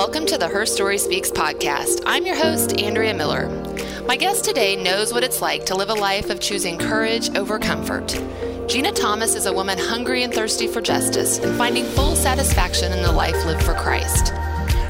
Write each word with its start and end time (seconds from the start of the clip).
Welcome 0.00 0.24
to 0.28 0.38
the 0.38 0.48
Her 0.48 0.64
Story 0.64 0.96
Speaks 0.96 1.30
podcast. 1.30 2.00
I'm 2.06 2.24
your 2.24 2.34
host, 2.34 2.80
Andrea 2.80 3.12
Miller. 3.12 3.50
My 4.06 4.16
guest 4.16 4.46
today 4.46 4.74
knows 4.82 5.12
what 5.12 5.22
it's 5.22 5.42
like 5.42 5.66
to 5.66 5.74
live 5.74 5.90
a 5.90 5.94
life 5.94 6.30
of 6.30 6.40
choosing 6.40 6.78
courage 6.78 7.28
over 7.36 7.58
comfort. 7.58 8.18
Gina 8.66 8.92
Thomas 8.92 9.34
is 9.34 9.44
a 9.44 9.52
woman 9.52 9.76
hungry 9.78 10.22
and 10.22 10.32
thirsty 10.32 10.66
for 10.66 10.80
justice 10.80 11.36
and 11.36 11.54
finding 11.58 11.84
full 11.84 12.16
satisfaction 12.16 12.92
in 12.92 13.02
the 13.02 13.12
life 13.12 13.44
lived 13.44 13.62
for 13.62 13.74
Christ. 13.74 14.30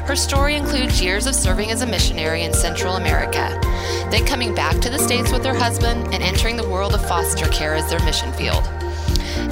Her 0.07 0.15
story 0.15 0.55
includes 0.55 1.01
years 1.01 1.27
of 1.27 1.35
serving 1.35 1.71
as 1.71 1.81
a 1.81 1.87
missionary 1.87 2.43
in 2.43 2.53
Central 2.53 2.95
America, 2.95 3.59
then 4.11 4.25
coming 4.25 4.55
back 4.55 4.79
to 4.79 4.89
the 4.89 4.97
States 4.97 5.33
with 5.33 5.43
her 5.43 5.53
husband 5.53 6.13
and 6.13 6.23
entering 6.23 6.55
the 6.55 6.69
world 6.69 6.93
of 6.93 7.05
foster 7.05 7.49
care 7.49 7.75
as 7.75 7.89
their 7.89 8.03
mission 8.05 8.31
field. 8.31 8.63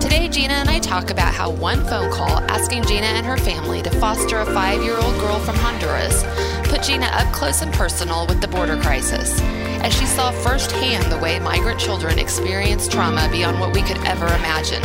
Today, 0.09 0.27
Gina 0.27 0.53
and 0.55 0.69
I 0.71 0.79
talk 0.79 1.11
about 1.11 1.35
how 1.35 1.51
one 1.51 1.85
phone 1.85 2.11
call 2.11 2.39
asking 2.49 2.83
Gina 2.85 3.05
and 3.05 3.23
her 3.27 3.37
family 3.37 3.83
to 3.83 3.91
foster 3.91 4.39
a 4.39 4.45
five 4.47 4.81
year 4.81 4.95
old 4.95 5.13
girl 5.19 5.37
from 5.37 5.55
Honduras 5.57 6.23
put 6.67 6.81
Gina 6.81 7.05
up 7.05 7.31
close 7.31 7.61
and 7.61 7.71
personal 7.71 8.25
with 8.25 8.41
the 8.41 8.47
border 8.47 8.75
crisis, 8.81 9.39
as 9.83 9.93
she 9.93 10.07
saw 10.07 10.31
firsthand 10.31 11.11
the 11.11 11.17
way 11.19 11.37
migrant 11.37 11.79
children 11.79 12.17
experience 12.17 12.87
trauma 12.87 13.29
beyond 13.31 13.59
what 13.59 13.71
we 13.71 13.83
could 13.83 13.99
ever 13.99 14.25
imagine. 14.25 14.81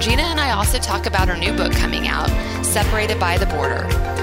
Gina 0.00 0.22
and 0.22 0.40
I 0.40 0.50
also 0.50 0.78
talk 0.80 1.06
about 1.06 1.28
her 1.28 1.36
new 1.36 1.52
book 1.52 1.72
coming 1.74 2.08
out, 2.08 2.28
Separated 2.66 3.20
by 3.20 3.38
the 3.38 3.46
Border. 3.46 4.15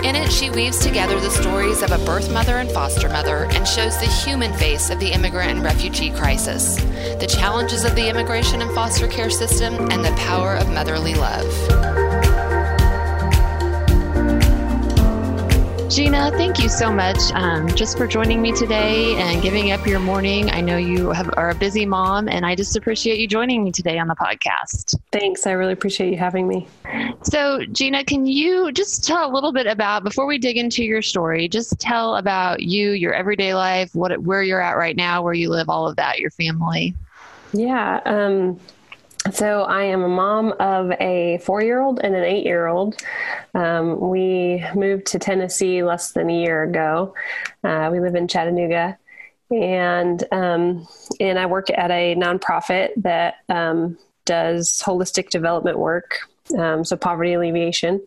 In 0.00 0.16
it, 0.16 0.32
she 0.32 0.50
weaves 0.50 0.78
together 0.78 1.20
the 1.20 1.30
stories 1.30 1.82
of 1.82 1.92
a 1.92 2.04
birth 2.04 2.32
mother 2.32 2.56
and 2.56 2.70
foster 2.70 3.08
mother 3.08 3.46
and 3.50 3.68
shows 3.68 3.98
the 3.98 4.06
human 4.06 4.52
face 4.54 4.90
of 4.90 4.98
the 4.98 5.12
immigrant 5.12 5.50
and 5.50 5.62
refugee 5.62 6.10
crisis, 6.10 6.76
the 7.20 7.26
challenges 7.28 7.84
of 7.84 7.94
the 7.94 8.08
immigration 8.08 8.62
and 8.62 8.74
foster 8.74 9.06
care 9.06 9.30
system, 9.30 9.74
and 9.90 10.04
the 10.04 10.12
power 10.12 10.56
of 10.56 10.68
motherly 10.70 11.14
love. 11.14 12.11
Gina, 15.92 16.30
thank 16.30 16.58
you 16.58 16.70
so 16.70 16.90
much 16.90 17.18
um, 17.34 17.68
just 17.68 17.98
for 17.98 18.06
joining 18.06 18.40
me 18.40 18.50
today 18.50 19.14
and 19.16 19.42
giving 19.42 19.72
up 19.72 19.86
your 19.86 20.00
morning. 20.00 20.50
I 20.50 20.62
know 20.62 20.78
you 20.78 21.10
have, 21.10 21.28
are 21.36 21.50
a 21.50 21.54
busy 21.54 21.84
mom, 21.84 22.30
and 22.30 22.46
I 22.46 22.54
just 22.54 22.76
appreciate 22.76 23.18
you 23.18 23.28
joining 23.28 23.62
me 23.62 23.72
today 23.72 23.98
on 23.98 24.08
the 24.08 24.14
podcast. 24.14 24.98
Thanks. 25.10 25.46
I 25.46 25.50
really 25.50 25.74
appreciate 25.74 26.10
you 26.10 26.16
having 26.16 26.48
me. 26.48 26.66
So, 27.24 27.66
Gina, 27.72 28.04
can 28.04 28.24
you 28.24 28.72
just 28.72 29.04
tell 29.04 29.30
a 29.30 29.30
little 29.30 29.52
bit 29.52 29.66
about, 29.66 30.02
before 30.02 30.24
we 30.24 30.38
dig 30.38 30.56
into 30.56 30.82
your 30.82 31.02
story, 31.02 31.46
just 31.46 31.78
tell 31.78 32.16
about 32.16 32.62
you, 32.62 32.92
your 32.92 33.12
everyday 33.12 33.52
life, 33.52 33.94
what 33.94 34.18
where 34.22 34.42
you're 34.42 34.62
at 34.62 34.78
right 34.78 34.96
now, 34.96 35.20
where 35.20 35.34
you 35.34 35.50
live, 35.50 35.68
all 35.68 35.86
of 35.86 35.96
that, 35.96 36.20
your 36.20 36.30
family? 36.30 36.94
Yeah. 37.52 38.00
Um, 38.06 38.58
so 39.30 39.62
I 39.62 39.84
am 39.84 40.02
a 40.02 40.08
mom 40.08 40.52
of 40.58 40.90
a 41.00 41.38
four-year-old 41.38 42.00
and 42.02 42.14
an 42.14 42.24
eight-year-old. 42.24 42.96
Um, 43.54 44.00
we 44.00 44.64
moved 44.74 45.06
to 45.06 45.18
Tennessee 45.18 45.84
less 45.84 46.12
than 46.12 46.28
a 46.28 46.40
year 46.40 46.64
ago. 46.64 47.14
Uh, 47.62 47.88
we 47.92 48.00
live 48.00 48.16
in 48.16 48.26
Chattanooga, 48.26 48.98
and 49.50 50.24
um, 50.32 50.88
and 51.20 51.38
I 51.38 51.46
work 51.46 51.70
at 51.70 51.90
a 51.90 52.16
nonprofit 52.16 52.90
that 52.96 53.36
um, 53.48 53.96
does 54.24 54.82
holistic 54.84 55.30
development 55.30 55.78
work. 55.78 56.18
Um, 56.58 56.84
so 56.84 56.96
poverty 56.96 57.34
alleviation, 57.34 58.04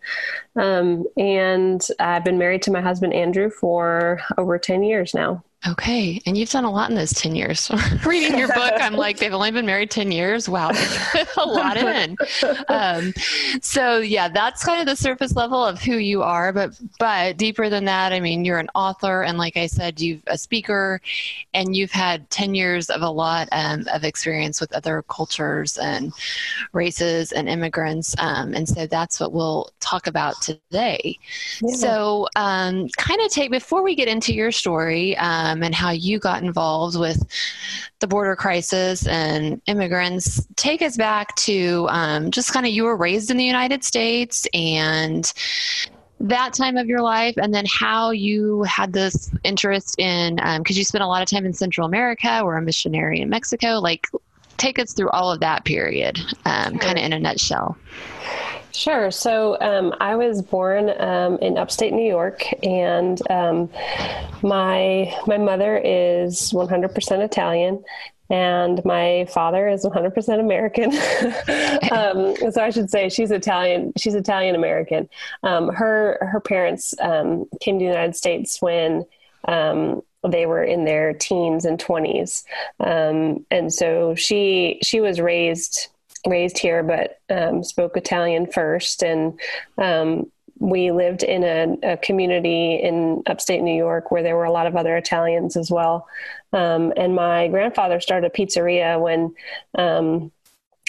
um, 0.58 1.06
and 1.16 1.82
I've 2.00 2.26
been 2.26 2.38
married 2.38 2.62
to 2.64 2.72
my 2.72 2.82
husband 2.82 3.14
Andrew 3.14 3.50
for 3.50 4.20
over 4.38 4.60
ten 4.60 4.84
years 4.84 5.14
now. 5.14 5.45
Okay. 5.68 6.22
And 6.26 6.38
you've 6.38 6.50
done 6.50 6.64
a 6.64 6.72
lot 6.72 6.90
in 6.90 6.96
those 6.96 7.12
10 7.14 7.36
years. 7.36 7.72
Reading 8.06 8.38
your 8.38 8.48
book, 8.50 8.74
I'm 8.80 8.94
like, 8.96 9.18
they've 9.18 9.34
only 9.34 9.52
been 9.52 9.66
married 9.66 9.90
10 9.90 10.12
years. 10.12 10.48
Wow. 10.48 10.72
a 11.38 11.46
lot 11.46 11.78
in. 11.78 12.16
Um, 12.68 13.14
so 13.62 13.98
yeah, 13.98 14.28
that's 14.28 14.64
kind 14.64 14.80
of 14.80 14.86
the 14.86 14.96
surface 14.96 15.36
level 15.36 15.64
of 15.64 15.82
who 15.82 15.98
you 15.98 16.22
are. 16.22 16.54
But, 16.54 16.80
but 17.00 17.38
deeper 17.38 17.70
than 17.70 17.86
that, 17.86 18.14
I 18.14 18.20
mean, 18.20 18.46
you're 18.46 18.60
an 18.60 18.70
author. 18.76 19.24
And 19.24 19.38
like 19.38 19.58
I 19.58 19.66
said, 19.66 20.00
you've 20.00 20.22
a 20.28 20.38
speaker 20.38 21.02
and 21.54 21.76
you've 21.76 21.92
had 21.92 22.30
10 22.30 22.54
years 22.54 22.90
of 22.90 23.02
a 23.02 23.10
lot 23.10 23.50
um, 23.52 23.86
of 23.92 24.04
experience 24.04 24.62
with 24.62 24.72
other 24.74 25.04
cultures 25.10 25.78
and 25.78 26.14
races 26.74 27.32
and 27.32 27.50
immigrants. 27.50 28.16
Um, 28.20 28.54
and 28.54 28.70
so 28.70 28.86
that's 28.86 29.20
what 29.20 29.34
we'll 29.34 29.72
talk 29.80 30.06
about 30.06 30.40
today. 30.42 31.18
Yeah. 31.62 31.76
So 31.76 32.28
um, 32.36 32.88
kind 32.98 33.22
of 33.22 33.32
take, 33.32 33.50
before 33.50 33.84
we 33.84 33.96
get 33.96 34.08
into 34.08 34.34
your 34.34 34.52
story, 34.52 35.18
um, 35.56 35.64
and 35.64 35.74
how 35.74 35.92
you 35.92 36.20
got 36.20 36.44
involved 36.44 37.00
with 37.00 37.26
the 38.00 38.08
border 38.08 38.36
crisis 38.36 39.08
and 39.08 39.62
immigrants. 39.68 40.46
Take 40.56 40.82
us 40.82 40.98
back 40.98 41.36
to 41.38 41.88
um, 41.90 42.32
just 42.32 42.54
kind 42.54 42.66
of 42.66 42.72
you 42.72 42.84
were 42.84 42.98
raised 42.98 43.32
in 43.32 43.38
the 43.38 43.46
United 43.46 43.84
States 43.84 44.48
and 44.54 45.32
that 46.20 46.54
time 46.54 46.78
of 46.78 46.88
your 46.88 47.02
life 47.02 47.36
and 47.38 47.54
then 47.54 47.66
how 47.68 48.12
you 48.12 48.64
had 48.64 48.94
this 48.94 49.30
interest 49.44 50.00
in 50.00 50.36
because 50.36 50.56
um, 50.58 50.64
you 50.68 50.84
spent 50.84 51.04
a 51.04 51.08
lot 51.08 51.22
of 51.22 51.28
time 51.30 51.46
in 51.46 51.52
central 51.52 51.86
america 51.86 52.40
or 52.42 52.56
a 52.56 52.62
missionary 52.62 53.20
in 53.20 53.30
mexico 53.30 53.80
like 53.80 54.08
take 54.56 54.80
us 54.80 54.94
through 54.94 55.10
all 55.10 55.30
of 55.30 55.42
that 55.42 55.66
period 55.66 56.18
um, 56.46 56.72
sure. 56.72 56.80
kind 56.80 56.98
of 56.98 57.04
in 57.04 57.12
a 57.12 57.20
nutshell 57.20 57.78
Sure. 58.76 59.10
So 59.10 59.58
um, 59.62 59.94
I 60.02 60.16
was 60.16 60.42
born 60.42 60.90
um, 61.00 61.38
in 61.38 61.58
upstate 61.58 61.94
New 61.94 62.06
York, 62.06 62.44
and 62.62 63.22
um, 63.32 63.70
my 64.42 65.16
my 65.26 65.38
mother 65.38 65.78
is 65.78 66.52
100% 66.52 67.24
Italian, 67.24 67.84
and 68.30 68.84
my 68.84 69.28
father 69.30 69.70
is 69.70 69.86
100% 69.86 70.40
American. 70.40 70.92
um, 71.92 72.52
so 72.52 72.62
I 72.62 72.70
should 72.70 72.90
say 72.90 73.08
she's 73.08 73.32
Italian. 73.32 73.94
She's 73.98 74.14
Italian 74.14 74.56
American. 74.56 75.08
Um, 75.44 75.70
her 75.70 76.18
her 76.30 76.42
parents 76.42 76.94
um, 77.00 77.46
came 77.62 77.80
to 77.80 77.86
the 77.86 77.90
United 77.90 78.16
States 78.16 78.62
when 78.62 79.06
um, 79.48 80.02
they 80.28 80.46
were 80.48 80.64
in 80.64 80.84
their 80.84 81.14
teens 81.14 81.64
and 81.64 81.80
20s, 81.80 82.44
um, 82.82 83.46
and 83.50 83.74
so 83.74 84.16
she 84.16 84.80
she 84.84 85.00
was 85.00 85.22
raised 85.22 85.88
raised 86.26 86.58
here, 86.58 86.84
but 86.84 87.20
um, 87.30 87.64
spoke 87.64 87.98
Italian 87.98 88.52
first. 88.52 89.04
And 89.04 89.40
um, 89.78 90.32
we 90.60 90.92
lived 90.92 91.24
in 91.24 91.44
a, 91.44 91.94
a, 91.94 91.98
community 91.98 92.76
in 92.76 93.24
upstate 93.26 93.62
New 93.62 93.76
York 93.76 94.12
where 94.12 94.24
there 94.24 94.36
were 94.36 94.46
a 94.46 94.52
lot 94.52 94.68
of 94.68 94.76
other 94.76 94.96
Italians 94.96 95.58
as 95.58 95.70
well. 95.70 96.08
Um, 96.54 96.94
and 96.96 97.16
my 97.16 97.48
grandfather 97.50 98.00
started 98.00 98.28
a 98.28 98.30
pizzeria 98.30 99.00
when, 99.00 99.36
um, 99.78 100.32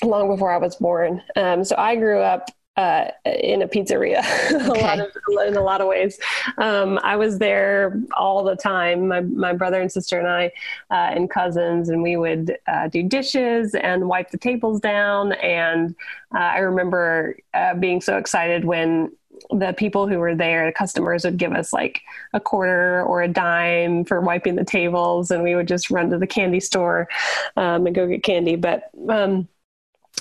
long 0.02 0.28
before 0.28 0.52
I 0.52 0.58
was 0.58 0.76
born. 0.76 1.22
Um, 1.34 1.64
so 1.64 1.74
I 1.76 1.96
grew 1.96 2.20
up 2.20 2.50
uh, 2.76 3.10
in 3.24 3.62
a 3.62 3.68
pizzeria 3.68 4.22
a 4.68 4.80
lot 4.80 5.00
of 5.00 5.08
in 5.46 5.56
a 5.56 5.62
lot 5.62 5.80
of 5.80 5.88
ways. 5.88 6.18
Um, 6.58 6.98
I 7.02 7.16
was 7.16 7.38
there 7.38 8.00
all 8.16 8.44
the 8.44 8.56
time. 8.56 9.08
My 9.08 9.20
my 9.20 9.52
brother 9.52 9.80
and 9.80 9.90
sister 9.90 10.18
and 10.18 10.28
I 10.28 10.46
uh, 10.90 11.14
and 11.14 11.30
cousins, 11.30 11.88
and 11.88 12.02
we 12.02 12.16
would 12.16 12.58
uh, 12.66 12.88
do 12.88 13.02
dishes 13.02 13.74
and 13.74 14.08
wipe 14.08 14.30
the 14.30 14.38
tables 14.38 14.80
down. 14.80 15.32
And 15.32 15.94
uh, 16.34 16.38
I 16.38 16.58
remember 16.58 17.36
uh, 17.54 17.74
being 17.74 18.00
so 18.00 18.18
excited 18.18 18.64
when 18.64 19.12
the 19.50 19.74
people 19.76 20.06
who 20.08 20.18
were 20.18 20.34
there, 20.34 20.66
the 20.66 20.72
customers 20.72 21.24
would 21.24 21.36
give 21.36 21.52
us 21.52 21.72
like 21.72 22.02
a 22.32 22.40
quarter 22.40 23.02
or 23.02 23.22
a 23.22 23.28
dime 23.28 24.04
for 24.04 24.20
wiping 24.20 24.56
the 24.56 24.64
tables, 24.64 25.30
and 25.30 25.42
we 25.42 25.54
would 25.54 25.68
just 25.68 25.90
run 25.90 26.10
to 26.10 26.18
the 26.18 26.26
candy 26.26 26.60
store 26.60 27.08
um, 27.56 27.86
and 27.86 27.94
go 27.94 28.06
get 28.06 28.22
candy. 28.22 28.56
But 28.56 28.90
um, 29.08 29.48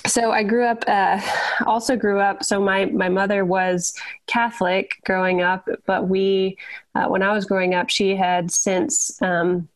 so 0.06 0.30
I 0.30 0.42
grew 0.42 0.64
up, 0.64 0.84
uh, 0.86 1.20
also 1.66 1.96
grew 1.96 2.20
up. 2.20 2.44
So 2.44 2.60
my, 2.60 2.86
my 2.86 3.08
mother 3.08 3.44
was 3.44 3.94
Catholic 4.26 5.00
growing 5.04 5.42
up, 5.42 5.68
but 5.86 6.08
we, 6.08 6.56
uh, 6.94 7.06
when 7.06 7.22
I 7.22 7.32
was 7.32 7.44
growing 7.44 7.74
up, 7.74 7.90
she 7.90 8.16
had 8.16 8.50
since, 8.50 9.20
um, 9.22 9.68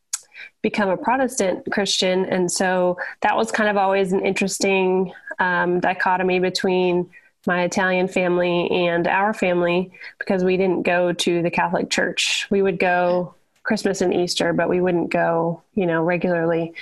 become 0.62 0.91
a 0.91 0.96
Protestant 0.96 1.66
Christian. 1.70 2.24
And 2.26 2.50
so 2.50 2.98
that 3.22 3.36
was 3.36 3.50
kind 3.50 3.70
of 3.70 3.76
always 3.76 4.12
an 4.12 4.24
interesting, 4.24 5.12
um, 5.38 5.80
dichotomy 5.80 6.38
between 6.38 7.10
my 7.47 7.62
Italian 7.62 8.09
family 8.09 8.71
and 8.71 9.06
our 9.06 9.33
family 9.33 9.91
because 10.18 10.44
we 10.44 10.56
didn't 10.56 10.83
go 10.83 11.12
to 11.12 11.42
the 11.42 11.50
Catholic 11.50 11.88
church. 11.91 12.47
We 12.50 12.62
would 12.62 12.78
go 12.78 13.34
Christmas 13.62 14.01
and 14.01 14.15
Easter, 14.15 14.53
but 14.53 14.68
we 14.68 14.80
wouldn't 14.80 15.10
go, 15.10 15.62
you 15.74 15.86
know, 15.86 16.03
regularly. 16.03 16.72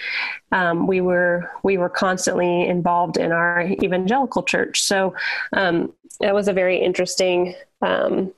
Um, 0.53 0.87
we 0.87 1.01
were 1.01 1.51
we 1.63 1.77
were 1.77 1.89
constantly 1.89 2.67
involved 2.67 3.17
in 3.17 3.33
our 3.33 3.63
evangelical 3.83 4.43
church, 4.43 4.83
so 4.83 5.15
um, 5.53 5.93
it 6.21 6.35
was 6.35 6.49
a 6.49 6.53
very 6.53 6.79
interesting, 6.79 7.55
um, 7.83 8.33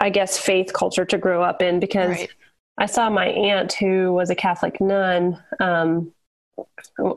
I 0.00 0.10
guess, 0.10 0.38
faith 0.38 0.72
culture 0.72 1.04
to 1.04 1.18
grow 1.18 1.42
up 1.42 1.62
in 1.62 1.80
because 1.80 2.10
right. 2.10 2.30
I 2.78 2.86
saw 2.86 3.08
my 3.08 3.26
aunt 3.26 3.72
who 3.72 4.12
was 4.12 4.30
a 4.30 4.34
Catholic 4.34 4.80
nun 4.80 5.42
um, 5.60 6.12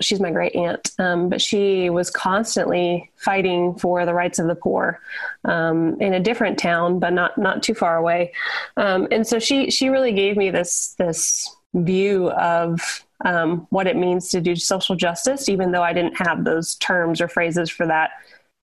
she's 0.01 0.19
my 0.19 0.31
great 0.31 0.55
aunt, 0.55 0.91
um, 0.99 1.29
but 1.29 1.41
she 1.41 1.89
was 1.89 2.09
constantly 2.09 3.11
fighting 3.17 3.75
for 3.75 4.05
the 4.05 4.13
rights 4.13 4.39
of 4.39 4.47
the 4.47 4.55
poor 4.55 4.99
um, 5.45 5.99
in 5.99 6.13
a 6.13 6.19
different 6.19 6.57
town, 6.57 6.99
but 6.99 7.13
not 7.13 7.37
not 7.37 7.63
too 7.63 7.73
far 7.73 7.97
away. 7.97 8.33
Um, 8.77 9.07
and 9.11 9.25
so 9.25 9.39
she 9.39 9.71
she 9.71 9.89
really 9.89 10.13
gave 10.13 10.37
me 10.37 10.49
this 10.49 10.95
this 10.97 11.55
view 11.73 12.29
of 12.31 13.05
um, 13.23 13.67
what 13.69 13.87
it 13.87 13.95
means 13.95 14.29
to 14.29 14.41
do 14.41 14.55
social 14.55 14.95
justice, 14.95 15.49
even 15.49 15.71
though 15.71 15.83
I 15.83 15.93
didn't 15.93 16.17
have 16.17 16.43
those 16.43 16.75
terms 16.75 17.21
or 17.21 17.27
phrases 17.27 17.69
for 17.69 17.87
that 17.87 18.11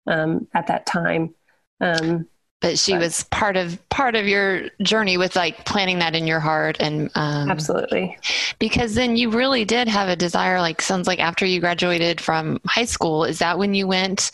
um, 0.07 0.49
at 0.55 0.67
that 0.67 0.87
time. 0.87 1.35
Um, 1.81 2.27
but 2.61 2.79
she 2.79 2.93
but, 2.93 3.01
was 3.01 3.25
part 3.25 3.57
of 3.57 3.79
part 3.89 4.17
of 4.17 4.27
your 4.27 4.69
journey 4.83 5.17
with 5.17 5.37
like 5.37 5.65
planning 5.65 5.99
that 6.01 6.17
in 6.17 6.27
your 6.27 6.41
heart 6.41 6.77
and 6.81 7.11
um, 7.15 7.51
absolutely. 7.51 8.19
because 8.59 8.95
then 8.95 9.17
you 9.17 9.31
really 9.31 9.65
did 9.65 9.87
have 9.87 10.09
a 10.09 10.17
desire 10.17 10.61
like 10.61 10.83
sounds 10.83 11.07
like 11.07 11.21
after 11.21 11.47
you 11.47 11.61
graduated 11.61 12.21
from 12.21 12.61
high 12.67 12.85
school 12.85 13.25
is 13.25 13.39
that 13.39 13.59
when 13.59 13.75
you 13.75 13.87
went 13.87 14.31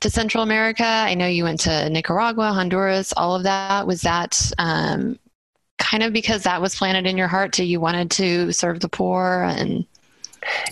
to 0.00 0.10
central 0.10 0.42
america? 0.42 0.84
I 0.84 1.14
know 1.14 1.26
you 1.26 1.44
went 1.44 1.60
to 1.60 1.88
nicaragua 1.90 2.52
honduras 2.52 3.12
all 3.16 3.36
of 3.36 3.44
that. 3.44 3.86
Was 3.86 4.02
that 4.02 4.50
um, 4.58 5.18
kind 5.78 6.02
of 6.02 6.12
because 6.12 6.42
that 6.42 6.60
was 6.60 6.74
planted 6.74 7.06
in 7.06 7.16
your 7.16 7.28
heart 7.28 7.52
to 7.54 7.64
you 7.64 7.80
wanted 7.80 8.10
to 8.12 8.52
serve 8.52 8.80
the 8.80 8.88
poor 8.88 9.44
and 9.48 9.86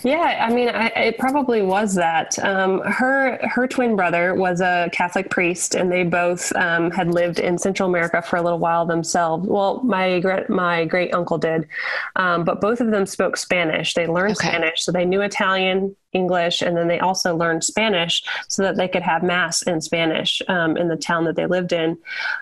yeah, 0.03 0.47
I 0.47 0.53
mean, 0.53 0.69
I, 0.69 0.87
it 0.87 1.17
probably 1.17 1.61
was 1.61 1.95
that. 1.95 2.37
Um, 2.39 2.81
her 2.81 3.37
her 3.47 3.67
twin 3.67 3.95
brother 3.95 4.33
was 4.33 4.61
a 4.61 4.89
Catholic 4.91 5.29
priest, 5.29 5.75
and 5.75 5.91
they 5.91 6.03
both 6.03 6.55
um, 6.55 6.89
had 6.91 7.13
lived 7.13 7.39
in 7.39 7.57
Central 7.57 7.87
America 7.89 8.21
for 8.21 8.37
a 8.37 8.41
little 8.41 8.59
while 8.59 8.85
themselves. 8.85 9.47
Well, 9.47 9.81
my 9.83 10.21
my 10.49 10.85
great 10.85 11.13
uncle 11.13 11.37
did, 11.37 11.67
um, 12.15 12.43
but 12.43 12.61
both 12.61 12.81
of 12.81 12.91
them 12.91 13.05
spoke 13.05 13.37
Spanish. 13.37 13.93
They 13.93 14.07
learned 14.07 14.37
okay. 14.37 14.47
Spanish, 14.47 14.83
so 14.83 14.91
they 14.91 15.05
knew 15.05 15.21
Italian 15.21 15.95
English, 16.13 16.61
and 16.61 16.75
then 16.75 16.87
they 16.87 16.99
also 16.99 17.35
learned 17.35 17.63
Spanish 17.63 18.23
so 18.47 18.63
that 18.63 18.75
they 18.75 18.87
could 18.87 19.03
have 19.03 19.21
mass 19.21 19.61
in 19.61 19.79
Spanish 19.79 20.41
um, 20.47 20.75
in 20.75 20.87
the 20.87 20.95
town 20.97 21.25
that 21.25 21.35
they 21.35 21.45
lived 21.45 21.71
in. 21.71 21.97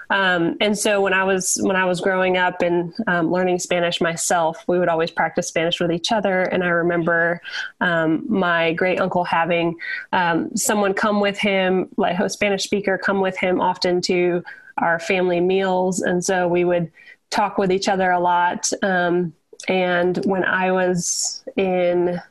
Um, 0.10 0.56
and 0.62 0.78
so 0.78 1.02
when 1.02 1.14
I 1.14 1.24
was 1.24 1.58
when 1.62 1.76
I 1.76 1.86
was 1.86 2.00
growing 2.00 2.38
up 2.38 2.62
and 2.62 2.94
um, 3.08 3.30
learning 3.30 3.60
Spanish 3.60 4.00
myself, 4.00 4.64
we 4.68 4.80
would 4.80 4.88
always 4.88 5.12
practice 5.12 5.48
Spanish 5.48 5.80
with 5.82 5.92
each 5.92 6.12
other. 6.12 6.44
And 6.44 6.64
I 6.64 6.70
remember 6.70 7.42
um, 7.82 8.26
my 8.30 8.74
great 8.74 9.02
uncle 9.02 9.26
having 9.26 9.76
um, 10.14 10.56
someone 10.56 10.94
come 10.94 11.20
with 11.20 11.38
him, 11.38 11.90
like 11.98 12.18
a 12.20 12.30
Spanish 12.30 12.64
speaker, 12.64 12.98
come 12.98 13.20
with 13.20 13.38
him 13.38 13.60
often 13.60 14.02
to 14.04 14.44
our 14.78 15.00
family 15.00 15.42
meals, 15.42 16.02
and 16.02 16.24
so 16.24 16.48
we 16.48 16.64
would 16.64 16.92
talk 17.32 17.58
with 17.58 17.72
each 17.72 17.90
other 17.90 18.12
a 18.12 18.20
lot. 18.20 18.72
Um, 18.82 19.34
and 19.68 20.18
when 20.26 20.46
I 20.46 20.72
was 20.72 21.44
in 21.58 22.22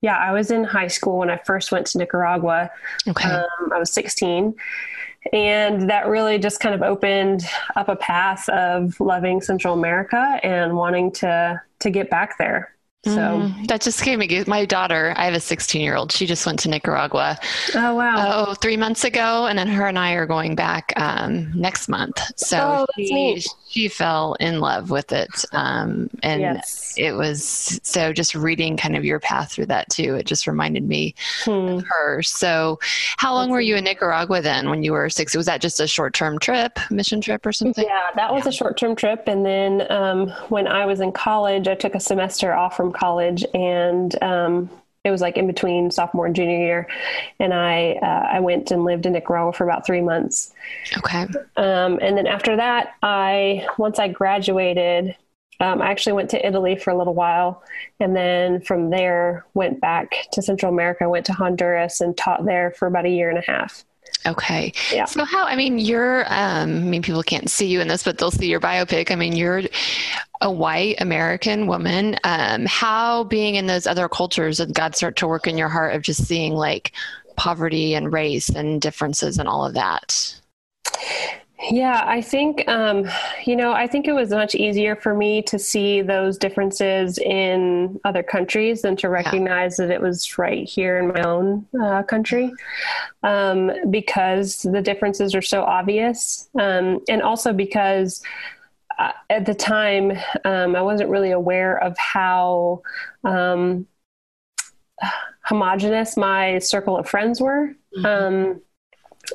yeah, 0.00 0.16
I 0.16 0.32
was 0.32 0.50
in 0.50 0.64
high 0.64 0.86
school 0.86 1.18
when 1.18 1.30
I 1.30 1.36
first 1.44 1.72
went 1.72 1.86
to 1.88 1.98
Nicaragua. 1.98 2.70
Okay. 3.06 3.28
Um, 3.28 3.72
I 3.72 3.78
was 3.78 3.92
16. 3.92 4.54
And 5.32 5.90
that 5.90 6.06
really 6.06 6.38
just 6.38 6.60
kind 6.60 6.74
of 6.74 6.82
opened 6.82 7.44
up 7.76 7.88
a 7.88 7.96
path 7.96 8.48
of 8.48 8.98
loving 9.00 9.42
Central 9.42 9.74
America 9.74 10.40
and 10.42 10.76
wanting 10.76 11.12
to 11.12 11.60
to 11.80 11.90
get 11.90 12.08
back 12.08 12.38
there. 12.38 12.74
So 13.04 13.12
mm, 13.12 13.66
that 13.68 13.80
just 13.80 14.02
came 14.02 14.18
me. 14.18 14.44
My 14.46 14.66
daughter, 14.66 15.14
I 15.16 15.24
have 15.24 15.32
a 15.32 15.40
16 15.40 15.80
year 15.80 15.96
old. 15.96 16.12
She 16.12 16.26
just 16.26 16.44
went 16.44 16.58
to 16.60 16.68
Nicaragua. 16.68 17.38
Oh 17.74 17.94
wow! 17.94 18.46
Oh, 18.48 18.54
three 18.54 18.76
months 18.76 19.04
ago, 19.04 19.46
and 19.46 19.58
then 19.58 19.68
her 19.68 19.86
and 19.86 19.98
I 19.98 20.12
are 20.12 20.26
going 20.26 20.54
back 20.54 20.92
um, 20.96 21.50
next 21.54 21.88
month. 21.88 22.20
So 22.36 22.86
oh, 22.86 22.92
she 22.96 23.42
she 23.70 23.86
fell 23.86 24.34
in 24.40 24.58
love 24.58 24.90
with 24.90 25.12
it, 25.12 25.44
um, 25.52 26.10
and 26.24 26.40
yes. 26.40 26.92
it 26.96 27.12
was 27.12 27.78
so. 27.84 28.12
Just 28.12 28.34
reading 28.34 28.76
kind 28.76 28.96
of 28.96 29.04
your 29.04 29.20
path 29.20 29.52
through 29.52 29.66
that 29.66 29.88
too, 29.90 30.16
it 30.16 30.26
just 30.26 30.48
reminded 30.48 30.88
me 30.88 31.14
hmm. 31.44 31.50
of 31.50 31.84
her. 31.88 32.20
So, 32.22 32.80
how 33.16 33.32
long 33.32 33.46
that's 33.46 33.52
were 33.52 33.60
you 33.60 33.76
in 33.76 33.84
Nicaragua 33.84 34.42
then? 34.42 34.70
When 34.70 34.82
you 34.82 34.90
were 34.90 35.08
six, 35.08 35.36
was 35.36 35.46
that 35.46 35.60
just 35.60 35.78
a 35.78 35.86
short 35.86 36.14
term 36.14 36.40
trip, 36.40 36.80
mission 36.90 37.20
trip, 37.20 37.46
or 37.46 37.52
something? 37.52 37.84
Yeah, 37.86 38.10
that 38.16 38.32
was 38.32 38.44
yeah. 38.44 38.48
a 38.48 38.52
short 38.52 38.76
term 38.76 38.96
trip, 38.96 39.28
and 39.28 39.46
then 39.46 39.86
um, 39.88 40.30
when 40.48 40.66
I 40.66 40.84
was 40.84 40.98
in 40.98 41.12
college, 41.12 41.68
I 41.68 41.76
took 41.76 41.94
a 41.94 42.00
semester 42.00 42.52
off 42.52 42.76
from 42.76 42.92
college 42.92 43.44
and 43.54 44.20
um, 44.20 44.68
it 45.04 45.10
was 45.10 45.20
like 45.20 45.36
in 45.36 45.46
between 45.46 45.90
sophomore 45.90 46.26
and 46.26 46.36
junior 46.36 46.58
year. 46.58 46.88
And 47.38 47.54
i 47.54 47.92
uh, 48.02 48.28
i 48.32 48.40
went 48.40 48.70
and 48.70 48.84
lived 48.84 49.06
in 49.06 49.12
nicaragua 49.12 49.52
for 49.52 49.64
about 49.64 49.86
three 49.86 50.00
months. 50.00 50.52
Okay. 50.98 51.26
Um, 51.56 51.98
and 52.02 52.16
then 52.16 52.26
after 52.26 52.56
that 52.56 52.94
i 53.02 53.66
once 53.78 53.98
i 53.98 54.08
graduated 54.08 55.16
um, 55.60 55.82
i 55.82 55.90
actually 55.90 56.14
went 56.14 56.30
to 56.30 56.46
italy 56.46 56.76
for 56.76 56.90
a 56.90 56.96
little 56.96 57.14
while. 57.14 57.62
And 57.98 58.16
then 58.16 58.60
from 58.60 58.90
there 58.90 59.46
went 59.54 59.80
back 59.80 60.26
to 60.32 60.42
central 60.42 60.72
america 60.72 61.08
went 61.08 61.26
to 61.26 61.32
honduras 61.32 62.00
and 62.00 62.16
taught 62.16 62.44
there 62.44 62.72
for 62.72 62.86
about 62.86 63.06
a 63.06 63.10
year 63.10 63.30
and 63.30 63.38
a 63.38 63.50
half 63.50 63.84
Okay. 64.26 64.72
Yeah. 64.92 65.06
So 65.06 65.24
how, 65.24 65.46
I 65.46 65.56
mean, 65.56 65.78
you're, 65.78 66.24
um, 66.26 66.30
I 66.30 66.66
mean, 66.66 67.02
people 67.02 67.22
can't 67.22 67.50
see 67.50 67.66
you 67.66 67.80
in 67.80 67.88
this, 67.88 68.02
but 68.02 68.18
they'll 68.18 68.30
see 68.30 68.48
your 68.48 68.60
biopic. 68.60 69.10
I 69.10 69.14
mean, 69.14 69.34
you're 69.34 69.62
a 70.40 70.50
white 70.50 71.00
American 71.00 71.66
woman. 71.66 72.16
Um, 72.24 72.66
how 72.66 73.24
being 73.24 73.54
in 73.54 73.66
those 73.66 73.86
other 73.86 74.08
cultures 74.08 74.58
did 74.58 74.74
God 74.74 74.94
start 74.94 75.16
to 75.16 75.26
work 75.26 75.46
in 75.46 75.56
your 75.56 75.68
heart 75.68 75.94
of 75.94 76.02
just 76.02 76.26
seeing 76.26 76.54
like 76.54 76.92
poverty 77.36 77.94
and 77.94 78.12
race 78.12 78.50
and 78.50 78.80
differences 78.80 79.38
and 79.38 79.48
all 79.48 79.64
of 79.64 79.74
that? 79.74 80.38
Yeah, 81.68 82.04
I 82.06 82.22
think, 82.22 82.66
um, 82.68 83.08
you 83.44 83.54
know, 83.54 83.72
I 83.72 83.86
think 83.86 84.08
it 84.08 84.12
was 84.12 84.30
much 84.30 84.54
easier 84.54 84.96
for 84.96 85.14
me 85.14 85.42
to 85.42 85.58
see 85.58 86.00
those 86.00 86.38
differences 86.38 87.18
in 87.18 88.00
other 88.04 88.22
countries 88.22 88.82
than 88.82 88.96
to 88.96 89.10
recognize 89.10 89.78
yeah. 89.78 89.86
that 89.86 89.94
it 89.94 90.00
was 90.00 90.38
right 90.38 90.66
here 90.66 90.98
in 90.98 91.08
my 91.08 91.22
own 91.22 91.66
uh, 91.80 92.02
country 92.02 92.50
um, 93.22 93.70
because 93.90 94.62
the 94.62 94.80
differences 94.80 95.34
are 95.34 95.42
so 95.42 95.62
obvious. 95.62 96.48
Um, 96.58 97.00
and 97.08 97.20
also 97.20 97.52
because 97.52 98.22
uh, 98.98 99.12
at 99.28 99.44
the 99.44 99.54
time, 99.54 100.12
um, 100.44 100.74
I 100.74 100.82
wasn't 100.82 101.10
really 101.10 101.32
aware 101.32 101.76
of 101.76 101.96
how 101.98 102.82
um, 103.22 103.86
homogenous 105.42 106.16
my 106.16 106.58
circle 106.58 106.96
of 106.96 107.08
friends 107.08 107.40
were. 107.40 107.74
Mm-hmm 107.96 108.06
um, 108.06 108.60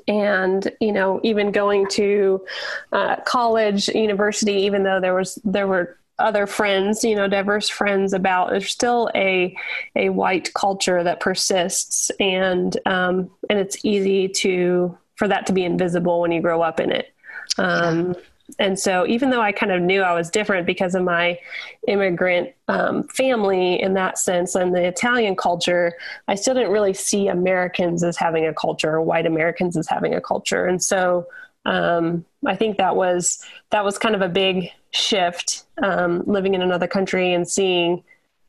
and 0.08 0.72
you 0.80 0.92
know 0.92 1.20
even 1.24 1.52
going 1.52 1.88
to 1.90 2.46
uh, 2.92 3.18
college 3.26 3.88
university 3.90 4.54
even 4.54 4.84
though 4.84 5.00
there 5.00 5.14
was 5.14 5.40
there 5.44 5.68
were 5.68 5.98
other 6.18 6.48
friends 6.48 7.04
you 7.04 7.16
know 7.16 7.28
diverse 7.28 7.68
friends 7.68 8.14
about 8.14 8.50
there's 8.50 8.72
still 8.72 9.12
a 9.16 9.56
a 9.96 10.10
white 10.10 10.54
culture 10.54 11.04
that 11.04 11.20
persists 11.20 12.10
and 12.20 12.78
um, 12.86 13.30
and 13.50 13.60
it's 13.60 13.84
easy 13.84 14.28
to 14.28 14.98
for 15.16 15.28
that 15.28 15.46
to 15.46 15.54
be 15.54 15.64
invisible 15.64 16.22
when 16.22 16.32
you 16.32 16.42
grow 16.42 16.62
up 16.62 16.80
in 16.80 16.92
it. 16.92 17.14
Um, 17.58 18.14
yeah 18.14 18.20
and 18.60 18.80
so 18.80 19.06
even 19.08 19.32
though 19.32 19.42
I 19.42 19.52
kind 19.52 19.72
of 19.72 19.82
knew 19.82 20.02
I 20.02 20.14
was 20.14 20.30
different 20.30 20.68
because 20.68 20.94
of 20.96 21.04
my 21.04 21.40
immigrant 21.88 22.52
um, 22.68 23.04
family 23.08 23.82
in 23.82 23.94
that 23.96 24.18
sense 24.18 24.56
and 24.56 24.74
the 24.74 24.86
Italian 24.86 25.36
culture, 25.36 25.94
I 26.28 26.36
still 26.36 26.54
didn't 26.54 26.72
really 26.72 26.94
see 26.94 27.28
Americans 27.28 28.04
as 28.04 28.18
having 28.18 28.46
a 28.46 28.54
culture 28.54 29.02
white 29.02 29.26
Americans 29.26 29.76
as 29.76 29.88
having 29.88 30.14
a 30.14 30.22
culture. 30.22 30.66
And 30.66 30.82
so 30.82 31.28
um, 31.66 32.24
I 32.46 32.56
think 32.56 32.78
that 32.78 32.96
was 32.96 33.44
that 33.72 33.84
was 33.84 33.98
kind 33.98 34.16
of 34.16 34.22
a 34.22 34.30
big 34.30 34.70
shift 34.92 35.64
um, 35.82 36.24
living 36.26 36.54
in 36.54 36.62
another 36.62 36.88
country 36.88 37.34
and 37.34 37.48
seeing, 37.48 38.04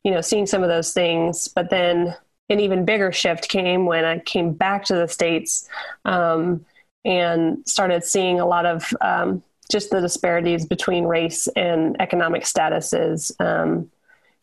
you 0.04 0.10
know, 0.10 0.20
seeing 0.20 0.46
some 0.46 0.62
of 0.62 0.68
those 0.68 0.92
things. 0.92 1.48
But 1.48 1.70
then 1.70 2.14
an 2.50 2.60
even 2.60 2.84
bigger 2.84 3.12
shift 3.12 3.48
came 3.48 3.86
when 3.86 4.04
I 4.04 4.18
came 4.18 4.52
back 4.52 4.84
to 4.84 4.94
the 4.94 5.08
states 5.08 5.68
um, 6.04 6.64
and 7.04 7.66
started 7.66 8.04
seeing 8.04 8.38
a 8.38 8.46
lot 8.46 8.66
of 8.66 8.92
um, 9.00 9.42
just 9.70 9.90
the 9.90 10.00
disparities 10.00 10.64
between 10.64 11.04
race 11.04 11.48
and 11.56 11.96
economic 12.00 12.44
statuses 12.44 13.32
um, 13.40 13.90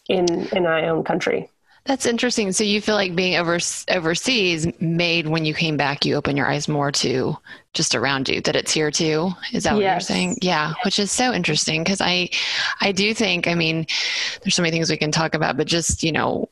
in 0.09 0.47
in 0.47 0.63
my 0.63 0.89
own 0.89 1.03
country. 1.03 1.49
That's 1.85 2.05
interesting. 2.05 2.53
So 2.53 2.63
you 2.63 2.79
feel 2.79 2.95
like 2.95 3.13
being 3.13 3.35
over, 3.35 3.59
overseas 3.89 4.67
made 4.79 5.27
when 5.27 5.43
you 5.43 5.53
came 5.53 5.75
back, 5.75 6.05
you 6.05 6.15
open 6.15 6.37
your 6.37 6.47
eyes 6.47 6.69
more 6.69 6.93
to 6.93 7.37
just 7.73 7.93
around 7.93 8.29
you 8.29 8.39
that 8.41 8.55
it's 8.55 8.71
here 8.71 8.89
too. 8.89 9.31
Is 9.51 9.63
that 9.63 9.73
what 9.73 9.81
yes. 9.81 9.93
you're 9.93 10.15
saying? 10.15 10.37
Yeah, 10.41 10.73
which 10.85 10.97
is 10.97 11.11
so 11.11 11.33
interesting 11.33 11.83
because 11.83 11.99
I, 11.99 12.29
I 12.79 12.93
do 12.93 13.13
think. 13.13 13.49
I 13.49 13.55
mean, 13.55 13.85
there's 14.41 14.55
so 14.55 14.61
many 14.61 14.71
things 14.71 14.89
we 14.89 14.95
can 14.95 15.11
talk 15.11 15.35
about, 15.35 15.57
but 15.57 15.67
just 15.67 16.03
you 16.03 16.13
know, 16.13 16.47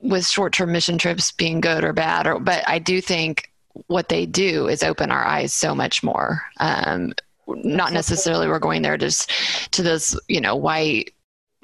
with 0.00 0.26
short-term 0.26 0.72
mission 0.72 0.98
trips 0.98 1.30
being 1.30 1.60
good 1.60 1.84
or 1.84 1.92
bad, 1.92 2.26
or 2.26 2.40
but 2.40 2.68
I 2.68 2.80
do 2.80 3.00
think 3.00 3.52
what 3.86 4.08
they 4.08 4.26
do 4.26 4.66
is 4.66 4.82
open 4.82 5.12
our 5.12 5.24
eyes 5.24 5.54
so 5.54 5.72
much 5.72 6.02
more. 6.02 6.42
Um, 6.58 7.12
not 7.48 7.92
necessarily 7.92 8.48
we're 8.48 8.58
going 8.58 8.82
there 8.82 8.96
just 8.96 9.30
to 9.72 9.82
this, 9.82 10.18
you 10.28 10.40
know, 10.40 10.54
white 10.54 11.12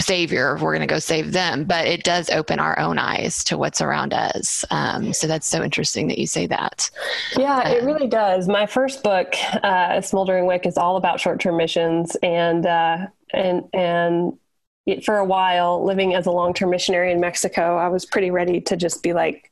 savior 0.01 0.57
we're 0.57 0.73
going 0.73 0.87
to 0.87 0.93
go 0.93 0.99
save 0.99 1.31
them 1.31 1.63
but 1.65 1.87
it 1.87 2.03
does 2.03 2.29
open 2.31 2.59
our 2.59 2.77
own 2.81 2.99
eyes 2.99 3.45
to 3.45 3.57
what's 3.57 3.81
around 3.81 4.13
us. 4.13 4.65
Um, 4.71 5.13
so 5.13 5.29
that's 5.29 5.47
so 5.47 5.63
interesting 5.63 6.09
that 6.09 6.19
you 6.19 6.27
say 6.27 6.47
that. 6.49 6.91
Yeah 7.37 7.61
um, 7.61 7.73
it 7.73 7.85
really 7.85 8.09
does. 8.09 8.49
My 8.49 8.67
first 8.67 9.05
book 9.05 9.35
uh, 9.63 10.01
smoldering 10.01 10.47
wick 10.47 10.67
is 10.67 10.77
all 10.77 10.97
about 10.97 11.21
short-term 11.21 11.57
missions 11.57 12.17
and 12.23 12.67
uh, 12.67 13.07
and 13.33 13.65
and 13.73 14.33
for 15.05 15.17
a 15.17 15.25
while 15.25 15.85
living 15.85 16.15
as 16.15 16.27
a 16.27 16.31
long-term 16.31 16.69
missionary 16.69 17.11
in 17.11 17.19
mexico 17.19 17.77
i 17.79 17.89
was 17.89 18.05
pretty 18.05 18.31
ready 18.31 18.61
to 18.61 18.77
just 18.77 19.03
be 19.03 19.15
like 19.15 19.51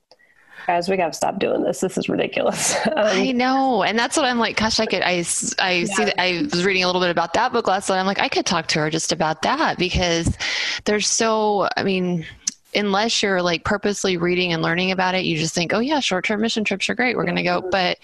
guys, 0.66 0.88
we 0.88 0.96
got 0.96 1.06
to 1.06 1.12
stop 1.12 1.38
doing 1.38 1.62
this. 1.62 1.80
This 1.80 1.98
is 1.98 2.08
ridiculous. 2.08 2.76
Um, 2.92 3.06
I 3.06 3.32
know. 3.32 3.82
And 3.82 3.98
that's 3.98 4.16
what 4.16 4.26
I'm 4.26 4.38
like, 4.38 4.56
gosh, 4.56 4.78
I 4.78 4.84
could, 4.86 5.02
I, 5.02 5.24
I 5.58 5.72
yeah. 5.72 5.84
see 5.84 6.04
that 6.04 6.20
I 6.20 6.46
was 6.52 6.64
reading 6.64 6.84
a 6.84 6.86
little 6.86 7.00
bit 7.00 7.10
about 7.10 7.32
that 7.34 7.52
book 7.52 7.66
last 7.66 7.88
night. 7.88 7.98
I'm 7.98 8.06
like, 8.06 8.18
I 8.18 8.28
could 8.28 8.44
talk 8.44 8.66
to 8.68 8.80
her 8.80 8.90
just 8.90 9.12
about 9.12 9.42
that 9.42 9.78
because 9.78 10.36
there's 10.84 11.08
so, 11.08 11.68
I 11.76 11.84
mean, 11.84 12.26
unless 12.74 13.22
you're 13.22 13.40
like 13.40 13.64
purposely 13.64 14.18
reading 14.18 14.52
and 14.52 14.62
learning 14.62 14.90
about 14.90 15.14
it, 15.14 15.24
you 15.24 15.38
just 15.38 15.54
think, 15.54 15.72
oh 15.72 15.78
yeah, 15.78 16.00
short 16.00 16.26
term 16.26 16.42
mission 16.42 16.64
trips 16.64 16.88
are 16.90 16.94
great. 16.94 17.16
We're 17.16 17.24
going 17.24 17.36
to 17.36 17.42
go. 17.42 17.62
But 17.62 17.98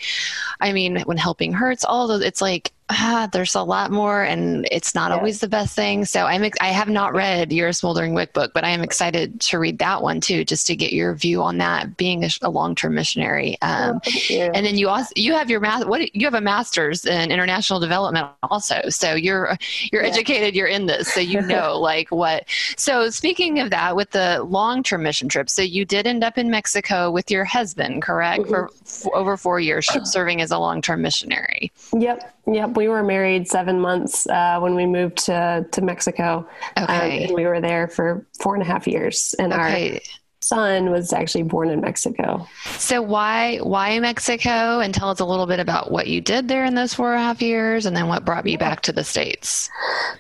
I 0.61 0.73
mean, 0.73 1.00
when 1.03 1.19
helping 1.19 1.53
hurts, 1.53 1.85
all 1.85 2.05
of 2.05 2.09
those, 2.09 2.27
it's 2.27 2.41
like, 2.41 2.73
ah, 2.90 3.28
there's 3.33 3.54
a 3.54 3.62
lot 3.62 3.90
more, 3.90 4.23
and 4.23 4.66
it's 4.71 4.95
not 4.95 5.11
yeah. 5.11 5.16
always 5.16 5.40
the 5.40 5.49
best 5.49 5.75
thing. 5.75 6.04
So 6.04 6.25
I'm 6.25 6.49
I 6.61 6.68
have 6.68 6.88
not 6.88 7.14
read 7.14 7.52
your 7.52 7.73
Smoldering 7.73 8.14
Wick 8.14 8.33
book, 8.33 8.52
but 8.54 8.64
I 8.64 8.71
am 8.71 8.83
excited 8.83 9.40
to 9.42 9.59
read 9.59 9.78
that 9.78 10.02
one 10.02 10.21
too, 10.21 10.45
just 10.45 10.66
to 10.68 10.76
get 10.76 10.92
your 10.92 11.14
view 11.14 11.42
on 11.42 11.59
that 11.59 11.97
being 11.97 12.25
a, 12.25 12.30
a 12.42 12.50
long 12.50 12.75
term 12.75 12.95
missionary. 12.95 13.57
Um, 13.62 14.00
oh, 14.07 14.35
and 14.35 14.64
then 14.64 14.76
you 14.76 14.88
also 14.88 15.12
you 15.16 15.33
have 15.35 15.50
your 15.50 15.61
math. 15.61 15.87
What 15.87 16.14
you 16.14 16.26
have 16.26 16.35
a 16.35 16.40
master's 16.40 17.04
in 17.04 17.30
international 17.30 17.80
development 17.80 18.28
also, 18.42 18.80
so 18.88 19.14
you're 19.14 19.57
you're 19.92 20.02
yeah. 20.02 20.09
educated. 20.09 20.54
You're 20.54 20.66
in 20.66 20.87
this, 20.87 21.12
so 21.12 21.21
you 21.21 21.40
know 21.40 21.78
like 21.80 22.11
what. 22.11 22.45
So 22.76 23.11
speaking 23.11 23.61
of 23.61 23.71
that, 23.71 23.97
with 23.97 24.11
the 24.11 24.42
long 24.45 24.83
term 24.83 25.02
mission 25.02 25.28
trip, 25.28 25.50
so 25.50 25.62
you 25.62 25.85
did 25.85 26.07
end 26.07 26.25
up 26.25 26.38
in 26.38 26.50
Mexico 26.50 27.11
with 27.11 27.30
your 27.30 27.45
husband, 27.45 28.02
correct? 28.02 28.42
Mm-hmm. 28.42 28.50
For, 28.50 28.68
for 28.85 29.16
over 29.16 29.37
four 29.37 29.61
years, 29.61 29.87
serving 30.04 30.40
as 30.40 30.50
a 30.50 30.59
long 30.59 30.80
term 30.80 31.02
missionary. 31.02 31.73
Yep. 31.97 32.38
Yep, 32.50 32.76
we 32.76 32.88
were 32.88 33.02
married 33.02 33.47
seven 33.47 33.78
months 33.81 34.26
uh, 34.26 34.59
when 34.61 34.75
we 34.75 34.87
moved 34.87 35.19
to 35.26 35.67
to 35.71 35.81
Mexico. 35.83 36.49
Okay, 36.78 37.19
um, 37.19 37.25
and 37.25 37.35
we 37.35 37.45
were 37.45 37.61
there 37.61 37.88
for 37.88 38.26
four 38.40 38.55
and 38.55 38.62
a 38.62 38.67
half 38.67 38.87
years, 38.87 39.35
and 39.38 39.52
okay. 39.52 40.00
Son 40.49 40.90
was 40.90 41.12
actually 41.12 41.43
born 41.43 41.69
in 41.69 41.81
Mexico. 41.81 42.47
So 42.64 43.02
why 43.02 43.59
why 43.59 43.99
Mexico? 44.00 44.81
And 44.81 44.95
tell 44.95 45.11
us 45.11 45.21
a 45.21 45.25
little 45.25 45.47
bit 45.47 45.61
about 45.61 45.90
what 45.90 46.07
you 46.07 46.21
did 46.21 46.49
there 46.49 46.64
in 46.64 46.75
those 46.75 46.95
four 46.95 47.12
and 47.12 47.21
a 47.21 47.25
half 47.25 47.43
years, 47.43 47.85
and 47.87 47.95
then 47.95 48.09
what 48.09 48.25
brought 48.25 48.47
you 48.47 48.57
back 48.59 48.81
to 48.83 48.93
the 48.93 49.05
states. 49.05 49.69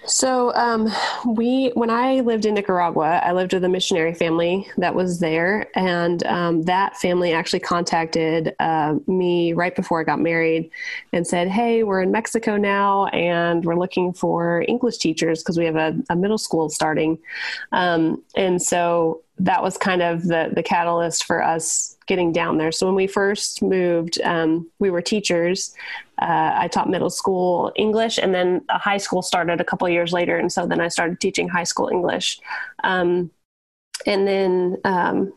So 0.04 0.54
um, 0.54 0.88
we 1.26 1.72
when 1.74 1.90
I 1.90 2.20
lived 2.20 2.44
in 2.44 2.54
Nicaragua, 2.54 3.20
I 3.24 3.32
lived 3.32 3.54
with 3.54 3.64
a 3.64 3.68
missionary 3.68 4.14
family 4.14 4.68
that 4.76 4.94
was 4.94 5.18
there, 5.20 5.68
and 5.74 6.24
um, 6.26 6.62
that 6.62 6.96
family 6.96 7.32
actually 7.32 7.60
contacted 7.60 8.54
uh, 8.60 8.96
me 9.06 9.54
right 9.54 9.74
before 9.74 10.00
I 10.00 10.04
got 10.04 10.20
married 10.20 10.70
and 11.12 11.26
said, 11.26 11.48
"Hey, 11.48 11.82
we're 11.82 12.02
in 12.02 12.12
Mexico 12.12 12.56
now, 12.56 13.06
and 13.06 13.64
we're 13.64 13.76
looking 13.76 14.12
for 14.12 14.64
English 14.68 14.98
teachers 14.98 15.42
because 15.42 15.58
we 15.58 15.64
have 15.64 15.76
a, 15.76 15.96
a, 16.10 16.16
middle 16.16 16.38
school 16.38 16.68
starting." 16.68 17.18
Um, 17.72 18.22
and 18.36 18.60
so 18.60 19.22
that 19.40 19.62
was 19.62 19.76
kind 19.76 20.02
of 20.02 20.24
the 20.24 20.50
the 20.54 20.62
catalyst 20.62 21.24
for 21.24 21.42
us 21.42 21.96
getting 22.06 22.32
down 22.32 22.58
there. 22.58 22.72
So 22.72 22.86
when 22.86 22.94
we 22.94 23.06
first 23.06 23.62
moved, 23.62 24.20
um, 24.22 24.70
we 24.78 24.90
were 24.90 25.02
teachers. 25.02 25.74
Uh, 26.20 26.52
I 26.54 26.68
taught 26.68 26.90
middle 26.90 27.10
school 27.10 27.72
English, 27.76 28.18
and 28.18 28.34
then 28.34 28.64
a 28.68 28.78
high 28.78 28.96
school 28.96 29.22
started 29.22 29.60
a 29.60 29.64
couple 29.64 29.88
years 29.88 30.12
later, 30.12 30.36
and 30.36 30.52
so 30.52 30.66
then 30.66 30.80
I 30.80 30.88
started 30.88 31.20
teaching 31.20 31.48
high 31.48 31.64
school 31.64 31.88
English. 31.88 32.40
Um, 32.82 33.30
and 34.06 34.26
then 34.26 34.76
um, 34.84 35.32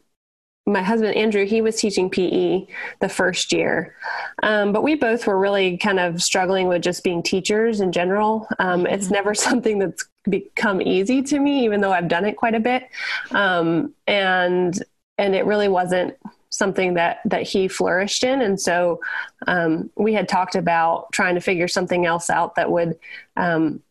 my 0.66 0.82
husband 0.82 1.16
Andrew, 1.16 1.46
he 1.46 1.62
was 1.62 1.76
teaching 1.76 2.10
PE 2.10 2.66
the 3.00 3.10
first 3.10 3.52
year, 3.52 3.96
um, 4.42 4.72
but 4.72 4.84
we 4.84 4.96
both 4.96 5.28
were 5.28 5.38
really 5.38 5.78
kind 5.78 6.00
of 6.00 6.22
struggling 6.22 6.68
with 6.68 6.82
just 6.82 7.04
being 7.04 7.22
teachers 7.22 7.82
in 7.82 7.92
general. 7.92 8.48
Um, 8.58 8.84
mm-hmm. 8.84 8.94
It's 8.94 9.12
never 9.12 9.34
something 9.36 9.78
that's 9.78 10.06
become 10.30 10.82
easy 10.82 11.22
to 11.24 11.40
me, 11.40 11.64
even 11.66 11.82
though 11.82 11.92
I've 11.92 12.08
done 12.08 12.26
it 12.26 12.38
quite 12.38 12.56
a 12.56 12.60
bit, 12.60 12.88
um, 13.32 13.94
and 14.08 14.82
and 15.18 15.36
it 15.36 15.46
really 15.46 15.68
wasn't 15.68 16.16
something 16.50 16.96
that 16.96 17.20
that 17.26 17.44
he 17.44 17.68
flourished 17.68 18.26
in 18.26 18.42
and 18.42 18.60
so 18.60 19.00
um, 19.48 19.90
we 19.96 20.14
had 20.14 20.28
talked 20.28 20.56
about 20.56 21.10
trying 21.14 21.36
to 21.36 21.40
figure 21.42 21.68
something 21.68 22.06
else 22.06 22.30
out 22.30 22.56
that 22.56 22.70
would 22.70 23.00
um, 23.38 23.82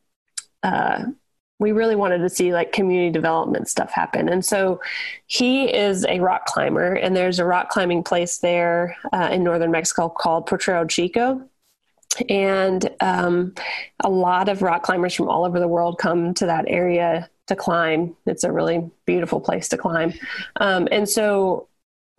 uh, 0.62 1.04
we 1.60 1.72
really 1.72 1.94
wanted 1.94 2.18
to 2.18 2.28
see 2.28 2.52
like 2.52 2.72
community 2.72 3.12
development 3.12 3.68
stuff 3.68 3.92
happen. 3.92 4.28
And 4.30 4.44
so 4.44 4.80
he 5.26 5.72
is 5.72 6.04
a 6.06 6.18
rock 6.18 6.46
climber, 6.46 6.94
and 6.94 7.14
there's 7.14 7.38
a 7.38 7.44
rock 7.44 7.68
climbing 7.68 8.02
place 8.02 8.38
there 8.38 8.96
uh, 9.12 9.28
in 9.30 9.44
northern 9.44 9.70
Mexico 9.70 10.08
called 10.08 10.46
Potrero 10.46 10.86
Chico. 10.86 11.46
And 12.28 12.90
um, 13.00 13.54
a 14.00 14.10
lot 14.10 14.48
of 14.48 14.62
rock 14.62 14.82
climbers 14.82 15.14
from 15.14 15.28
all 15.28 15.44
over 15.44 15.60
the 15.60 15.68
world 15.68 15.98
come 15.98 16.34
to 16.34 16.46
that 16.46 16.64
area 16.68 17.30
to 17.46 17.56
climb. 17.56 18.16
It's 18.26 18.44
a 18.44 18.52
really 18.52 18.90
beautiful 19.06 19.40
place 19.40 19.68
to 19.68 19.76
climb. 19.76 20.12
Um, 20.56 20.88
and 20.90 21.08
so 21.08 21.68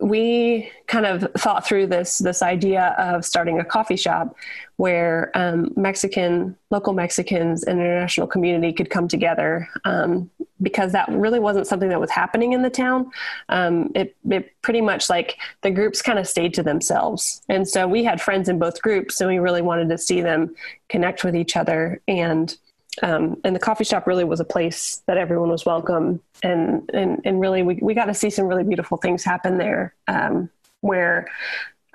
we 0.02 0.68
kind 0.88 1.06
of 1.06 1.30
thought 1.38 1.66
through 1.66 1.86
this 1.86 2.18
this 2.18 2.42
idea 2.42 2.94
of 2.98 3.24
starting 3.24 3.60
a 3.60 3.64
coffee 3.64 3.96
shop 3.96 4.34
where 4.76 5.30
um, 5.34 5.72
Mexican 5.76 6.56
local 6.70 6.92
Mexicans 6.92 7.62
and 7.62 7.78
international 7.78 8.26
community 8.26 8.72
could 8.72 8.90
come 8.90 9.06
together 9.06 9.68
um, 9.84 10.28
because 10.60 10.90
that 10.92 11.08
really 11.08 11.38
wasn't 11.38 11.66
something 11.68 11.88
that 11.88 12.00
was 12.00 12.10
happening 12.10 12.52
in 12.52 12.62
the 12.62 12.70
town. 12.70 13.10
Um, 13.48 13.92
it, 13.94 14.16
it 14.28 14.50
pretty 14.62 14.80
much 14.80 15.08
like 15.08 15.36
the 15.60 15.70
groups 15.70 16.02
kind 16.02 16.18
of 16.18 16.26
stayed 16.26 16.52
to 16.54 16.64
themselves, 16.64 17.40
and 17.48 17.66
so 17.68 17.86
we 17.86 18.02
had 18.02 18.20
friends 18.20 18.48
in 18.48 18.58
both 18.58 18.82
groups, 18.82 19.20
and 19.20 19.30
we 19.30 19.38
really 19.38 19.62
wanted 19.62 19.88
to 19.88 19.98
see 19.98 20.20
them 20.20 20.54
connect 20.88 21.22
with 21.22 21.36
each 21.36 21.56
other 21.56 22.00
and 22.08 22.56
um, 23.00 23.40
and 23.44 23.56
the 23.56 23.60
coffee 23.60 23.84
shop 23.84 24.06
really 24.06 24.24
was 24.24 24.40
a 24.40 24.44
place 24.44 25.02
that 25.06 25.16
everyone 25.16 25.48
was 25.48 25.64
welcome. 25.64 26.20
And 26.42 26.90
and, 26.92 27.20
and 27.24 27.40
really 27.40 27.62
we, 27.62 27.78
we 27.80 27.94
got 27.94 28.06
to 28.06 28.14
see 28.14 28.28
some 28.28 28.46
really 28.46 28.64
beautiful 28.64 28.98
things 28.98 29.24
happen 29.24 29.56
there 29.56 29.94
um, 30.08 30.50
where 30.80 31.28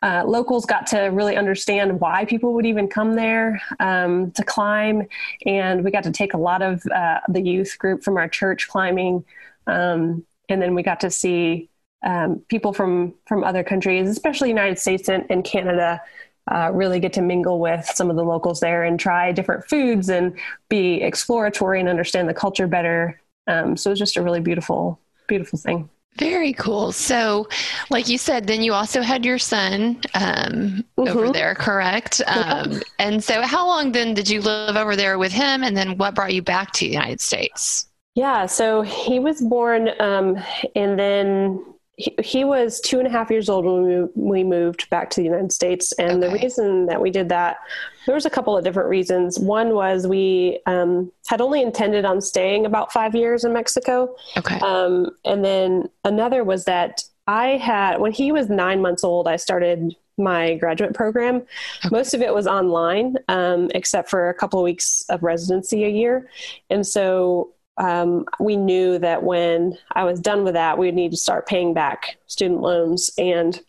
uh, 0.01 0.23
locals 0.25 0.65
got 0.65 0.87
to 0.87 0.99
really 1.05 1.35
understand 1.35 1.99
why 1.99 2.25
people 2.25 2.53
would 2.53 2.65
even 2.65 2.87
come 2.87 3.15
there 3.15 3.61
um, 3.79 4.31
to 4.31 4.43
climb. 4.43 5.07
And 5.45 5.83
we 5.83 5.91
got 5.91 6.03
to 6.03 6.11
take 6.11 6.33
a 6.33 6.37
lot 6.37 6.61
of 6.61 6.83
uh, 6.93 7.19
the 7.29 7.41
youth 7.41 7.77
group 7.77 8.03
from 8.03 8.17
our 8.17 8.27
church 8.27 8.67
climbing. 8.67 9.25
Um, 9.65 10.25
and 10.49 10.61
then 10.61 10.75
we 10.75 10.83
got 10.83 10.99
to 11.01 11.11
see 11.11 11.69
um, 12.03 12.41
people 12.47 12.73
from 12.73 13.15
from 13.25 13.43
other 13.43 13.63
countries 13.63 14.07
especially 14.07 14.49
united 14.49 14.77
states 14.77 15.09
and, 15.09 15.25
and 15.31 15.43
canada 15.43 15.99
uh, 16.47 16.71
really 16.73 16.99
get 16.99 17.13
to 17.13 17.21
mingle 17.21 17.59
with 17.59 17.85
some 17.85 18.09
of 18.09 18.15
the 18.15 18.23
locals 18.23 18.59
there 18.59 18.83
and 18.83 18.99
try 18.99 19.31
different 19.31 19.65
foods 19.65 20.09
and 20.09 20.37
be 20.69 21.01
exploratory 21.01 21.79
and 21.79 21.89
understand 21.89 22.29
the 22.29 22.33
culture 22.33 22.67
better. 22.67 23.21
Um, 23.47 23.77
so 23.77 23.91
it's 23.91 23.99
just 23.99 24.17
a 24.17 24.21
really 24.21 24.39
beautiful, 24.39 24.99
beautiful 25.27 25.59
thing. 25.59 25.89
Very 26.17 26.53
cool. 26.53 26.91
So, 26.91 27.47
like 27.91 28.09
you 28.09 28.17
said, 28.17 28.47
then 28.47 28.63
you 28.63 28.73
also 28.73 29.01
had 29.01 29.23
your 29.23 29.37
son 29.37 30.01
um, 30.15 30.83
mm-hmm. 30.97 31.07
over 31.07 31.31
there, 31.31 31.53
correct? 31.53 32.21
Um, 32.25 32.81
and 32.97 33.23
so, 33.23 33.43
how 33.43 33.67
long 33.67 33.91
then 33.91 34.15
did 34.15 34.27
you 34.27 34.41
live 34.41 34.75
over 34.75 34.95
there 34.95 35.19
with 35.19 35.31
him? 35.31 35.63
And 35.63 35.77
then, 35.77 35.97
what 35.97 36.15
brought 36.15 36.33
you 36.33 36.41
back 36.41 36.71
to 36.73 36.85
the 36.85 36.91
United 36.91 37.21
States? 37.21 37.87
Yeah, 38.15 38.47
so 38.47 38.81
he 38.81 39.19
was 39.19 39.41
born, 39.41 39.89
um, 39.99 40.43
and 40.75 40.97
then 40.97 41.63
he, 41.97 42.43
was 42.43 42.79
two 42.79 42.99
and 42.99 43.07
a 43.07 43.11
half 43.11 43.31
years 43.31 43.49
old 43.49 43.65
when 43.65 43.83
we, 43.83 44.41
we 44.41 44.43
moved 44.43 44.87
back 44.91 45.09
to 45.09 45.19
the 45.19 45.25
United 45.25 45.51
States. 45.51 45.91
And 45.93 46.23
okay. 46.23 46.27
the 46.27 46.41
reason 46.43 46.85
that 46.85 47.01
we 47.01 47.09
did 47.09 47.29
that, 47.29 47.57
there 48.05 48.13
was 48.13 48.25
a 48.25 48.29
couple 48.29 48.55
of 48.55 48.63
different 48.63 48.87
reasons. 48.87 49.39
One 49.39 49.73
was 49.73 50.05
we 50.05 50.59
um, 50.67 51.11
had 51.27 51.41
only 51.41 51.61
intended 51.61 52.05
on 52.05 52.21
staying 52.21 52.67
about 52.67 52.93
five 52.93 53.15
years 53.15 53.43
in 53.43 53.51
Mexico. 53.51 54.15
Okay. 54.37 54.59
Um, 54.59 55.09
and 55.25 55.43
then 55.43 55.89
another 56.03 56.43
was 56.43 56.65
that 56.65 57.01
I 57.25 57.57
had, 57.57 57.99
when 57.99 58.11
he 58.11 58.31
was 58.31 58.47
nine 58.47 58.79
months 58.79 59.03
old, 59.03 59.27
I 59.27 59.35
started 59.35 59.95
my 60.19 60.55
graduate 60.55 60.93
program. 60.93 61.37
Okay. 61.37 61.89
Most 61.91 62.13
of 62.13 62.21
it 62.21 62.33
was 62.33 62.45
online, 62.45 63.15
um, 63.27 63.71
except 63.73 64.09
for 64.09 64.29
a 64.29 64.33
couple 64.35 64.59
of 64.59 64.63
weeks 64.63 65.03
of 65.09 65.23
residency 65.23 65.83
a 65.83 65.89
year. 65.89 66.29
And 66.69 66.85
so 66.85 67.53
um, 67.77 68.25
we 68.39 68.55
knew 68.55 68.97
that 68.99 69.23
when 69.23 69.77
I 69.91 70.03
was 70.03 70.19
done 70.19 70.43
with 70.43 70.55
that, 70.55 70.77
we 70.77 70.87
would 70.87 70.95
need 70.95 71.11
to 71.11 71.17
start 71.17 71.47
paying 71.47 71.73
back 71.73 72.17
student 72.25 72.61
loans, 72.61 73.11
and 73.17 73.59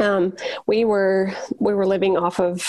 um, 0.00 0.36
we 0.66 0.84
were 0.84 1.32
we 1.58 1.74
were 1.74 1.86
living 1.86 2.16
off 2.16 2.40
of 2.40 2.66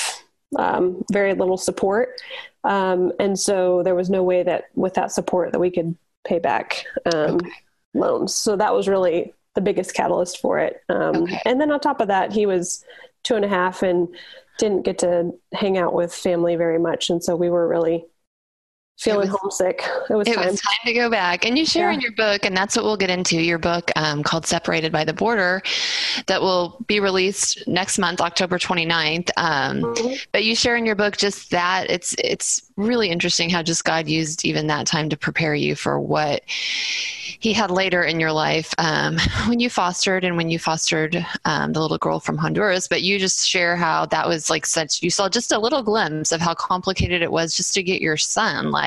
um, 0.58 1.04
very 1.12 1.34
little 1.34 1.58
support, 1.58 2.22
um, 2.64 3.12
and 3.20 3.38
so 3.38 3.84
there 3.84 3.96
was 3.96 4.10
no 4.10 4.24
way 4.24 4.44
that 4.44 4.66
with 4.76 4.94
that 4.94 5.12
support 5.12 5.52
that 5.52 5.60
we 5.60 5.70
could 5.70 5.96
pay 6.26 6.40
back 6.40 6.86
um, 7.14 7.36
okay. 7.36 7.50
loans. 7.94 8.34
So 8.34 8.56
that 8.56 8.74
was 8.74 8.88
really 8.88 9.34
the 9.56 9.62
biggest 9.62 9.94
catalyst 9.94 10.40
for 10.40 10.60
it. 10.60 10.82
Um, 10.88 11.24
okay. 11.24 11.42
And 11.46 11.60
then 11.60 11.72
on 11.72 11.80
top 11.80 12.00
of 12.00 12.08
that, 12.08 12.32
he 12.32 12.46
was 12.46 12.84
two 13.24 13.36
and 13.36 13.44
a 13.44 13.50
half 13.50 13.84
and 13.84 14.08
didn't 14.58 14.84
get 14.84 15.00
to 15.00 15.32
hang 15.54 15.78
out 15.78 15.94
with 15.94 16.14
family 16.14 16.56
very 16.56 16.80
much, 16.80 17.10
and 17.10 17.22
so 17.22 17.36
we 17.36 17.50
were 17.50 17.68
really 17.68 18.06
feeling 18.98 19.30
was, 19.30 19.40
homesick. 19.40 19.84
It 20.10 20.14
was, 20.14 20.28
it 20.28 20.36
time. 20.36 20.48
was 20.48 20.62
time 20.62 20.78
to 20.86 20.94
go 20.94 21.10
back. 21.10 21.46
And 21.46 21.58
you 21.58 21.66
share 21.66 21.90
yeah. 21.90 21.96
in 21.96 22.02
your 22.02 22.12
book, 22.14 22.46
and 22.46 22.56
that's 22.56 22.76
what 22.76 22.86
we'll 22.86 22.98
get 22.98 23.10
into 23.10 23.42
your 23.42 23.58
book 23.58 23.92
um, 23.96 24.24
called 24.24 24.46
Separated 24.46 24.92
by 24.92 25.04
the 25.04 25.14
Border, 25.14 25.62
that 26.28 26.42
will 26.42 26.84
be 26.88 27.00
released 27.00 27.68
next 27.68 27.98
month, 27.98 28.22
October 28.22 28.58
29th. 28.58 29.30
Um, 29.38 29.82
mm-hmm. 29.82 30.14
But 30.32 30.44
you 30.44 30.56
share 30.56 30.76
in 30.76 30.86
your 30.86 30.96
book 30.96 31.18
just 31.18 31.52
that 31.52 31.90
it's 31.90 32.16
it's 32.20 32.70
really 32.76 33.10
interesting 33.10 33.50
how 33.50 33.62
just 33.62 33.84
God 33.84 34.08
used 34.08 34.46
even 34.46 34.68
that 34.68 34.88
time 34.88 35.10
to 35.10 35.18
prepare 35.18 35.54
you 35.54 35.76
for 35.76 36.00
what 36.00 36.42
he 36.48 37.54
had 37.54 37.70
later 37.70 38.04
in 38.04 38.20
your 38.20 38.32
life 38.32 38.74
um, 38.78 39.18
when 39.48 39.60
you 39.60 39.70
fostered 39.70 40.24
and 40.24 40.38
when 40.38 40.50
you 40.50 40.58
fostered 40.58 41.26
um, 41.46 41.74
the 41.74 41.82
little 41.82 41.98
girl 41.98 42.20
from 42.20 42.38
Honduras. 42.38 42.88
But 42.88 43.02
you 43.02 43.20
just 43.20 43.48
share 43.48 43.76
how 43.76 44.06
that 44.08 44.28
was 44.28 44.50
like 44.50 44.66
such, 44.66 45.04
you 45.04 45.10
saw 45.10 45.28
just 45.28 45.52
a 45.52 45.60
little 45.60 45.84
glimpse 45.84 46.32
of 46.32 46.42
how 46.42 46.54
complicated 46.54 47.22
it 47.22 47.32
was 47.32 47.56
just 47.56 47.74
to 47.74 47.84
get 47.84 48.02
your 48.02 48.18
son. 48.18 48.72
Like, 48.72 48.83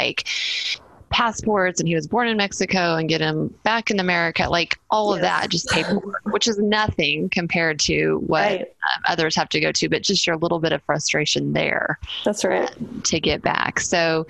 passports 1.17 1.81
and 1.81 1.89
he 1.89 1.95
was 1.95 2.07
born 2.07 2.29
in 2.29 2.37
Mexico 2.37 2.97
and 2.97 3.09
get 3.09 3.21
him 3.21 3.49
back 3.63 3.91
in 3.91 4.01
America, 4.01 4.49
like 4.51 4.79
all 4.91 5.11
yes. 5.11 5.17
of 5.17 5.23
that, 5.23 5.51
just 5.51 5.69
paperwork, 5.71 6.21
which 6.27 6.49
is 6.49 6.59
nothing 6.59 7.29
compared 7.29 7.79
to 7.79 8.19
what 8.27 8.43
right. 8.43 8.61
um, 8.61 9.03
others 9.09 9.35
have 9.37 9.49
to 9.49 9.61
go 9.61 9.71
to, 9.73 9.89
but 9.89 10.03
just 10.03 10.27
your 10.27 10.37
little 10.37 10.59
bit 10.59 10.73
of 10.73 10.83
frustration 10.83 11.53
there. 11.53 11.99
That's 12.25 12.45
right. 12.45 12.71
Uh, 12.71 12.75
to 13.05 13.21
get 13.21 13.41
back. 13.41 13.81
So 13.81 14.27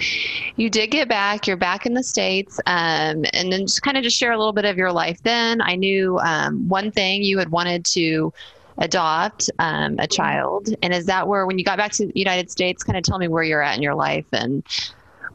you 0.57 0.69
did 0.69 0.91
get 0.91 1.09
back, 1.09 1.47
you're 1.47 1.57
back 1.57 1.87
in 1.87 1.95
the 1.95 2.05
States. 2.05 2.61
Um, 2.67 3.25
and 3.33 3.51
then 3.51 3.63
just 3.63 3.83
kind 3.83 3.97
of 3.97 4.03
just 4.05 4.17
share 4.17 4.33
a 4.33 4.39
little 4.39 4.53
bit 4.53 4.67
of 4.67 4.77
your 4.77 4.93
life 4.93 5.23
then. 5.23 5.61
I 5.63 5.77
knew 5.77 6.19
um, 6.19 6.69
one 6.69 6.91
thing 6.93 7.23
you 7.23 7.39
had 7.39 7.51
wanted 7.51 7.85
to 7.87 8.33
adopt 8.79 9.51
um, 9.59 9.97
a 9.99 10.07
child. 10.07 10.69
And 10.83 10.93
is 10.93 11.07
that 11.07 11.27
where, 11.27 11.47
when 11.47 11.59
you 11.59 11.65
got 11.65 11.79
back 11.79 11.93
to 11.93 12.07
the 12.07 12.13
United 12.15 12.51
States, 12.51 12.83
kind 12.83 12.99
of 12.99 13.03
tell 13.03 13.19
me 13.19 13.29
where 13.29 13.43
you're 13.43 13.63
at 13.63 13.77
in 13.77 13.83
your 13.83 13.95
life 13.95 14.27
and 14.33 14.63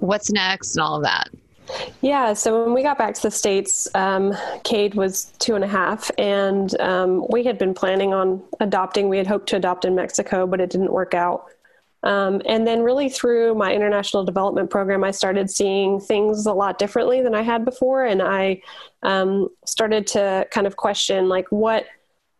what's 0.01 0.31
next 0.31 0.75
and 0.75 0.83
all 0.83 0.97
of 0.97 1.03
that? 1.03 1.29
Yeah, 2.01 2.33
so 2.33 2.63
when 2.65 2.73
we 2.73 2.83
got 2.83 2.97
back 2.97 3.13
to 3.13 3.21
the 3.21 3.31
States, 3.31 3.87
um, 3.95 4.35
Cade 4.63 4.95
was 4.95 5.31
two 5.39 5.55
and 5.55 5.63
a 5.63 5.67
half, 5.67 6.11
and 6.17 6.79
um, 6.81 7.25
we 7.29 7.43
had 7.43 7.57
been 7.57 7.73
planning 7.73 8.13
on 8.13 8.43
adopting. 8.59 9.07
We 9.07 9.17
had 9.17 9.27
hoped 9.27 9.47
to 9.49 9.55
adopt 9.55 9.85
in 9.85 9.95
Mexico, 9.95 10.45
but 10.45 10.59
it 10.59 10.69
didn't 10.69 10.91
work 10.91 11.13
out. 11.13 11.45
Um, 12.03 12.41
and 12.45 12.65
then, 12.65 12.81
really, 12.81 13.09
through 13.09 13.55
my 13.55 13.73
international 13.73 14.25
development 14.25 14.69
program, 14.69 15.03
I 15.03 15.11
started 15.11 15.49
seeing 15.49 15.99
things 15.99 16.45
a 16.45 16.53
lot 16.53 16.79
differently 16.79 17.21
than 17.21 17.35
I 17.35 17.43
had 17.43 17.63
before. 17.63 18.05
And 18.05 18.21
I 18.21 18.61
um, 19.03 19.49
started 19.65 20.07
to 20.07 20.47
kind 20.51 20.67
of 20.67 20.75
question, 20.75 21.29
like, 21.29 21.47
what 21.51 21.85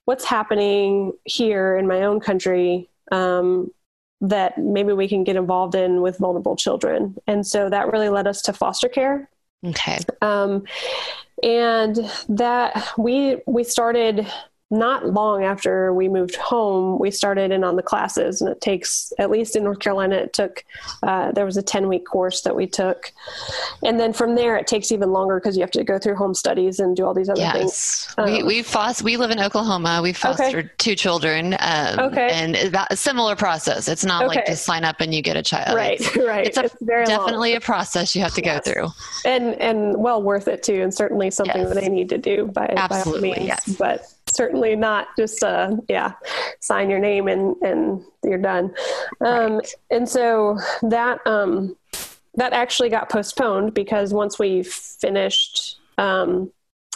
what's 0.06 0.25
happening 0.25 1.13
here 1.25 1.77
in 1.77 1.88
my 1.88 2.01
own 2.01 2.20
country 2.20 2.89
um, 3.12 3.72
that 4.21 4.57
maybe 4.57 4.93
we 4.93 5.07
can 5.07 5.23
get 5.23 5.35
involved 5.35 5.75
in 5.75 6.01
with 6.01 6.17
vulnerable 6.19 6.55
children. 6.55 7.15
And 7.27 7.45
so 7.45 7.69
that 7.69 7.91
really 7.91 8.09
led 8.09 8.27
us 8.27 8.41
to 8.43 8.53
foster 8.53 8.87
care. 8.87 9.29
Okay. 9.65 9.99
Um, 10.21 10.63
and 11.43 11.97
that 12.29 12.91
we 12.97 13.37
we 13.47 13.63
started 13.63 14.27
not 14.71 15.05
long 15.07 15.43
after 15.43 15.93
we 15.93 16.07
moved 16.07 16.37
home, 16.37 16.97
we 16.97 17.11
started 17.11 17.51
in 17.51 17.63
on 17.63 17.75
the 17.75 17.83
classes, 17.83 18.41
and 18.41 18.49
it 18.49 18.61
takes 18.61 19.11
at 19.19 19.29
least 19.29 19.57
in 19.57 19.65
North 19.65 19.79
Carolina, 19.79 20.15
it 20.15 20.31
took 20.31 20.63
uh, 21.03 21.31
there 21.33 21.45
was 21.45 21.57
a 21.57 21.61
ten 21.61 21.89
week 21.89 22.05
course 22.05 22.41
that 22.41 22.55
we 22.55 22.65
took, 22.65 23.11
and 23.83 23.99
then 23.99 24.13
from 24.13 24.35
there 24.35 24.55
it 24.55 24.67
takes 24.67 24.91
even 24.91 25.11
longer 25.11 25.39
because 25.39 25.57
you 25.57 25.61
have 25.61 25.71
to 25.71 25.83
go 25.83 25.99
through 25.99 26.15
home 26.15 26.33
studies 26.33 26.79
and 26.79 26.95
do 26.95 27.05
all 27.05 27.13
these 27.13 27.27
other 27.27 27.41
yes. 27.41 27.53
things. 27.53 28.15
Um, 28.17 28.31
we 28.31 28.43
we 28.43 28.63
foster, 28.63 29.03
we 29.03 29.17
live 29.17 29.29
in 29.29 29.39
Oklahoma. 29.39 29.99
We 30.01 30.13
fostered 30.13 30.65
okay. 30.65 30.73
two 30.77 30.95
children. 30.95 31.55
Um, 31.59 31.99
okay, 31.99 32.29
and 32.31 32.55
a 32.89 32.95
similar 32.95 33.35
process. 33.35 33.89
It's 33.89 34.05
not 34.05 34.23
okay. 34.23 34.37
like 34.37 34.45
just 34.45 34.63
sign 34.63 34.85
up 34.85 35.01
and 35.01 35.13
you 35.13 35.21
get 35.21 35.35
a 35.35 35.43
child. 35.43 35.75
Right, 35.75 35.99
it's, 35.99 36.15
right. 36.25 36.47
It's, 36.47 36.57
a, 36.57 36.63
it's 36.63 36.79
definitely 36.79 37.51
long. 37.51 37.57
a 37.57 37.61
process 37.61 38.15
you 38.15 38.21
have 38.21 38.33
to 38.35 38.43
yes. 38.43 38.65
go 38.65 38.71
through, 38.71 38.87
and 39.25 39.55
and 39.55 39.97
well 39.97 40.23
worth 40.23 40.47
it 40.47 40.63
too, 40.63 40.81
and 40.81 40.93
certainly 40.93 41.29
something 41.29 41.61
yes. 41.61 41.73
that 41.73 41.83
I 41.83 41.87
need 41.87 42.07
to 42.09 42.17
do 42.17 42.47
by 42.47 42.73
absolutely 42.77 43.31
by 43.31 43.35
all 43.35 43.39
means. 43.39 43.47
Yes. 43.47 43.75
But 43.77 44.13
certainly 44.35 44.75
not 44.75 45.07
just 45.17 45.43
uh 45.43 45.75
yeah 45.88 46.13
sign 46.59 46.89
your 46.89 47.00
name 47.00 47.27
and 47.27 47.55
and 47.61 48.03
you're 48.23 48.38
done. 48.38 48.73
Um 49.21 49.55
right. 49.57 49.73
and 49.89 50.07
so 50.07 50.57
that 50.83 51.25
um 51.25 51.75
that 52.35 52.53
actually 52.53 52.89
got 52.89 53.09
postponed 53.09 53.73
because 53.73 54.13
once 54.13 54.39
we 54.39 54.63
finished 54.63 55.79
um 55.97 56.51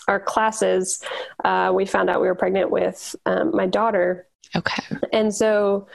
our 0.08 0.20
classes 0.20 1.04
uh 1.44 1.72
we 1.74 1.86
found 1.86 2.10
out 2.10 2.22
we 2.22 2.28
were 2.28 2.36
pregnant 2.36 2.72
with 2.72 3.16
um, 3.26 3.56
my 3.56 3.68
daughter. 3.68 4.28
Okay. 4.56 4.84
And 5.12 5.34
so 5.34 5.88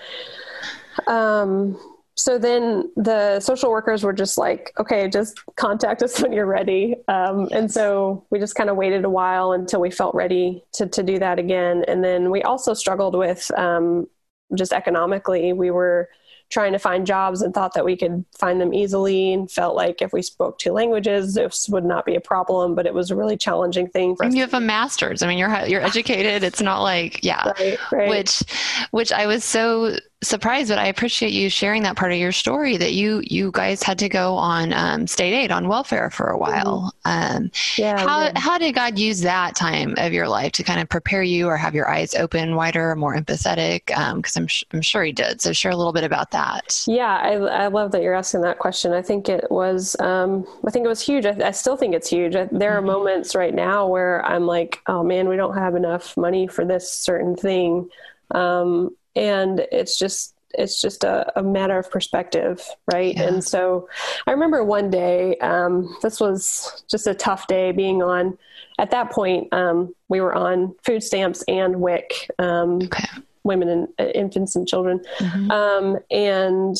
um 1.06 1.78
so 2.17 2.38
then 2.38 2.90
the 2.97 3.40
social 3.40 3.71
workers 3.71 4.02
were 4.02 4.12
just 4.12 4.37
like, 4.37 4.73
okay, 4.79 5.09
just 5.09 5.40
contact 5.57 6.02
us 6.02 6.21
when 6.23 6.33
you're 6.33 6.47
ready. 6.47 6.97
Um, 7.09 7.49
and 7.52 7.71
so 7.71 8.26
we 8.31 8.38
just 8.38 8.55
kind 8.55 8.71
of 8.71 8.76
waited 8.76 9.05
a 9.05 9.11
while 9.11 9.52
until 9.52 9.81
we 9.81 9.90
felt 9.90 10.14
ready 10.14 10.62
to, 10.75 10.87
to 10.87 11.02
do 11.02 11.19
that 11.19 11.38
again. 11.38 11.85
And 11.88 12.05
then 12.05 12.31
we 12.31 12.43
also 12.43 12.75
struggled 12.75 13.17
with 13.17 13.50
um, 13.57 14.07
just 14.55 14.73
economically. 14.73 15.52
We 15.52 15.71
were 15.71 16.11
trying 16.50 16.73
to 16.73 16.79
find 16.79 17.07
jobs 17.07 17.43
and 17.43 17.55
thought 17.55 17.75
that 17.75 17.85
we 17.85 17.97
could 17.97 18.25
find 18.37 18.61
them 18.61 18.75
easily 18.75 19.32
and 19.32 19.50
felt 19.50 19.76
like 19.76 20.02
if 20.02 20.13
we 20.13 20.21
spoke 20.21 20.58
two 20.58 20.73
languages 20.73 21.34
this 21.34 21.69
would 21.69 21.84
not 21.84 22.04
be 22.04 22.17
a 22.17 22.21
problem 22.21 22.75
but 22.75 22.87
it 22.87 22.93
was 22.93 23.11
a 23.11 23.17
really 23.17 23.37
challenging 23.37 23.89
thing 23.89 24.17
for 24.17 24.25
and 24.25 24.32
us. 24.32 24.37
you 24.37 24.43
have 24.43 24.52
a 24.52 24.61
master's 24.61 25.23
i 25.23 25.28
mean 25.28 25.39
you're 25.39 25.67
you're 25.67 25.80
educated 25.80 26.43
it's 26.43 26.61
not 26.61 26.82
like 26.82 27.23
yeah 27.23 27.52
right, 27.61 27.78
right. 27.93 28.08
which 28.08 28.43
which 28.91 29.13
i 29.13 29.26
was 29.26 29.45
so 29.45 29.97
surprised, 30.23 30.69
but 30.69 30.78
I 30.78 30.87
appreciate 30.87 31.33
you 31.33 31.49
sharing 31.49 31.83
that 31.85 31.97
part 31.97 32.13
of 32.13 32.19
your 32.19 32.33
story 32.33 32.76
that 32.76 32.93
you 32.93 33.23
you 33.25 33.50
guys 33.52 33.83
had 33.83 33.99
to 34.00 34.09
go 34.09 34.35
on 34.35 34.73
um, 34.73 35.06
state 35.06 35.33
aid 35.33 35.50
on 35.50 35.69
welfare 35.69 36.11
for 36.11 36.28
a 36.28 36.39
while. 36.39 36.93
Mm-hmm. 37.06 37.37
Um, 37.37 37.50
yeah. 37.76 37.99
How 37.99 38.25
yeah. 38.25 38.33
how 38.37 38.59
did 38.59 38.75
God 38.75 38.99
use 38.99 39.21
that 39.21 39.54
time 39.54 39.95
of 39.99 40.13
your 40.13 40.28
life 40.28 40.52
to 40.52 40.63
kind 40.63 40.80
of 40.80 40.89
prepare 40.89 41.23
you 41.23 41.47
or 41.47 41.56
have 41.56 41.75
your 41.75 41.89
eyes 41.89 42.15
open 42.15 42.54
wider, 42.54 42.95
more 42.97 43.17
empathetic? 43.17 43.87
Because 43.87 44.37
um, 44.37 44.43
I'm 44.43 44.47
sh- 44.47 44.65
I'm 44.73 44.83
sure 44.83 45.04
He 45.04 45.13
did. 45.13 45.41
So 45.41 45.52
share 45.52 45.73
a 45.73 45.76
little 45.76 45.93
bit 45.93 46.04
about 46.04 46.30
that. 46.33 46.85
Yeah, 46.87 47.17
I 47.17 47.33
I 47.33 47.67
love 47.69 47.93
that 47.93 48.02
you're 48.02 48.15
asking 48.15 48.43
that 48.43 48.59
question. 48.59 48.93
I 48.93 49.02
think 49.02 49.28
it 49.28 49.50
was 49.50 49.99
um, 50.00 50.47
I 50.67 50.71
think 50.71 50.85
it 50.85 50.89
was 50.89 51.00
huge. 51.00 51.25
I, 51.25 51.37
I 51.43 51.50
still 51.52 51.76
think 51.76 51.95
it's 51.95 52.11
huge. 52.11 52.33
There 52.35 52.49
mm-hmm. 52.50 52.63
are 52.63 52.83
moments 52.83 53.35
right 53.35 53.54
now 53.54 53.87
where 53.87 54.25
I'm 54.26 54.47
like, 54.47 54.80
oh 54.87 55.02
man, 55.02 55.28
we 55.28 55.37
don't 55.37 55.56
have 55.56 55.75
enough 55.75 56.17
money 56.17 56.47
for 56.47 56.65
this 56.65 56.93
certain 56.93 57.37
thing. 57.37 57.89
Um, 58.33 58.95
and 59.16 59.60
it's 59.73 59.99
just 59.99 60.34
it's 60.54 60.80
just 60.80 61.04
a, 61.04 61.38
a 61.38 61.42
matter 61.42 61.78
of 61.78 61.90
perspective 61.90 62.62
right 62.92 63.16
yeah. 63.16 63.25
and 63.25 63.44
so 63.44 63.88
i 64.26 64.30
remember 64.30 64.64
one 64.64 64.90
day 64.90 65.36
um, 65.38 65.94
this 66.02 66.20
was 66.20 66.84
just 66.90 67.06
a 67.06 67.14
tough 67.14 67.46
day 67.46 67.73
being 67.73 68.02
on 68.02 68.36
at 68.78 68.90
that 68.90 69.10
point 69.10 69.52
um, 69.52 69.94
we 70.08 70.20
were 70.20 70.34
on 70.34 70.75
food 70.82 71.02
stamps 71.02 71.44
and 71.49 71.76
wic 71.76 72.28
um, 72.38 72.82
okay. 72.82 73.06
women 73.44 73.68
and 73.68 73.88
uh, 73.99 74.10
infants 74.14 74.56
and 74.56 74.66
children 74.66 75.00
mm-hmm. 75.18 75.50
Um, 75.50 75.99
and 76.10 76.76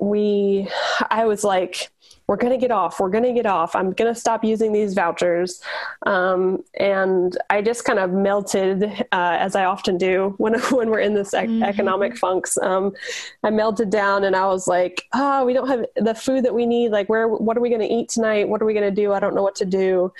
we 0.00 0.68
i 1.10 1.24
was 1.24 1.44
like 1.44 1.90
we're 2.32 2.36
going 2.38 2.50
to 2.50 2.56
get 2.56 2.70
off. 2.70 2.98
We're 2.98 3.10
going 3.10 3.24
to 3.24 3.34
get 3.34 3.44
off. 3.44 3.76
I'm 3.76 3.92
going 3.92 4.12
to 4.12 4.18
stop 4.18 4.42
using 4.42 4.72
these 4.72 4.94
vouchers. 4.94 5.60
Um, 6.06 6.64
and 6.80 7.36
I 7.50 7.60
just 7.60 7.84
kind 7.84 7.98
of 7.98 8.10
melted, 8.10 8.84
uh, 9.12 9.36
as 9.38 9.54
I 9.54 9.66
often 9.66 9.98
do 9.98 10.34
when, 10.38 10.58
when 10.70 10.88
we're 10.88 11.00
in 11.00 11.12
this 11.12 11.34
ec- 11.34 11.46
mm-hmm. 11.46 11.62
economic 11.62 12.16
funks. 12.16 12.56
Um, 12.56 12.94
I 13.42 13.50
melted 13.50 13.90
down 13.90 14.24
and 14.24 14.34
I 14.34 14.46
was 14.46 14.66
like, 14.66 15.04
oh, 15.12 15.44
we 15.44 15.52
don't 15.52 15.68
have 15.68 15.84
the 15.96 16.14
food 16.14 16.46
that 16.46 16.54
we 16.54 16.64
need. 16.64 16.88
Like, 16.88 17.10
where, 17.10 17.28
what 17.28 17.54
are 17.58 17.60
we 17.60 17.68
going 17.68 17.82
to 17.82 17.94
eat 17.94 18.08
tonight? 18.08 18.48
What 18.48 18.62
are 18.62 18.64
we 18.64 18.72
going 18.72 18.88
to 18.88 19.02
do? 19.02 19.12
I 19.12 19.20
don't 19.20 19.34
know 19.34 19.42
what 19.42 19.56
to 19.56 19.66
do. 19.66 20.10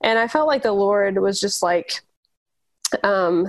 And 0.00 0.18
I 0.18 0.26
felt 0.26 0.48
like 0.48 0.64
the 0.64 0.72
Lord 0.72 1.16
was 1.16 1.38
just 1.38 1.62
like, 1.62 2.00
um, 3.04 3.46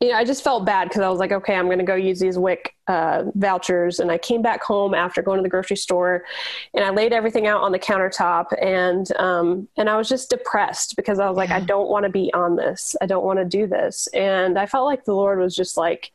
you 0.00 0.10
know, 0.10 0.14
I 0.14 0.24
just 0.24 0.44
felt 0.44 0.64
bad 0.64 0.88
because 0.88 1.02
I 1.02 1.08
was 1.08 1.18
like, 1.18 1.32
okay, 1.32 1.56
I'm 1.56 1.66
going 1.66 1.80
to 1.80 1.84
go 1.84 1.96
use 1.96 2.20
these 2.20 2.38
WIC 2.38 2.72
uh, 2.86 3.24
vouchers. 3.34 3.98
And 3.98 4.12
I 4.12 4.18
came 4.18 4.42
back 4.42 4.62
home 4.62 4.94
after 4.94 5.22
going 5.22 5.38
to 5.38 5.42
the 5.42 5.48
grocery 5.48 5.76
store, 5.76 6.24
and 6.72 6.84
I 6.84 6.90
laid 6.90 7.12
everything 7.12 7.48
out 7.48 7.62
on 7.62 7.72
the 7.72 7.80
countertop, 7.80 8.46
and 8.62 9.10
um, 9.16 9.68
and 9.76 9.90
I 9.90 9.96
was 9.96 10.08
just 10.08 10.30
depressed 10.30 10.94
because 10.94 11.18
I 11.18 11.28
was 11.28 11.36
like, 11.36 11.50
I 11.50 11.60
don't 11.60 11.88
want 11.88 12.04
to 12.04 12.10
be 12.10 12.32
on 12.32 12.54
this. 12.54 12.94
I 13.00 13.06
don't 13.06 13.24
want 13.24 13.40
to 13.40 13.44
do 13.44 13.66
this. 13.66 14.06
And 14.14 14.56
I 14.56 14.66
felt 14.66 14.86
like 14.86 15.04
the 15.04 15.14
Lord 15.14 15.40
was 15.40 15.56
just 15.56 15.76
like, 15.76 16.12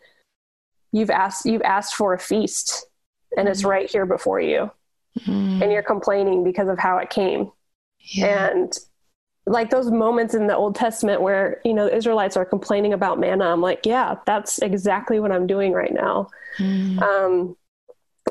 you've 0.93 1.11
asked, 1.11 1.45
you've 1.45 1.61
asked 1.63 1.95
for 1.95 2.13
a 2.13 2.19
feast, 2.19 2.85
and 3.35 3.45
mm-hmm. 3.45 3.51
it's 3.51 3.65
right 3.65 3.89
here 3.89 4.05
before 4.05 4.39
you, 4.39 4.71
mm-hmm. 5.19 5.61
and 5.61 5.71
you're 5.73 5.83
complaining 5.83 6.45
because 6.45 6.69
of 6.69 6.79
how 6.79 6.99
it 6.99 7.09
came. 7.09 7.51
Yeah. 7.99 8.49
And 8.49 8.79
like 9.45 9.69
those 9.69 9.91
moments 9.91 10.33
in 10.33 10.47
the 10.47 10.55
Old 10.55 10.75
Testament 10.75 11.21
where, 11.21 11.59
you 11.65 11.73
know, 11.73 11.85
the 11.85 11.95
Israelites 11.95 12.37
are 12.37 12.45
complaining 12.45 12.93
about 12.93 13.19
manna. 13.19 13.45
I'm 13.45 13.61
like, 13.61 13.85
yeah, 13.85 14.15
that's 14.25 14.59
exactly 14.59 15.19
what 15.19 15.31
I'm 15.31 15.47
doing 15.47 15.73
right 15.73 15.93
now. 15.93 16.29
Mm. 16.57 17.01
Um, 17.01 17.57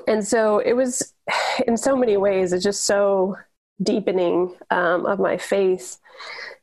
and 0.06 0.26
so 0.26 0.58
it 0.58 0.72
was 0.72 1.12
in 1.66 1.76
so 1.76 1.96
many 1.96 2.16
ways, 2.16 2.52
it's 2.52 2.64
just 2.64 2.84
so 2.84 3.36
deepening 3.82 4.54
um, 4.70 5.06
of 5.06 5.18
my 5.18 5.36
faith 5.36 5.98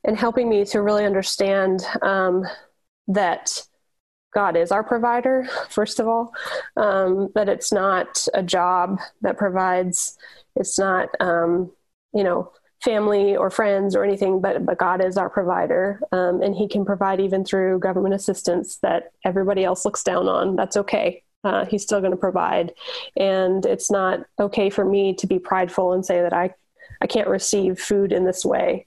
and 0.04 0.18
helping 0.18 0.50
me 0.50 0.66
to 0.66 0.82
really 0.82 1.06
understand 1.06 1.86
um, 2.02 2.46
that 3.08 3.62
God 4.34 4.56
is 4.56 4.72
our 4.72 4.84
provider, 4.84 5.48
first 5.70 6.00
of 6.00 6.08
all, 6.08 6.34
um, 6.78 7.30
that 7.36 7.50
it's 7.50 7.74
not 7.74 8.28
a 8.34 8.44
job 8.44 9.00
that 9.22 9.38
provides, 9.38 10.18
it's 10.56 10.78
not, 10.78 11.10
um, 11.20 11.72
you 12.14 12.24
know, 12.24 12.52
family 12.84 13.36
or 13.36 13.50
friends 13.50 13.96
or 13.96 14.04
anything, 14.04 14.42
but 14.42 14.66
but 14.66 14.78
God 14.78 15.04
is 15.04 15.18
our 15.18 15.30
provider, 15.30 16.00
um, 16.12 16.42
and 16.42 16.56
He 16.56 16.68
can 16.68 16.86
provide 16.86 17.20
even 17.20 17.44
through 17.44 17.80
government 17.80 18.16
assistance 18.16 18.78
that 18.78 19.12
everybody 19.26 19.64
else 19.64 19.86
looks 19.86 20.04
down 20.04 20.28
on. 20.28 20.56
That's 20.56 20.78
okay. 20.78 21.24
Uh, 21.44 21.66
he's 21.66 21.84
still 21.84 22.02
going 22.02 22.12
to 22.12 22.18
provide, 22.18 22.74
and 23.16 23.66
it's 23.66 23.90
not 23.90 24.22
okay 24.40 24.70
for 24.70 24.84
me 24.84 25.14
to 25.16 25.28
be 25.28 25.40
prideful 25.40 25.94
and 25.94 26.06
say 26.06 26.22
that 26.22 26.34
I 26.34 26.54
I 27.02 27.08
can't 27.08 27.30
receive 27.30 27.80
food 27.80 28.12
in 28.12 28.26
this 28.26 28.44
way. 28.44 28.86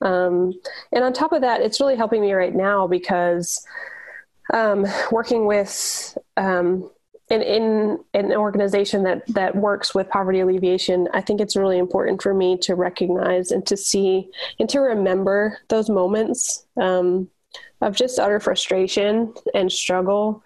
Um, 0.00 0.52
and 0.92 1.02
on 1.02 1.12
top 1.12 1.32
of 1.32 1.40
that, 1.40 1.62
it's 1.62 1.80
really 1.80 1.96
helping 1.96 2.20
me 2.20 2.32
right 2.32 2.54
now 2.54 2.86
because 2.86 3.66
um, 4.52 4.86
working 5.10 5.46
with 5.46 6.16
um, 6.36 6.90
in, 7.30 7.42
in 7.42 8.04
an 8.12 8.32
organization 8.32 9.02
that 9.04 9.26
that 9.28 9.56
works 9.56 9.94
with 9.94 10.08
poverty 10.10 10.40
alleviation, 10.40 11.08
I 11.14 11.20
think 11.20 11.40
it's 11.40 11.56
really 11.56 11.78
important 11.78 12.22
for 12.22 12.34
me 12.34 12.58
to 12.58 12.74
recognize 12.74 13.50
and 13.50 13.66
to 13.66 13.76
see 13.76 14.28
and 14.58 14.68
to 14.68 14.80
remember 14.80 15.58
those 15.68 15.88
moments 15.88 16.66
um, 16.80 17.28
of 17.80 17.96
just 17.96 18.18
utter 18.18 18.40
frustration 18.40 19.32
and 19.54 19.72
struggle, 19.72 20.42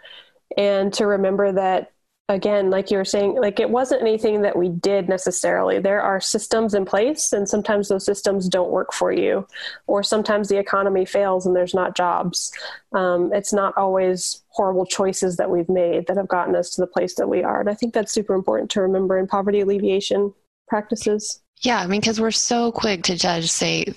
and 0.56 0.92
to 0.94 1.06
remember 1.06 1.52
that 1.52 1.92
again, 2.28 2.68
like 2.68 2.90
you 2.90 2.98
were 2.98 3.04
saying, 3.04 3.36
like 3.36 3.58
it 3.58 3.70
wasn't 3.70 4.02
anything 4.02 4.42
that 4.42 4.56
we 4.56 4.68
did 4.68 5.08
necessarily. 5.08 5.78
There 5.78 6.02
are 6.02 6.20
systems 6.20 6.74
in 6.74 6.84
place, 6.84 7.32
and 7.32 7.48
sometimes 7.48 7.88
those 7.88 8.04
systems 8.04 8.48
don't 8.48 8.70
work 8.70 8.92
for 8.92 9.12
you, 9.12 9.46
or 9.86 10.02
sometimes 10.02 10.48
the 10.48 10.58
economy 10.58 11.04
fails 11.04 11.46
and 11.46 11.56
there's 11.56 11.74
not 11.74 11.96
jobs. 11.96 12.52
Um, 12.92 13.32
it's 13.32 13.52
not 13.52 13.76
always 13.76 14.42
horrible 14.48 14.86
choices 14.86 15.36
that 15.36 15.50
we've 15.50 15.68
made 15.68 16.06
that 16.06 16.16
have 16.16 16.28
gotten 16.28 16.54
us 16.54 16.70
to 16.70 16.80
the 16.80 16.86
place 16.86 17.14
that 17.14 17.28
we 17.28 17.42
are. 17.42 17.60
And 17.60 17.70
I 17.70 17.74
think 17.74 17.94
that's 17.94 18.12
super 18.12 18.34
important 18.34 18.70
to 18.72 18.82
remember 18.82 19.18
in 19.18 19.26
poverty 19.26 19.60
alleviation 19.60 20.34
practices. 20.68 21.40
Yeah, 21.62 21.80
I 21.80 21.86
mean, 21.86 22.00
because 22.00 22.20
we're 22.20 22.30
so 22.30 22.70
quick 22.70 23.04
to 23.04 23.16
judge, 23.16 23.50
say, 23.50 23.94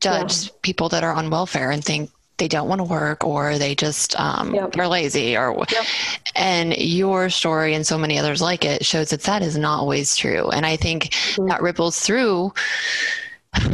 judge 0.00 0.44
yeah. 0.44 0.50
people 0.62 0.88
that 0.90 1.04
are 1.04 1.12
on 1.12 1.30
welfare 1.30 1.70
and 1.70 1.84
think 1.84 2.10
they 2.38 2.48
don't 2.48 2.68
want 2.68 2.80
to 2.80 2.84
work 2.84 3.24
or 3.24 3.58
they 3.58 3.74
just 3.74 4.18
um, 4.18 4.54
yep. 4.54 4.76
are 4.76 4.88
lazy 4.88 5.36
or 5.36 5.64
yep. 5.70 5.86
and 6.34 6.76
your 6.76 7.30
story 7.30 7.74
and 7.74 7.86
so 7.86 7.98
many 7.98 8.18
others 8.18 8.42
like 8.42 8.64
it 8.64 8.84
shows 8.84 9.10
that 9.10 9.22
that 9.22 9.42
is 9.42 9.56
not 9.56 9.78
always 9.78 10.16
true 10.16 10.48
and 10.50 10.66
i 10.66 10.76
think 10.76 11.04
mm-hmm. 11.04 11.46
that 11.46 11.62
ripples 11.62 12.00
through 12.00 12.52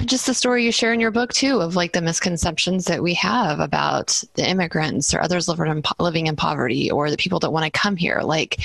just 0.07 0.27
the 0.27 0.35
story 0.35 0.65
you 0.65 0.73
share 0.73 0.93
in 0.93 0.99
your 0.99 1.13
book 1.13 1.33
too 1.33 1.61
of 1.61 1.77
like 1.77 1.93
the 1.93 2.03
misconceptions 2.03 2.87
that 2.87 3.03
we 3.03 3.15
have 3.15 3.61
about 3.61 4.23
the 4.35 4.49
immigrants 4.49 5.15
or 5.15 5.21
others 5.21 5.49
living 5.49 5.71
in, 5.71 5.83
living 6.01 6.27
in 6.27 6.35
poverty 6.35 6.91
or 6.91 7.11
the 7.11 7.17
people 7.17 7.39
that 7.39 7.53
want 7.53 7.65
to 7.65 7.71
come 7.71 7.97
here 7.97 8.21
like 8.23 8.61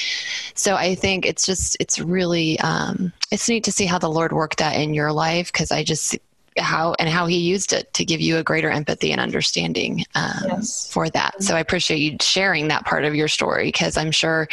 so 0.55 0.75
i 0.75 0.95
think 0.95 1.25
it's 1.25 1.45
just 1.45 1.77
it's 1.79 1.99
really 1.99 2.59
um, 2.61 3.13
it's 3.31 3.47
neat 3.47 3.63
to 3.63 3.71
see 3.71 3.85
how 3.85 3.99
the 3.99 4.09
lord 4.09 4.33
worked 4.33 4.57
that 4.57 4.75
in 4.75 4.93
your 4.93 5.11
life 5.11 5.51
because 5.51 5.71
i 5.71 5.83
just 5.83 6.17
how 6.57 6.95
and 6.99 7.09
how 7.09 7.25
he 7.25 7.37
used 7.37 7.73
it 7.73 7.93
to 7.93 8.05
give 8.05 8.21
you 8.21 8.37
a 8.37 8.43
greater 8.43 8.69
empathy 8.69 9.11
and 9.11 9.19
understanding 9.19 10.05
um, 10.15 10.43
yes. 10.45 10.89
for 10.91 11.09
that. 11.09 11.41
So 11.41 11.55
I 11.55 11.59
appreciate 11.59 11.99
you 11.99 12.17
sharing 12.21 12.67
that 12.67 12.85
part 12.85 13.05
of 13.05 13.15
your 13.15 13.27
story 13.27 13.67
because 13.67 13.97
I'm 13.97 14.11
sure 14.11 14.47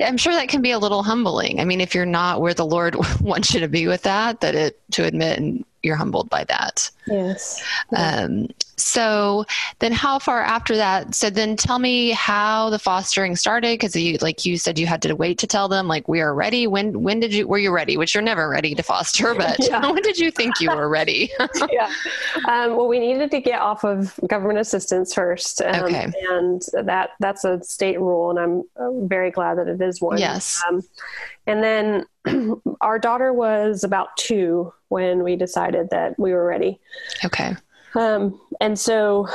I'm 0.00 0.16
sure 0.16 0.32
that 0.34 0.48
can 0.48 0.62
be 0.62 0.72
a 0.72 0.78
little 0.78 1.02
humbling. 1.02 1.60
I 1.60 1.64
mean, 1.64 1.80
if 1.80 1.94
you're 1.94 2.06
not 2.06 2.40
where 2.40 2.54
the 2.54 2.66
Lord 2.66 2.96
wants 3.20 3.54
you 3.54 3.60
to 3.60 3.68
be 3.68 3.86
with 3.86 4.02
that, 4.02 4.40
that 4.40 4.54
it 4.54 4.80
to 4.92 5.04
admit 5.04 5.38
and 5.38 5.64
you're 5.86 5.96
humbled 5.96 6.28
by 6.28 6.44
that. 6.44 6.90
Yes. 7.06 7.62
Um, 7.96 8.48
so 8.76 9.44
then 9.78 9.92
how 9.92 10.18
far 10.18 10.42
after 10.42 10.76
that 10.76 11.14
so 11.14 11.30
then 11.30 11.56
tell 11.56 11.78
me 11.78 12.10
how 12.10 12.68
the 12.70 12.78
fostering 12.78 13.34
started 13.34 13.74
because 13.74 13.96
you 13.96 14.18
like 14.20 14.44
you 14.44 14.58
said 14.58 14.78
you 14.78 14.86
had 14.86 15.00
to 15.00 15.14
wait 15.14 15.38
to 15.38 15.46
tell 15.46 15.68
them 15.68 15.88
like 15.88 16.06
we 16.08 16.20
are 16.20 16.34
ready 16.34 16.66
when 16.66 17.02
when 17.02 17.18
did 17.18 17.32
you 17.32 17.48
were 17.48 17.58
you 17.58 17.72
ready 17.72 17.96
which 17.96 18.14
you're 18.14 18.22
never 18.22 18.48
ready 18.48 18.74
to 18.74 18.82
foster 18.82 19.34
but 19.38 19.56
yeah. 19.60 19.90
when 19.90 20.02
did 20.02 20.18
you 20.18 20.30
think 20.30 20.60
you 20.60 20.70
were 20.70 20.88
ready 20.88 21.30
yeah 21.70 21.90
um, 22.48 22.76
well 22.76 22.86
we 22.86 22.98
needed 22.98 23.30
to 23.30 23.40
get 23.40 23.60
off 23.60 23.84
of 23.84 24.18
government 24.26 24.58
assistance 24.58 25.14
first 25.14 25.62
um, 25.62 25.84
okay. 25.84 26.12
and 26.30 26.62
that 26.84 27.10
that's 27.18 27.44
a 27.44 27.62
state 27.62 27.98
rule 27.98 28.30
and 28.30 28.38
i'm 28.78 29.08
very 29.08 29.30
glad 29.30 29.56
that 29.56 29.68
it 29.68 29.80
is 29.80 30.00
one 30.00 30.18
yes 30.18 30.62
um, 30.68 30.82
and 31.46 31.62
then 31.62 32.04
our 32.80 32.98
daughter 32.98 33.32
was 33.32 33.84
about 33.84 34.08
two 34.18 34.72
when 34.88 35.22
we 35.22 35.36
decided 35.36 35.90
that 35.90 36.18
we 36.18 36.32
were 36.32 36.44
ready 36.44 36.78
okay 37.24 37.54
um, 37.96 38.38
and 38.60 38.78
so, 38.78 39.26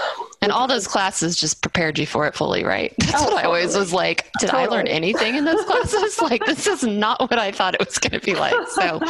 and 0.41 0.51
all 0.51 0.67
those 0.67 0.87
classes 0.87 1.35
just 1.35 1.61
prepared 1.61 1.97
you 1.97 2.05
for 2.05 2.27
it 2.27 2.35
fully, 2.35 2.63
right? 2.63 2.93
That's 2.99 3.21
oh, 3.21 3.25
what 3.25 3.33
I 3.33 3.43
always 3.43 3.75
was 3.75 3.91
like. 3.91 4.29
Did 4.39 4.51
totally. 4.51 4.63
I 4.63 4.67
learn 4.67 4.87
anything 4.87 5.35
in 5.35 5.45
those 5.45 5.63
classes? 5.65 6.21
like, 6.21 6.45
this 6.45 6.67
is 6.67 6.83
not 6.83 7.19
what 7.19 7.39
I 7.39 7.51
thought 7.51 7.73
it 7.73 7.79
was 7.83 7.97
going 7.97 8.19
to 8.19 8.19
be 8.19 8.35
like. 8.35 8.53
So, 8.67 9.01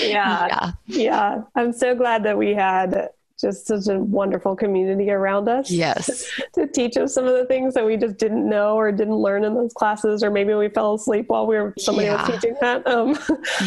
yeah, 0.00 0.46
yeah, 0.46 0.70
yeah. 0.86 1.42
I'm 1.56 1.72
so 1.72 1.94
glad 1.94 2.22
that 2.22 2.38
we 2.38 2.54
had 2.54 3.08
just 3.40 3.66
such 3.66 3.88
a 3.88 3.98
wonderful 3.98 4.56
community 4.56 5.10
around 5.10 5.48
us. 5.48 5.70
Yes. 5.70 6.30
to 6.54 6.66
teach 6.66 6.96
us 6.96 7.14
some 7.14 7.26
of 7.26 7.34
the 7.34 7.46
things 7.46 7.74
that 7.74 7.84
we 7.84 7.96
just 7.96 8.16
didn't 8.18 8.48
know 8.48 8.76
or 8.76 8.92
didn't 8.92 9.16
learn 9.16 9.44
in 9.44 9.54
those 9.54 9.72
classes, 9.72 10.22
or 10.22 10.30
maybe 10.30 10.54
we 10.54 10.68
fell 10.68 10.94
asleep 10.94 11.28
while 11.28 11.46
we 11.46 11.56
were 11.56 11.74
somebody 11.78 12.06
yeah. 12.06 12.26
was 12.26 12.40
teaching 12.40 12.56
that. 12.60 12.86
Um, 12.86 13.18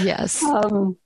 yes. 0.03 0.43
Um, 0.43 0.97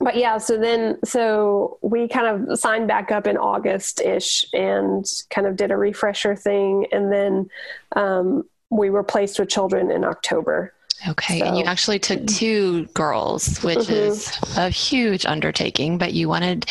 but 0.00 0.16
yeah, 0.16 0.38
so 0.38 0.58
then, 0.58 0.98
so 1.04 1.78
we 1.82 2.08
kind 2.08 2.50
of 2.50 2.58
signed 2.58 2.88
back 2.88 3.10
up 3.10 3.26
in 3.26 3.36
August 3.36 4.00
ish 4.00 4.44
and 4.52 5.04
kind 5.30 5.46
of 5.46 5.56
did 5.56 5.70
a 5.70 5.76
refresher 5.76 6.36
thing. 6.36 6.86
And 6.92 7.12
then 7.12 7.50
um, 7.96 8.44
we 8.70 8.90
were 8.90 9.02
placed 9.02 9.38
with 9.38 9.48
children 9.48 9.90
in 9.90 10.04
October. 10.04 10.72
Okay. 11.08 11.38
So, 11.38 11.46
and 11.46 11.56
you 11.56 11.64
actually 11.64 12.00
took 12.00 12.26
two 12.26 12.86
girls, 12.86 13.62
which 13.62 13.78
mm-hmm. 13.78 13.92
is 13.92 14.36
a 14.56 14.68
huge 14.68 15.24
undertaking, 15.26 15.96
but 15.96 16.12
you 16.12 16.28
wanted, 16.28 16.66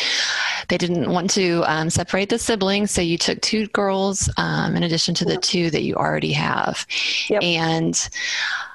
they 0.68 0.76
didn't 0.76 1.10
want 1.10 1.30
to 1.30 1.62
um, 1.66 1.88
separate 1.88 2.28
the 2.28 2.38
siblings. 2.38 2.90
So 2.90 3.00
you 3.00 3.16
took 3.16 3.40
two 3.40 3.68
girls 3.68 4.28
um, 4.36 4.76
in 4.76 4.82
addition 4.82 5.14
to 5.14 5.24
the 5.24 5.32
yep. 5.32 5.42
two 5.42 5.70
that 5.70 5.82
you 5.82 5.94
already 5.94 6.32
have. 6.32 6.86
Yep. 7.30 7.42
And 7.42 8.10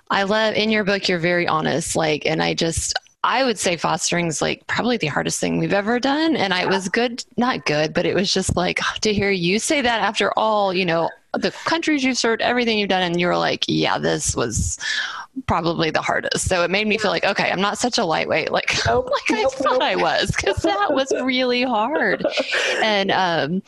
I 0.09 0.23
love 0.23 0.55
in 0.55 0.71
your 0.71 0.83
book, 0.83 1.07
you're 1.07 1.19
very 1.19 1.47
honest. 1.47 1.95
Like, 1.95 2.25
and 2.25 2.41
I 2.41 2.55
just, 2.55 2.95
I 3.23 3.43
would 3.43 3.57
say 3.57 3.77
fostering 3.77 4.27
is 4.27 4.41
like 4.41 4.67
probably 4.67 4.97
the 4.97 5.07
hardest 5.07 5.39
thing 5.39 5.57
we've 5.57 5.73
ever 5.73 5.99
done. 5.99 6.35
And 6.35 6.53
I 6.53 6.65
was 6.65 6.89
good, 6.89 7.23
not 7.37 7.65
good, 7.65 7.93
but 7.93 8.05
it 8.05 8.15
was 8.15 8.33
just 8.33 8.55
like 8.55 8.79
to 9.01 9.13
hear 9.13 9.31
you 9.31 9.59
say 9.59 9.81
that 9.81 10.01
after 10.01 10.37
all, 10.37 10.73
you 10.73 10.85
know, 10.85 11.09
the 11.33 11.51
countries 11.51 12.03
you've 12.03 12.17
served, 12.17 12.41
everything 12.41 12.77
you've 12.77 12.89
done, 12.89 13.01
and 13.01 13.19
you 13.19 13.27
were 13.27 13.37
like, 13.37 13.63
yeah, 13.67 13.97
this 13.97 14.35
was 14.35 14.77
probably 15.47 15.89
the 15.89 16.01
hardest. 16.01 16.47
So 16.47 16.63
it 16.63 16.69
made 16.69 16.87
me 16.87 16.97
feel 16.97 17.11
like, 17.11 17.25
okay, 17.25 17.49
I'm 17.51 17.61
not 17.61 17.77
such 17.77 17.97
a 17.97 18.05
lightweight 18.05 18.51
like, 18.51 18.71
nope, 18.85 19.09
like 19.09 19.23
nope, 19.29 19.53
I 19.53 19.63
thought 19.63 19.73
nope. 19.73 19.81
I 19.81 19.95
was, 19.95 20.31
because 20.31 20.57
that 20.57 20.93
was 20.93 21.11
really 21.23 21.63
hard. 21.63 22.25
And 22.81 23.11
um, 23.11 23.63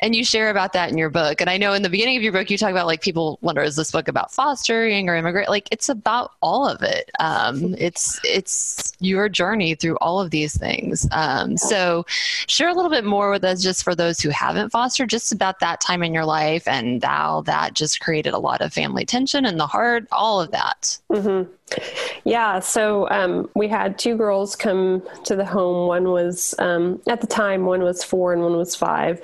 and 0.00 0.14
you 0.14 0.24
share 0.24 0.50
about 0.50 0.72
that 0.74 0.90
in 0.90 0.98
your 0.98 1.10
book. 1.10 1.40
And 1.40 1.48
I 1.48 1.56
know 1.56 1.72
in 1.72 1.82
the 1.82 1.88
beginning 1.88 2.16
of 2.16 2.22
your 2.22 2.32
book, 2.32 2.50
you 2.50 2.58
talk 2.58 2.70
about 2.70 2.86
like 2.86 3.00
people 3.00 3.38
wonder 3.42 3.62
is 3.62 3.76
this 3.76 3.90
book 3.90 4.08
about 4.08 4.32
fostering 4.32 5.08
or 5.08 5.16
immigrant? 5.16 5.48
Like 5.48 5.68
it's 5.70 5.88
about 5.88 6.32
all 6.40 6.68
of 6.68 6.82
it. 6.82 7.10
Um, 7.18 7.74
it's 7.78 8.20
it's 8.24 8.92
your 9.00 9.28
journey 9.28 9.74
through 9.74 9.96
all 9.96 10.20
of 10.20 10.30
these 10.30 10.56
things. 10.56 11.08
Um, 11.12 11.56
so 11.56 12.04
share 12.46 12.68
a 12.68 12.74
little 12.74 12.90
bit 12.90 13.04
more 13.04 13.30
with 13.30 13.44
us, 13.44 13.62
just 13.62 13.84
for 13.84 13.94
those 13.94 14.20
who 14.20 14.30
haven't 14.30 14.70
fostered, 14.70 15.08
just 15.08 15.32
about 15.32 15.60
that 15.60 15.80
time 15.80 16.02
in 16.02 16.12
your 16.12 16.24
life 16.24 16.68
and 16.68 17.02
how 17.02 17.42
that 17.42 17.74
just 17.74 18.00
created 18.00 18.34
a 18.34 18.38
lot 18.38 18.60
of 18.60 18.72
family 18.72 19.04
tension 19.04 19.46
and 19.46 19.58
the 19.58 19.66
heart, 19.66 20.06
all 20.12 20.40
of 20.40 20.50
that. 20.50 20.89
Mm-hmm. 21.10 21.50
Yeah, 22.24 22.60
so 22.60 23.08
um, 23.10 23.48
we 23.54 23.68
had 23.68 23.98
two 23.98 24.16
girls 24.16 24.56
come 24.56 25.02
to 25.24 25.36
the 25.36 25.44
home. 25.44 25.88
One 25.88 26.04
was, 26.10 26.54
um, 26.58 27.00
at 27.08 27.20
the 27.20 27.26
time, 27.26 27.64
one 27.64 27.82
was 27.82 28.04
four 28.04 28.32
and 28.32 28.42
one 28.42 28.56
was 28.56 28.74
five, 28.74 29.20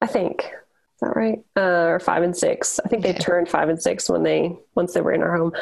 I 0.00 0.06
think. 0.06 0.44
Is 0.44 1.00
that 1.00 1.16
right? 1.16 1.44
Uh, 1.56 1.86
or 1.88 2.00
five 2.00 2.22
and 2.22 2.36
six. 2.36 2.78
I 2.84 2.88
think 2.88 3.04
okay. 3.04 3.12
they 3.12 3.18
turned 3.18 3.48
five 3.48 3.68
and 3.68 3.82
six 3.82 4.08
when 4.08 4.22
they 4.22 4.56
once 4.74 4.94
they 4.94 5.00
were 5.00 5.12
in 5.12 5.22
our 5.22 5.36
home. 5.36 5.52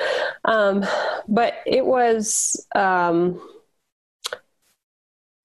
Um, 0.45 0.85
but 1.27 1.55
it 1.65 1.87
was 1.87 2.67
um, 2.75 3.41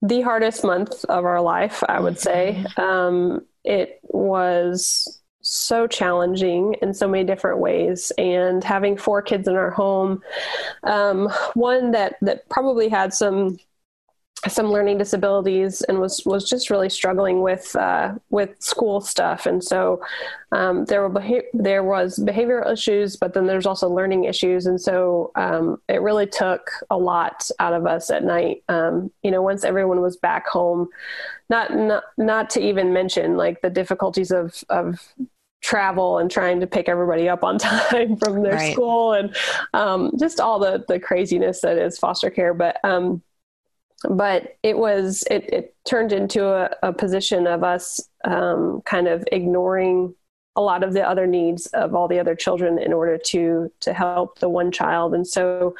the 0.02 0.20
hardest 0.20 0.64
month 0.64 1.04
of 1.06 1.24
our 1.24 1.40
life, 1.40 1.82
I 1.88 2.00
would 2.00 2.18
say. 2.18 2.64
Mm-hmm. 2.76 2.80
Um, 2.80 3.46
it 3.64 4.00
was 4.02 5.17
so 5.48 5.86
challenging 5.86 6.74
in 6.82 6.92
so 6.92 7.08
many 7.08 7.24
different 7.24 7.58
ways. 7.58 8.12
And 8.18 8.62
having 8.62 8.96
four 8.96 9.22
kids 9.22 9.48
in 9.48 9.56
our 9.56 9.70
home 9.70 10.22
um, 10.84 11.28
one 11.54 11.92
that 11.92 12.16
that 12.22 12.48
probably 12.48 12.88
had 12.88 13.14
some 13.14 13.58
some 14.46 14.70
learning 14.70 14.98
disabilities 14.98 15.82
and 15.82 15.98
was 15.98 16.22
was 16.24 16.48
just 16.48 16.70
really 16.70 16.88
struggling 16.88 17.42
with 17.42 17.74
uh, 17.74 18.14
with 18.30 18.50
school 18.62 19.00
stuff. 19.00 19.46
And 19.46 19.62
so 19.64 20.00
um, 20.52 20.84
there 20.84 21.02
were 21.02 21.08
beha- 21.08 21.50
there 21.54 21.82
was 21.82 22.18
behavioral 22.18 22.72
issues 22.72 23.16
but 23.16 23.34
then 23.34 23.46
there's 23.46 23.66
also 23.66 23.88
learning 23.88 24.24
issues. 24.24 24.66
And 24.66 24.80
so 24.80 25.32
um, 25.34 25.80
it 25.88 26.02
really 26.02 26.26
took 26.26 26.70
a 26.88 26.96
lot 26.96 27.50
out 27.58 27.72
of 27.72 27.86
us 27.86 28.10
at 28.10 28.22
night. 28.22 28.62
Um, 28.68 29.10
you 29.22 29.30
know 29.30 29.42
once 29.42 29.64
everyone 29.64 30.02
was 30.02 30.16
back 30.16 30.46
home 30.46 30.88
not 31.50 31.74
not 31.74 32.04
not 32.16 32.50
to 32.50 32.60
even 32.60 32.92
mention 32.92 33.36
like 33.36 33.60
the 33.62 33.70
difficulties 33.70 34.30
of 34.30 34.62
of 34.68 35.14
travel 35.60 36.18
and 36.18 36.30
trying 36.30 36.60
to 36.60 36.66
pick 36.66 36.88
everybody 36.88 37.28
up 37.28 37.42
on 37.42 37.58
time 37.58 38.16
from 38.16 38.42
their 38.42 38.54
right. 38.54 38.72
school 38.72 39.12
and 39.12 39.34
um, 39.74 40.12
just 40.18 40.40
all 40.40 40.58
the 40.58 40.84
the 40.88 40.98
craziness 40.98 41.60
that 41.60 41.76
is 41.78 41.98
foster 41.98 42.30
care 42.30 42.54
but 42.54 42.82
um, 42.84 43.22
but 44.08 44.56
it 44.62 44.78
was 44.78 45.24
it, 45.30 45.52
it 45.52 45.76
turned 45.84 46.12
into 46.12 46.46
a, 46.46 46.70
a 46.82 46.92
position 46.92 47.46
of 47.46 47.64
us 47.64 48.00
um, 48.24 48.80
kind 48.84 49.08
of 49.08 49.24
ignoring 49.32 50.14
a 50.54 50.60
lot 50.60 50.82
of 50.82 50.92
the 50.92 51.06
other 51.06 51.26
needs 51.26 51.66
of 51.66 51.94
all 51.94 52.08
the 52.08 52.18
other 52.18 52.34
children 52.34 52.78
in 52.78 52.92
order 52.92 53.18
to 53.18 53.70
to 53.80 53.92
help 53.92 54.38
the 54.38 54.48
one 54.48 54.70
child 54.70 55.14
and 55.14 55.26
so 55.26 55.74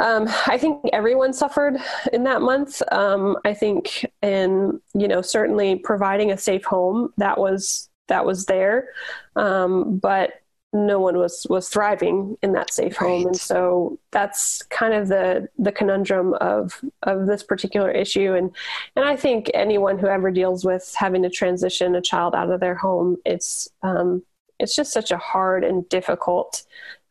um, 0.00 0.28
I 0.46 0.58
think 0.58 0.80
everyone 0.92 1.32
suffered 1.32 1.76
in 2.12 2.22
that 2.22 2.40
month. 2.40 2.80
Um, 2.92 3.36
I 3.44 3.52
think, 3.52 4.06
and 4.22 4.80
you 4.94 5.08
know, 5.08 5.22
certainly 5.22 5.74
providing 5.74 6.30
a 6.30 6.38
safe 6.38 6.64
home 6.64 7.12
that 7.16 7.36
was 7.36 7.87
that 8.08 8.24
was 8.26 8.46
there. 8.46 8.88
Um, 9.36 9.98
but 9.98 10.42
no 10.72 11.00
one 11.00 11.16
was 11.16 11.46
was 11.48 11.68
thriving 11.68 12.36
in 12.42 12.52
that 12.52 12.72
safe 12.72 13.00
right. 13.00 13.08
home 13.08 13.26
and 13.26 13.36
so 13.36 13.98
that's 14.10 14.62
kind 14.64 14.92
of 14.92 15.08
the 15.08 15.48
the 15.58 15.72
conundrum 15.72 16.34
of 16.34 16.84
of 17.04 17.26
this 17.26 17.42
particular 17.42 17.90
issue 17.90 18.34
and 18.34 18.54
and 18.94 19.06
i 19.06 19.16
think 19.16 19.50
anyone 19.54 19.98
who 19.98 20.06
ever 20.06 20.30
deals 20.30 20.66
with 20.66 20.94
having 20.94 21.22
to 21.22 21.30
transition 21.30 21.94
a 21.94 22.02
child 22.02 22.34
out 22.34 22.50
of 22.50 22.60
their 22.60 22.74
home 22.74 23.16
it's 23.24 23.68
um 23.82 24.22
it's 24.58 24.76
just 24.76 24.92
such 24.92 25.10
a 25.10 25.16
hard 25.16 25.64
and 25.64 25.88
difficult 25.88 26.64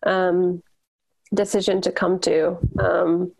um 0.03 0.61
decision 1.33 1.81
to 1.81 1.91
come 1.91 2.19
to. 2.19 2.57
Um, 2.79 3.31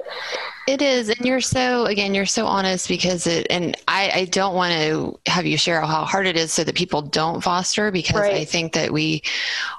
it 0.67 0.81
is, 0.81 1.09
and 1.09 1.25
you're 1.25 1.41
so 1.41 1.85
again, 1.85 2.13
you're 2.13 2.25
so 2.25 2.45
honest 2.45 2.87
because 2.87 3.27
it. 3.27 3.47
And 3.49 3.75
I, 3.87 4.11
I 4.13 4.25
don't 4.25 4.55
want 4.55 4.73
to 4.73 5.31
have 5.31 5.45
you 5.45 5.57
share 5.57 5.81
how 5.81 6.03
hard 6.03 6.27
it 6.27 6.35
is 6.35 6.51
so 6.51 6.63
that 6.63 6.75
people 6.75 7.01
don't 7.01 7.41
foster 7.41 7.91
because 7.91 8.21
right. 8.21 8.33
I 8.33 8.45
think 8.45 8.73
that 8.73 8.91
we 8.91 9.23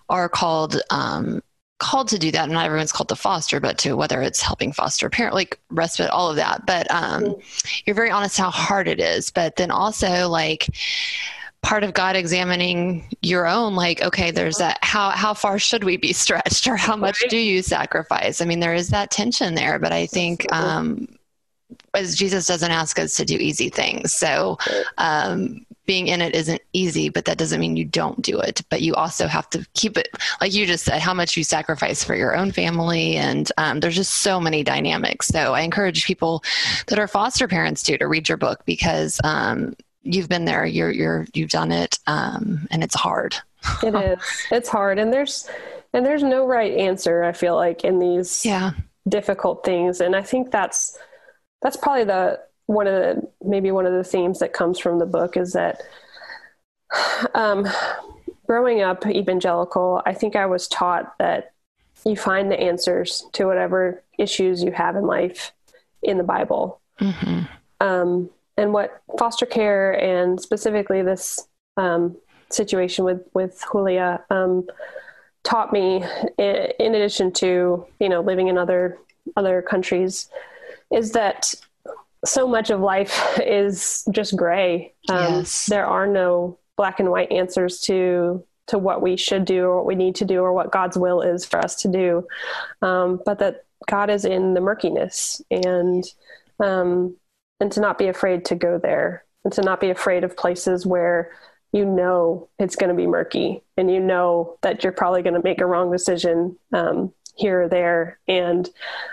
are 0.09 0.29
called. 0.29 0.81
Um, 0.91 1.43
called 1.79 2.09
to 2.09 2.19
do 2.19 2.33
that 2.33 2.43
and 2.43 2.53
not 2.53 2.67
everyone's 2.67 2.91
called 2.91 3.09
to 3.09 3.15
foster 3.15 3.61
but 3.61 3.79
to 3.79 3.97
whether 3.97 4.21
it's 4.21 4.43
helping 4.43 4.73
foster 4.73 5.09
parent 5.09 5.33
like 5.33 5.61
respite 5.71 6.11
all 6.11 6.29
of 6.29 6.35
that 6.35 6.67
but 6.67 6.91
um, 6.91 7.23
mm-hmm. 7.23 7.81
you're 7.87 7.95
very 7.95 8.11
honest 8.11 8.37
how 8.37 8.51
hard 8.51 8.89
it 8.89 8.99
is 8.99 9.31
but 9.31 9.55
then 9.55 9.71
also 9.71 10.29
like 10.29 10.67
part 11.63 11.83
of 11.83 11.93
God 11.93 12.17
examining 12.17 13.09
your 13.23 13.47
own 13.47 13.75
like 13.75 14.01
okay 14.03 14.31
there's 14.31 14.59
that 14.59 14.79
how 14.83 15.11
how 15.11 15.35
far 15.35 15.59
should 15.59 15.85
we 15.85 15.97
be 15.97 16.13
stretched 16.13 16.67
or 16.67 16.77
how 16.77 16.97
much 16.97 17.25
do 17.29 17.37
you 17.37 17.63
sacrifice? 17.63 18.41
I 18.41 18.45
mean 18.45 18.61
there 18.61 18.75
is 18.75 18.89
that 18.91 19.11
tension 19.11 19.55
there 19.55 19.79
but 19.79 19.93
I 19.93 20.07
think 20.07 20.51
um 20.53 21.09
as 21.95 22.17
Jesus 22.17 22.47
doesn't 22.47 22.71
ask 22.71 22.99
us 22.99 23.17
to 23.17 23.25
do 23.25 23.37
easy 23.37 23.71
things. 23.71 24.15
So 24.15 24.57
um 24.99 25.65
being 25.85 26.09
in 26.09 26.21
it 26.21 26.35
isn't 26.35 26.63
easy 26.75 27.09
but 27.09 27.25
that 27.25 27.39
doesn't 27.39 27.61
mean 27.61 27.77
you 27.77 27.85
don't 27.85 28.23
do 28.23 28.39
it. 28.39 28.63
But 28.71 28.83
you 28.83 28.95
also 28.95 29.27
have 29.27 29.51
to 29.51 29.67
keep 29.75 29.99
it 29.99 30.09
like 30.41 30.55
you 30.55 30.65
just 30.65 30.85
said 30.85 31.01
how 31.01 31.13
much 31.13 31.37
you 31.37 31.43
sacrifice 31.43 32.05
for 32.05 32.15
your 32.15 32.37
own 32.37 32.53
family. 32.53 33.17
And 33.17 33.51
um, 33.59 33.81
there's 33.81 33.97
just 33.97 34.15
so 34.15 34.39
many 34.39 34.63
dynamics. 34.63 35.27
So 35.27 35.55
i 35.55 35.63
encourage 35.63 36.05
people 36.05 36.45
that 36.87 37.01
are 37.01 37.09
foster 37.09 37.49
parents 37.49 37.83
too 37.83 37.99
to 37.99 38.07
read 38.07 38.29
your 38.29 38.39
book 38.39 38.65
because 38.65 39.21
um, 39.25 39.75
you've 40.03 40.29
been 40.29 40.45
there 40.45 40.65
you're 40.65 40.91
you're 40.91 41.27
you've 41.35 41.51
done 41.51 41.73
it 41.73 41.99
um, 42.07 42.67
and 42.71 42.83
it's 42.83 42.95
hard. 42.95 43.37
It 43.83 43.95
is. 44.19 44.47
It's 44.51 44.69
hard 44.69 44.99
and 44.99 45.13
there's 45.13 45.49
and 45.93 46.05
there's 46.05 46.23
no 46.23 46.47
right 46.47 46.75
answer 46.75 47.25
i 47.25 47.33
feel 47.33 47.55
like 47.55 47.85
in 47.85 47.99
these 47.99 48.45
yeah. 48.45 48.73
difficult 49.09 49.65
things 49.65 50.01
and 50.01 50.15
i 50.15 50.23
think 50.23 50.51
that's 50.51 50.99
that's 51.63 51.77
probably 51.77 52.05
the 52.05 52.41
one 52.67 52.87
of 52.87 52.95
the 52.95 53.29
maybe 53.43 53.71
one 53.71 53.87
of 53.87 53.93
the 53.93 54.05
themes 54.05 54.39
that 54.41 54.53
comes 54.53 54.79
from 54.79 54.99
the 54.99 55.07
book 55.07 55.37
is 55.37 55.53
that 55.55 55.81
um, 57.35 57.67
growing 58.47 58.83
up 58.83 59.07
evangelical 59.07 60.03
i 60.07 60.13
think 60.13 60.37
i 60.37 60.47
was 60.47 60.69
taught 60.69 61.17
that 61.19 61.53
you 62.05 62.17
find 62.17 62.51
the 62.51 62.61
answers 62.61 63.27
to 63.33 63.47
whatever 63.47 64.03
issues 64.19 64.63
you 64.63 64.71
have 64.71 64.95
in 64.97 65.05
life 65.05 65.53
in 66.03 66.17
the 66.17 66.25
bible. 66.25 66.81
Mm-hmm. 67.01 67.43
um, 67.81 68.31
and 68.59 68.73
what 68.73 69.01
foster 69.19 69.47
care 69.47 69.93
and 69.93 70.41
specifically 70.41 71.01
this 71.01 71.47
um, 71.77 72.17
situation 72.51 73.05
with 73.05 73.23
with 73.33 73.65
Julia 73.73 74.23
um, 74.31 74.67
taught 75.45 75.73
me, 75.73 76.05
in, 76.37 76.73
in, 76.79 76.95
addition 76.95 77.33
to 77.35 77.87
you 78.01 78.09
know 78.09 78.21
living 78.21 78.49
in 78.49 78.59
other 78.59 78.99
other 79.37 79.63
countries, 79.63 80.29
is 80.93 81.13
that 81.13 81.55
so 82.25 82.49
much 82.49 82.71
of 82.71 82.81
life 82.81 83.39
is 83.45 84.05
just 84.11 84.37
gray. 84.37 84.93
Um, 85.09 85.35
yes. 85.35 85.67
There 85.67 85.87
are 85.87 86.07
no 86.07 86.59
black 86.77 87.01
and 87.01 87.11
white 87.11 87.31
answers 87.31 87.81
to 87.83 88.45
to 88.67 88.77
what 88.77 89.01
we 89.01 89.17
should 89.17 89.45
do 89.45 89.65
or 89.65 89.77
what 89.77 89.87
we 89.87 89.95
need 89.95 90.17
to 90.17 90.27
do 90.27 90.43
or 90.43 90.53
what 90.53 90.71
God's 90.71 90.99
will 90.99 91.23
is 91.23 91.45
for 91.45 91.59
us 91.59 91.77
to 91.83 91.89
do, 91.89 92.27
um, 92.83 93.21
but 93.25 93.39
that 93.39 93.65
God 93.89 94.11
is 94.11 94.25
in 94.25 94.53
the 94.53 94.61
murkiness 94.61 95.41
and 95.51 96.05
um, 96.61 97.17
and 97.61 97.73
to 97.73 97.81
not 97.81 97.99
be 97.99 98.09
afraid 98.09 98.45
to 98.47 98.55
go 98.55 98.79
there 98.79 99.25
and 99.45 99.53
to 99.53 99.63
not 99.63 99.81
be 99.81 99.91
afraid 99.91 100.25
of 100.25 100.37
places 100.37 100.87
where 100.87 101.33
you 101.73 101.85
know 101.85 102.49
it's 102.59 102.77
going 102.77 102.89
to 102.89 102.95
be 102.95 103.07
murky 103.07 103.63
and 103.77 103.91
you 103.91 104.01
know 104.01 104.57
that 104.63 104.83
you're 104.83 104.93
probably 104.93 105.23
going 105.23 105.35
to 105.35 105.43
make 105.43 105.61
a 105.61 105.67
wrong 105.67 105.91
decision 105.91 106.57
um, 106.73 107.13
here 107.37 107.63
or 107.63 107.69
there 107.69 108.19
and 108.27 108.69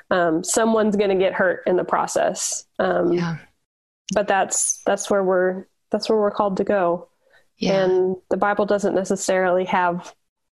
um, 0.10 0.44
someone's 0.44 0.96
going 0.96 1.10
to 1.10 1.24
get 1.24 1.34
hurt 1.34 1.64
in 1.66 1.76
the 1.76 1.84
process 1.84 2.66
um, 2.80 3.14
yeah. 3.14 3.38
but 4.14 4.28
that's 4.28 4.82
that's 4.86 5.10
where 5.10 5.24
we're 5.24 5.66
that's 5.92 6.10
where 6.10 6.20
we're 6.20 6.32
called 6.32 6.58
to 6.58 6.64
go 6.64 7.08
yeah. 7.58 7.84
and 7.84 8.16
the 8.30 8.38
bible 8.38 8.66
doesn't 8.66 8.96
necessarily 8.96 9.66
have 9.66 10.14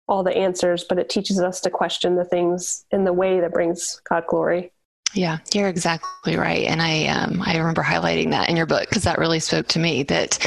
all 0.07 0.23
the 0.23 0.35
answers 0.35 0.83
but 0.83 0.99
it 0.99 1.09
teaches 1.09 1.39
us 1.39 1.59
to 1.61 1.69
question 1.69 2.15
the 2.15 2.25
things 2.25 2.85
in 2.91 3.03
the 3.03 3.13
way 3.13 3.39
that 3.39 3.53
brings 3.53 4.01
god 4.07 4.23
glory 4.27 4.71
yeah, 5.13 5.37
you're 5.53 5.69
exactly 5.69 6.35
right, 6.35 6.65
and 6.65 6.81
I 6.81 7.07
um, 7.07 7.41
I 7.43 7.57
remember 7.57 7.81
highlighting 7.81 8.29
that 8.31 8.49
in 8.49 8.57
your 8.57 8.65
book 8.65 8.89
because 8.89 9.03
that 9.03 9.17
really 9.17 9.39
spoke 9.39 9.67
to 9.69 9.79
me. 9.79 10.03
That 10.03 10.37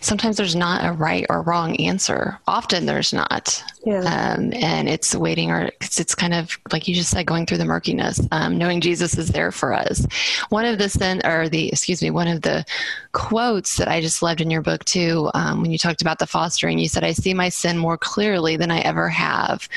sometimes 0.00 0.36
there's 0.36 0.56
not 0.56 0.84
a 0.84 0.92
right 0.92 1.24
or 1.30 1.42
wrong 1.42 1.76
answer. 1.76 2.38
Often 2.48 2.86
there's 2.86 3.12
not, 3.12 3.62
yeah. 3.86 4.00
um, 4.00 4.52
and 4.54 4.88
it's 4.88 5.14
waiting 5.14 5.52
or 5.52 5.70
it's, 5.80 6.00
it's 6.00 6.16
kind 6.16 6.34
of 6.34 6.58
like 6.72 6.88
you 6.88 6.96
just 6.96 7.10
said, 7.10 7.26
going 7.26 7.46
through 7.46 7.58
the 7.58 7.64
murkiness, 7.64 8.20
um, 8.32 8.58
knowing 8.58 8.80
Jesus 8.80 9.16
is 9.16 9.28
there 9.28 9.52
for 9.52 9.72
us. 9.72 10.04
One 10.48 10.64
of 10.64 10.78
the 10.78 10.88
sin 10.88 11.22
or 11.24 11.48
the 11.48 11.68
excuse 11.68 12.02
me, 12.02 12.10
one 12.10 12.28
of 12.28 12.42
the 12.42 12.64
quotes 13.12 13.76
that 13.76 13.88
I 13.88 14.00
just 14.00 14.20
loved 14.20 14.40
in 14.40 14.50
your 14.50 14.62
book 14.62 14.84
too, 14.84 15.30
um, 15.34 15.62
when 15.62 15.70
you 15.70 15.78
talked 15.78 16.02
about 16.02 16.18
the 16.18 16.26
fostering, 16.26 16.80
you 16.80 16.88
said, 16.88 17.04
"I 17.04 17.12
see 17.12 17.34
my 17.34 17.48
sin 17.48 17.78
more 17.78 17.96
clearly 17.96 18.56
than 18.56 18.72
I 18.72 18.80
ever 18.80 19.08
have, 19.08 19.68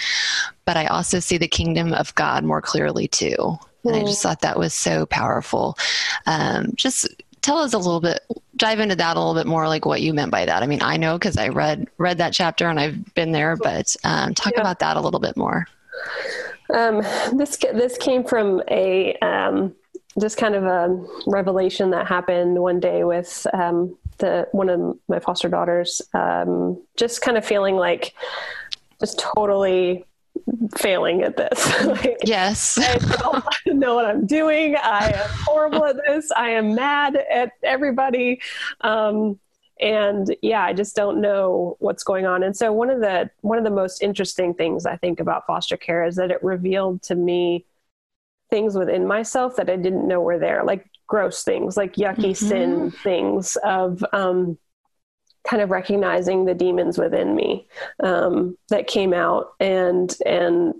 but 0.65 0.77
I 0.77 0.88
also 0.88 1.19
see 1.19 1.38
the 1.38 1.47
kingdom 1.47 1.93
of 1.93 2.13
God 2.15 2.43
more 2.43 2.62
clearly 2.62 3.08
too." 3.08 3.60
And 3.84 3.96
I 3.96 4.02
just 4.02 4.22
thought 4.22 4.41
that 4.41 4.60
was 4.60 4.74
so 4.74 5.06
powerful. 5.06 5.78
Um, 6.26 6.72
just 6.76 7.08
tell 7.41 7.58
us 7.58 7.74
a 7.74 7.78
little 7.78 8.00
bit, 8.00 8.20
dive 8.56 8.80
into 8.80 8.96
that 8.96 9.17
a 9.17 9.20
little 9.20 9.34
bit 9.34 9.48
more, 9.48 9.67
like 9.67 9.86
what 9.86 10.02
you 10.02 10.13
meant 10.13 10.32
by 10.32 10.46
that. 10.46 10.63
I 10.63 10.67
mean, 10.67 10.82
I 10.82 10.98
know 10.98 11.17
because 11.17 11.38
I 11.38 11.50
read 11.50 11.88
read 11.98 12.20
that 12.20 12.34
chapter 12.34 12.67
and 12.67 12.80
I've 12.80 13.13
been 13.15 13.32
there, 13.32 13.56
but 13.56 13.96
um, 14.04 14.34
talk 14.34 14.54
yeah. 14.54 14.62
about 14.62 14.80
that 14.80 14.98
a 14.98 15.02
little 15.02 15.20
bit 15.20 15.36
more. 15.36 15.67
Um, 16.74 17.02
this 17.34 17.58
this 17.58 17.98
came 17.98 18.24
from 18.24 18.62
a 18.70 19.15
um, 19.17 19.76
just 20.20 20.38
kind 20.38 20.56
of 20.56 20.63
a 20.63 21.06
revelation 21.28 21.89
that 21.91 22.08
happened 22.08 22.62
one 22.62 22.80
day 22.80 23.04
with 23.04 23.46
um, 23.54 23.98
the 24.17 24.48
one 24.52 24.70
of 24.70 24.98
my 25.08 25.20
foster 25.20 25.50
daughters. 25.50 26.02
Um, 26.13 26.82
just 26.98 27.22
kind 27.22 27.38
of 27.38 27.46
feeling 27.46 27.76
like 27.76 28.13
just 29.00 29.20
totally 29.20 30.06
failing 30.77 31.21
at 31.23 31.38
this. 31.38 31.86
like, 31.86 32.17
yes. 32.23 32.77
I 32.80 32.97
don't 32.97 33.45
know 33.80 33.95
what 33.95 34.06
I'm 34.06 34.25
doing. 34.25 34.75
I 34.75 35.12
am 35.12 35.30
horrible 35.45 35.86
at 35.86 35.97
this. 36.06 36.32
I 36.32 36.51
am 36.51 36.75
mad 36.75 37.15
at 37.15 37.51
everybody. 37.63 38.41
Um, 38.82 39.39
and 39.80 40.36
yeah, 40.41 40.63
I 40.63 40.73
just 40.73 40.95
don't 40.95 41.21
know 41.21 41.75
what's 41.80 42.04
going 42.04 42.25
on. 42.25 42.43
And 42.43 42.56
so 42.56 42.71
one 42.71 42.89
of 42.89 42.99
the 42.99 43.30
one 43.41 43.58
of 43.58 43.63
the 43.63 43.71
most 43.71 44.04
interesting 44.04 44.54
things 44.54 44.86
I 44.86 44.95
think 44.97 45.19
about 45.19 45.47
foster 45.47 45.75
care 45.75 46.06
is 46.06 46.15
that 46.17 46.30
it 46.30 46.43
revealed 46.43 47.01
to 47.04 47.15
me 47.15 47.65
things 48.51 48.75
within 48.77 49.08
myself 49.08 49.56
that 49.56 49.69
I 49.69 49.77
didn't 49.77 50.08
know 50.08 50.21
were 50.21 50.38
there, 50.38 50.63
like 50.63 50.86
gross 51.08 51.43
things, 51.43 51.77
like 51.77 51.95
yucky 51.95 52.32
mm-hmm. 52.32 52.47
sin 52.47 52.91
things 52.91 53.58
of 53.63 54.04
um, 54.13 54.58
kind 55.47 55.62
of 55.62 55.71
recognizing 55.71 56.45
the 56.45 56.54
demons 56.54 56.97
within 56.97 57.36
me 57.36 57.67
um, 58.04 58.58
that 58.69 58.88
came 58.88 59.13
out 59.13 59.54
and 59.60 60.15
and 60.25 60.73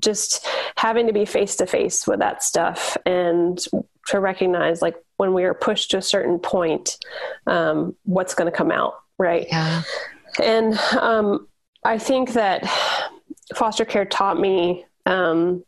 just 0.00 0.46
having 0.76 1.06
to 1.06 1.12
be 1.12 1.24
face 1.24 1.56
to 1.56 1.66
face 1.66 2.06
with 2.06 2.20
that 2.20 2.42
stuff 2.42 2.96
and 3.04 3.66
to 4.06 4.18
recognize 4.18 4.80
like 4.80 4.96
when 5.18 5.34
we 5.34 5.44
are 5.44 5.54
pushed 5.54 5.90
to 5.90 5.98
a 5.98 6.02
certain 6.02 6.38
point 6.38 6.96
um, 7.46 7.94
what's 8.04 8.34
going 8.34 8.50
to 8.50 8.56
come 8.56 8.70
out 8.70 8.94
right 9.18 9.46
yeah. 9.48 9.82
and 10.42 10.74
um, 10.98 11.46
i 11.84 11.98
think 11.98 12.32
that 12.32 12.66
foster 13.54 13.84
care 13.84 14.04
taught 14.04 14.40
me 14.40 14.84
um, 15.06 15.62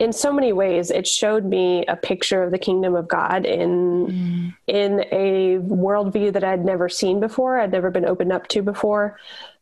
in 0.00 0.12
so 0.14 0.32
many 0.32 0.52
ways 0.52 0.90
it 0.90 1.06
showed 1.06 1.44
me 1.44 1.84
a 1.86 1.94
picture 1.94 2.42
of 2.42 2.50
the 2.50 2.58
kingdom 2.58 2.96
of 2.96 3.06
god 3.06 3.44
in 3.44 4.06
mm. 4.06 4.54
in 4.66 5.00
a 5.12 5.58
worldview 5.58 6.32
that 6.32 6.42
i'd 6.42 6.64
never 6.64 6.88
seen 6.88 7.20
before 7.20 7.60
i'd 7.60 7.70
never 7.70 7.90
been 7.90 8.06
opened 8.06 8.32
up 8.32 8.48
to 8.48 8.62
before 8.62 9.18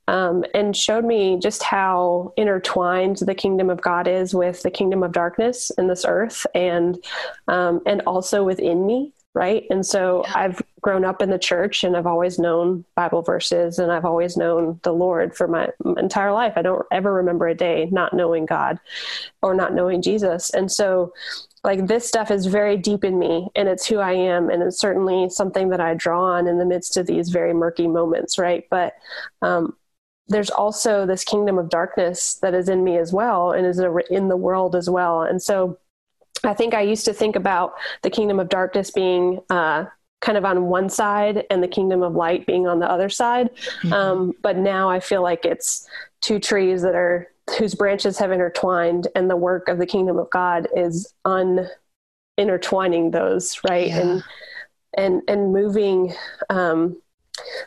um, 0.06 0.42
and 0.54 0.74
showed 0.74 1.04
me 1.04 1.38
just 1.38 1.62
how 1.62 2.32
intertwined 2.38 3.16
the 3.18 3.34
kingdom 3.34 3.68
of 3.68 3.82
god 3.82 4.08
is 4.08 4.32
with 4.32 4.62
the 4.62 4.70
kingdom 4.70 5.02
of 5.02 5.12
darkness 5.12 5.70
in 5.76 5.88
this 5.88 6.04
earth 6.06 6.46
and 6.54 7.04
um, 7.48 7.82
and 7.84 8.00
also 8.02 8.44
within 8.44 8.86
me 8.86 9.12
right? 9.34 9.64
And 9.70 9.84
so 9.84 10.24
yeah. 10.26 10.32
I've 10.34 10.62
grown 10.80 11.04
up 11.04 11.22
in 11.22 11.30
the 11.30 11.38
church 11.38 11.84
and 11.84 11.96
I've 11.96 12.06
always 12.06 12.38
known 12.38 12.84
Bible 12.96 13.22
verses 13.22 13.78
and 13.78 13.92
I've 13.92 14.04
always 14.04 14.36
known 14.36 14.80
the 14.82 14.92
Lord 14.92 15.36
for 15.36 15.46
my 15.46 15.68
entire 15.96 16.32
life. 16.32 16.54
I 16.56 16.62
don't 16.62 16.84
ever 16.90 17.12
remember 17.12 17.46
a 17.46 17.54
day 17.54 17.88
not 17.92 18.14
knowing 18.14 18.46
God 18.46 18.80
or 19.42 19.54
not 19.54 19.74
knowing 19.74 20.02
Jesus. 20.02 20.50
And 20.50 20.70
so 20.70 21.12
like 21.62 21.86
this 21.86 22.06
stuff 22.06 22.30
is 22.30 22.46
very 22.46 22.76
deep 22.76 23.04
in 23.04 23.18
me 23.18 23.48
and 23.54 23.68
it's 23.68 23.86
who 23.86 23.98
I 23.98 24.12
am 24.12 24.50
and 24.50 24.62
it's 24.62 24.78
certainly 24.78 25.28
something 25.28 25.68
that 25.70 25.80
I 25.80 25.94
draw 25.94 26.22
on 26.22 26.46
in 26.46 26.58
the 26.58 26.66
midst 26.66 26.96
of 26.96 27.06
these 27.06 27.28
very 27.28 27.52
murky 27.52 27.86
moments, 27.86 28.38
right? 28.38 28.64
But 28.70 28.94
um 29.42 29.76
there's 30.28 30.50
also 30.50 31.06
this 31.06 31.24
kingdom 31.24 31.58
of 31.58 31.70
darkness 31.70 32.34
that 32.42 32.54
is 32.54 32.68
in 32.68 32.84
me 32.84 32.98
as 32.98 33.12
well 33.12 33.52
and 33.52 33.66
is 33.66 33.80
in 34.10 34.28
the 34.28 34.36
world 34.36 34.76
as 34.76 34.88
well. 34.88 35.22
And 35.22 35.40
so 35.42 35.78
I 36.44 36.54
think 36.54 36.74
I 36.74 36.82
used 36.82 37.04
to 37.06 37.12
think 37.12 37.36
about 37.36 37.74
the 38.02 38.10
kingdom 38.10 38.40
of 38.40 38.48
darkness 38.48 38.90
being 38.90 39.40
uh, 39.50 39.84
kind 40.20 40.38
of 40.38 40.44
on 40.44 40.64
one 40.64 40.88
side 40.88 41.44
and 41.50 41.62
the 41.62 41.68
kingdom 41.68 42.02
of 42.02 42.14
light 42.14 42.46
being 42.46 42.66
on 42.66 42.80
the 42.80 42.90
other 42.90 43.08
side. 43.08 43.50
Mm-hmm. 43.82 43.92
Um, 43.92 44.32
but 44.42 44.56
now 44.56 44.88
I 44.88 45.00
feel 45.00 45.22
like 45.22 45.44
it's 45.44 45.88
two 46.20 46.38
trees 46.38 46.82
that 46.82 46.94
are 46.94 47.28
whose 47.58 47.74
branches 47.74 48.18
have 48.18 48.30
intertwined, 48.30 49.08
and 49.14 49.30
the 49.30 49.36
work 49.36 49.68
of 49.68 49.78
the 49.78 49.86
kingdom 49.86 50.18
of 50.18 50.28
God 50.30 50.68
is 50.76 51.14
un 51.24 51.68
intertwining 52.36 53.10
those, 53.10 53.58
right? 53.68 53.88
Yeah. 53.88 54.00
And 54.00 54.24
and 54.96 55.22
and 55.28 55.52
moving 55.52 56.14
um, 56.50 57.00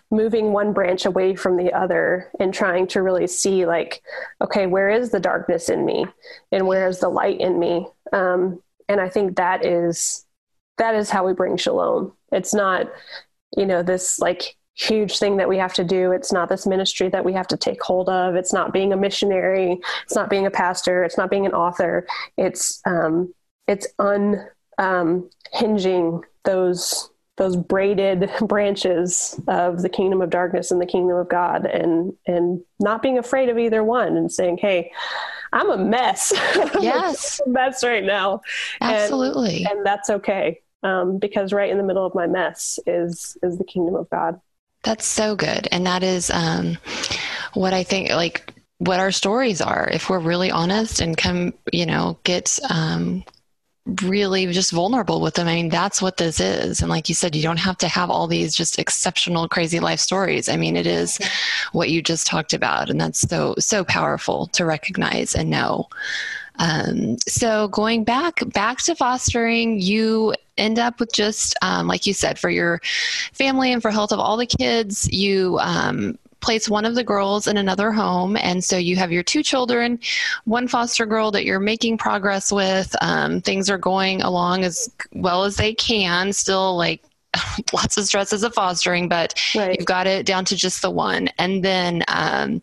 moving 0.10 0.54
one 0.54 0.74
branch 0.74 1.06
away 1.06 1.36
from 1.36 1.58
the 1.58 1.74
other 1.74 2.32
and 2.40 2.54
trying 2.54 2.88
to 2.88 3.02
really 3.02 3.28
see 3.28 3.66
like 3.66 4.02
okay 4.42 4.68
where 4.68 4.90
is 4.90 5.12
the 5.12 5.20
darkness 5.20 5.70
in 5.70 5.86
me 5.86 6.06
and 6.52 6.68
where 6.68 6.88
is 6.88 7.00
the 7.00 7.10
light 7.10 7.40
in 7.40 7.60
me? 7.60 7.88
Um, 8.14 8.62
and 8.90 9.00
i 9.00 9.08
think 9.08 9.38
that 9.38 9.66
is 9.66 10.26
that 10.78 10.96
is 10.96 11.10
how 11.10 11.26
we 11.26 11.34
bring 11.34 11.58
shalom. 11.58 12.14
It's 12.32 12.54
not 12.54 12.88
you 13.56 13.66
know 13.66 13.84
this 13.84 14.20
like 14.20 14.56
huge 14.76 15.20
thing 15.20 15.38
that 15.38 15.50
we 15.50 15.58
have 15.58 15.74
to 15.76 15.84
do. 15.84 16.12
It's 16.12 16.32
not 16.32 16.50
this 16.50 16.66
ministry 16.66 17.10
that 17.10 17.24
we 17.26 17.34
have 17.34 17.48
to 17.48 17.58
take 17.58 17.84
hold 17.84 18.10
of. 18.10 18.36
It's 18.36 18.54
not 18.54 18.74
being 18.74 18.94
a 18.94 18.98
missionary. 18.98 19.80
It's 20.04 20.16
not 20.16 20.30
being 20.30 20.46
a 20.46 20.52
pastor. 20.52 21.04
It's 21.04 21.18
not 21.18 21.30
being 21.30 21.46
an 21.46 21.54
author. 21.54 22.08
It's 22.38 22.82
um 22.86 23.34
it's 23.68 23.88
un 24.00 24.48
um 24.78 25.30
those 26.44 27.10
those 27.42 27.58
braided 27.58 28.30
branches 28.42 29.40
of 29.48 29.82
the 29.82 29.90
kingdom 29.90 30.22
of 30.22 30.30
darkness 30.30 30.70
and 30.70 30.80
the 30.80 30.86
kingdom 30.86 31.18
of 31.18 31.28
God 31.28 31.66
and 31.66 32.14
and 32.28 32.62
not 32.80 33.02
being 33.02 33.18
afraid 33.18 33.50
of 33.50 33.58
either 33.58 33.84
one 33.84 34.16
and 34.16 34.32
saying, 34.32 34.58
Hey, 34.58 34.92
I'm 35.52 35.72
a 35.72 35.78
mess. 35.78 36.32
Yes. 36.80 37.42
a 37.46 37.50
mess 37.50 37.84
right 37.84 38.04
now. 38.04 38.42
Absolutely. 38.80 39.64
And, 39.66 39.78
and 39.78 39.86
that's 39.86 40.10
okay. 40.10 40.62
Um, 40.84 41.18
because 41.18 41.52
right 41.52 41.70
in 41.70 41.78
the 41.78 41.84
middle 41.84 42.06
of 42.06 42.14
my 42.14 42.28
mess 42.28 42.80
is 42.86 43.36
is 43.42 43.58
the 43.58 43.64
kingdom 43.64 43.96
of 43.96 44.08
God. 44.12 44.40
That's 44.84 45.06
so 45.06 45.36
good. 45.36 45.68
And 45.72 45.86
that 45.88 46.04
is 46.04 46.30
um, 46.30 46.78
what 47.56 47.74
I 47.74 47.84
think 47.84 48.10
like 48.12 48.54
what 48.78 49.00
our 49.00 49.12
stories 49.12 49.62
are 49.62 49.90
if 49.92 50.10
we're 50.10 50.20
really 50.20 50.52
honest 50.52 51.02
and 51.02 51.18
come 51.18 51.54
you 51.72 51.88
know 51.88 52.20
get 52.24 52.60
um, 52.70 53.24
really 54.04 54.46
just 54.52 54.72
vulnerable 54.72 55.22
with 55.22 55.34
them. 55.36 55.48
I 55.48 55.56
mean, 55.56 55.70
that's 55.70 56.02
what 56.02 56.18
this 56.18 56.40
is. 56.40 56.82
And 56.82 56.90
like 56.90 57.10
you 57.10 57.16
said, 57.16 57.36
you 57.36 57.42
don't 57.42 57.58
have 57.58 57.78
to 57.80 57.88
have 57.88 58.10
all 58.10 58.28
these 58.28 58.56
just 58.56 58.78
exceptional, 58.78 59.48
crazy 59.48 59.80
life 59.80 60.00
stories. 60.00 60.50
I 60.50 60.56
mean, 60.56 60.76
it 60.76 60.86
is 60.86 61.20
what 61.72 61.90
you 61.90 62.02
just 62.02 62.28
talked 62.28 62.54
about. 62.54 62.90
And 62.90 63.02
that's 63.02 63.22
so, 63.22 63.56
so 63.58 63.84
powerful 63.84 64.48
to 64.48 64.66
recognize 64.66 65.34
and 65.34 65.50
know. 65.50 65.90
Um, 66.58 67.18
so 67.28 67.70
going 67.70 68.04
back, 68.04 68.42
back 68.54 68.78
to 68.84 68.94
fostering, 68.94 69.82
you 69.82 70.36
end 70.58 70.78
up 70.78 71.00
with 71.00 71.12
just, 71.12 71.56
um, 71.64 71.88
like 71.88 72.06
you 72.06 72.14
said, 72.14 72.38
for 72.38 72.52
your 72.52 72.82
family 73.34 73.72
and 73.72 73.82
for 73.82 73.90
health 73.90 74.12
of 74.12 74.20
all 74.20 74.38
the 74.38 74.46
kids, 74.46 75.12
you, 75.12 75.58
um, 75.60 76.20
place 76.42 76.70
one 76.70 76.86
of 76.86 76.96
the 76.96 77.04
girls 77.04 77.48
in 77.48 77.58
another 77.58 77.92
home. 77.92 78.36
And 78.38 78.64
so 78.64 78.78
you 78.78 78.96
have 78.98 79.12
your 79.12 79.24
two 79.24 79.44
children, 79.44 80.00
one 80.46 80.68
foster 80.68 81.06
girl 81.06 81.32
that 81.32 81.46
you're 81.46 81.60
making 81.60 81.98
progress 81.98 82.52
with. 82.52 82.96
Um, 83.02 83.42
things 83.42 83.70
are 83.70 83.78
going 83.78 84.22
along 84.22 84.64
as 84.64 84.92
well 85.14 85.44
as 85.44 85.56
they 85.56 85.74
can, 85.74 86.34
still 86.34 86.76
like 86.76 87.02
lots 87.74 87.98
of 87.98 88.06
stress 88.06 88.34
as 88.34 88.44
a 88.44 88.50
fostering, 88.50 89.08
but 89.08 89.40
right. 89.56 89.78
you've 89.78 89.88
got 89.88 90.08
it 90.08 90.26
down 90.26 90.46
to 90.46 90.56
just 90.56 90.82
the 90.82 90.90
one. 90.90 91.30
And 91.38 91.64
then 91.64 92.04
um, 92.08 92.62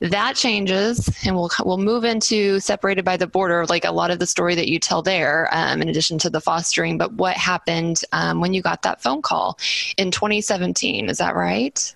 that 0.00 0.36
changes, 0.36 1.08
and 1.24 1.34
we'll 1.34 1.50
we'll 1.64 1.78
move 1.78 2.04
into 2.04 2.60
separated 2.60 3.04
by 3.04 3.16
the 3.16 3.26
border, 3.26 3.64
like 3.66 3.84
a 3.84 3.92
lot 3.92 4.10
of 4.10 4.18
the 4.18 4.26
story 4.26 4.54
that 4.54 4.68
you 4.68 4.78
tell 4.78 5.02
there, 5.02 5.48
um, 5.52 5.80
in 5.80 5.88
addition 5.88 6.18
to 6.18 6.30
the 6.30 6.40
fostering. 6.40 6.98
But 6.98 7.14
what 7.14 7.36
happened 7.36 8.02
um, 8.12 8.40
when 8.40 8.52
you 8.52 8.62
got 8.62 8.82
that 8.82 9.02
phone 9.02 9.22
call 9.22 9.58
in 9.96 10.10
2017? 10.10 11.08
Is 11.08 11.18
that 11.18 11.34
right? 11.34 11.94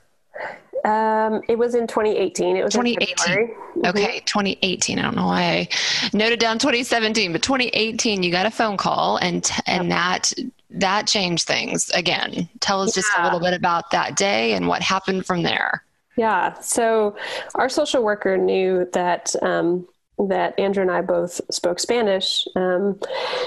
Um, 0.85 1.43
it 1.49 1.59
was 1.59 1.75
in 1.75 1.87
2018. 1.87 2.57
It 2.57 2.65
was 2.65 2.73
2018. 2.73 3.17
Mm-hmm. 3.17 3.87
Okay, 3.87 4.21
2018. 4.21 4.99
I 4.99 5.03
don't 5.03 5.17
know 5.17 5.27
why 5.27 5.43
I 5.43 5.69
noted 6.13 6.39
down 6.39 6.59
2017, 6.59 7.33
but 7.33 7.43
2018, 7.43 8.23
you 8.23 8.31
got 8.31 8.47
a 8.47 8.51
phone 8.51 8.77
call, 8.77 9.17
and 9.19 9.51
and 9.67 9.91
that 9.91 10.33
that 10.71 11.07
changed 11.07 11.47
things 11.47 11.91
again. 11.91 12.49
Tell 12.61 12.83
us 12.83 12.97
yeah. 12.97 13.03
just 13.03 13.13
a 13.19 13.25
little 13.25 13.41
bit 13.41 13.55
about 13.55 13.91
that 13.91 14.17
day 14.17 14.53
and 14.53 14.69
what 14.69 14.83
happened 14.83 15.27
from 15.27 15.43
there. 15.43 15.85
Yeah. 16.17 16.59
So 16.61 17.17
our 17.55 17.69
social 17.69 18.03
worker 18.03 18.37
knew 18.37 18.89
that. 18.93 19.35
Um, 19.43 19.87
that 20.27 20.59
Andrew 20.59 20.83
and 20.83 20.91
I 20.91 21.01
both 21.01 21.41
spoke 21.49 21.79
Spanish. 21.79 22.45
Um, 22.57 22.99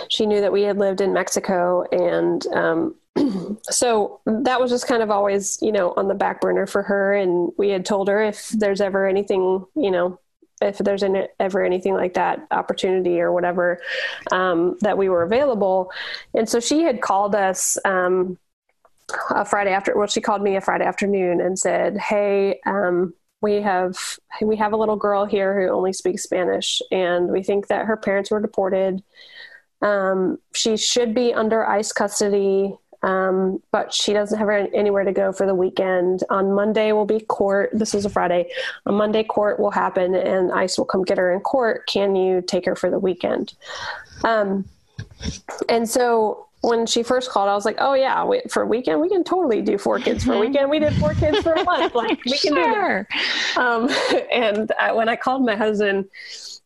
she 0.07 0.25
knew 0.25 0.39
that 0.39 0.53
we 0.53 0.61
had 0.61 0.77
lived 0.77 1.01
in 1.01 1.11
Mexico, 1.11 1.83
and 1.91 2.47
um, 2.53 2.95
so 3.63 4.21
that 4.25 4.59
was 4.59 4.71
just 4.71 4.87
kind 4.87 5.03
of 5.03 5.11
always, 5.11 5.57
you 5.61 5.71
know, 5.71 5.93
on 5.97 6.07
the 6.07 6.15
back 6.15 6.41
burner 6.41 6.65
for 6.65 6.83
her. 6.83 7.13
And 7.13 7.51
we 7.57 7.69
had 7.69 7.85
told 7.85 8.07
her 8.07 8.21
if 8.21 8.49
there's 8.49 8.81
ever 8.81 9.07
anything, 9.07 9.65
you 9.75 9.91
know, 9.91 10.19
if 10.61 10.77
there's 10.77 11.03
any, 11.03 11.27
ever 11.39 11.63
anything 11.63 11.95
like 11.95 12.13
that 12.13 12.45
opportunity 12.51 13.19
or 13.19 13.31
whatever, 13.31 13.81
um, 14.31 14.77
that 14.81 14.97
we 14.97 15.09
were 15.09 15.23
available. 15.23 15.91
And 16.33 16.47
so 16.47 16.59
she 16.59 16.83
had 16.83 17.01
called 17.01 17.35
us 17.35 17.77
um, 17.83 18.37
a 19.29 19.43
Friday 19.43 19.71
after. 19.71 19.97
Well, 19.97 20.07
she 20.07 20.21
called 20.21 20.41
me 20.41 20.55
a 20.55 20.61
Friday 20.61 20.85
afternoon 20.85 21.41
and 21.41 21.57
said, 21.57 21.97
"Hey, 21.97 22.59
um, 22.65 23.13
we 23.41 23.61
have 23.61 23.97
we 24.41 24.55
have 24.57 24.73
a 24.73 24.77
little 24.77 24.95
girl 24.95 25.25
here 25.25 25.59
who 25.59 25.73
only 25.73 25.93
speaks 25.93 26.23
Spanish, 26.23 26.81
and 26.91 27.29
we 27.29 27.43
think 27.43 27.67
that 27.67 27.87
her 27.87 27.97
parents 27.97 28.31
were 28.31 28.39
deported." 28.39 29.03
Um, 29.81 30.37
she 30.53 30.77
should 30.77 31.15
be 31.15 31.33
under 31.33 31.65
ICE 31.65 31.91
custody 31.91 32.77
um, 33.03 33.61
but 33.71 33.93
she 33.93 34.13
doesn't 34.13 34.37
have 34.37 34.49
anywhere 34.49 35.03
to 35.03 35.11
go 35.11 35.31
for 35.31 35.45
the 35.45 35.55
weekend. 35.55 36.23
On 36.29 36.53
Monday 36.53 36.91
will 36.91 37.05
be 37.05 37.19
court. 37.19 37.71
This 37.73 37.95
is 37.95 38.05
a 38.05 38.09
Friday. 38.09 38.51
On 38.85 38.95
Monday, 38.95 39.23
court 39.23 39.59
will 39.59 39.71
happen, 39.71 40.13
and 40.15 40.51
ICE 40.51 40.77
will 40.77 40.85
come 40.85 41.03
get 41.03 41.17
her 41.17 41.33
in 41.33 41.39
court. 41.39 41.87
Can 41.87 42.15
you 42.15 42.41
take 42.41 42.65
her 42.65 42.75
for 42.75 42.89
the 42.89 42.99
weekend? 42.99 43.53
Um, 44.23 44.65
and 45.67 45.89
so 45.89 46.47
when 46.61 46.85
she 46.85 47.01
first 47.01 47.31
called, 47.31 47.49
I 47.49 47.55
was 47.55 47.65
like, 47.65 47.77
"Oh 47.79 47.93
yeah, 47.93 48.23
we, 48.23 48.41
for 48.49 48.63
a 48.63 48.67
weekend 48.67 49.01
we 49.01 49.09
can 49.09 49.23
totally 49.23 49.61
do 49.61 49.77
four 49.77 49.99
kids 49.99 50.23
for 50.23 50.33
a 50.33 50.39
weekend. 50.39 50.69
We 50.69 50.79
did 50.79 50.93
four 50.95 51.15
kids 51.15 51.41
for 51.41 51.53
a 51.53 51.63
month. 51.63 51.95
Like 51.95 52.23
we 52.23 52.37
can 52.37 52.53
sure. 52.55 53.07
do." 53.55 53.61
Um, 53.61 53.89
and 54.31 54.71
I, 54.79 54.91
when 54.91 55.09
I 55.09 55.15
called 55.15 55.43
my 55.43 55.55
husband 55.55 56.07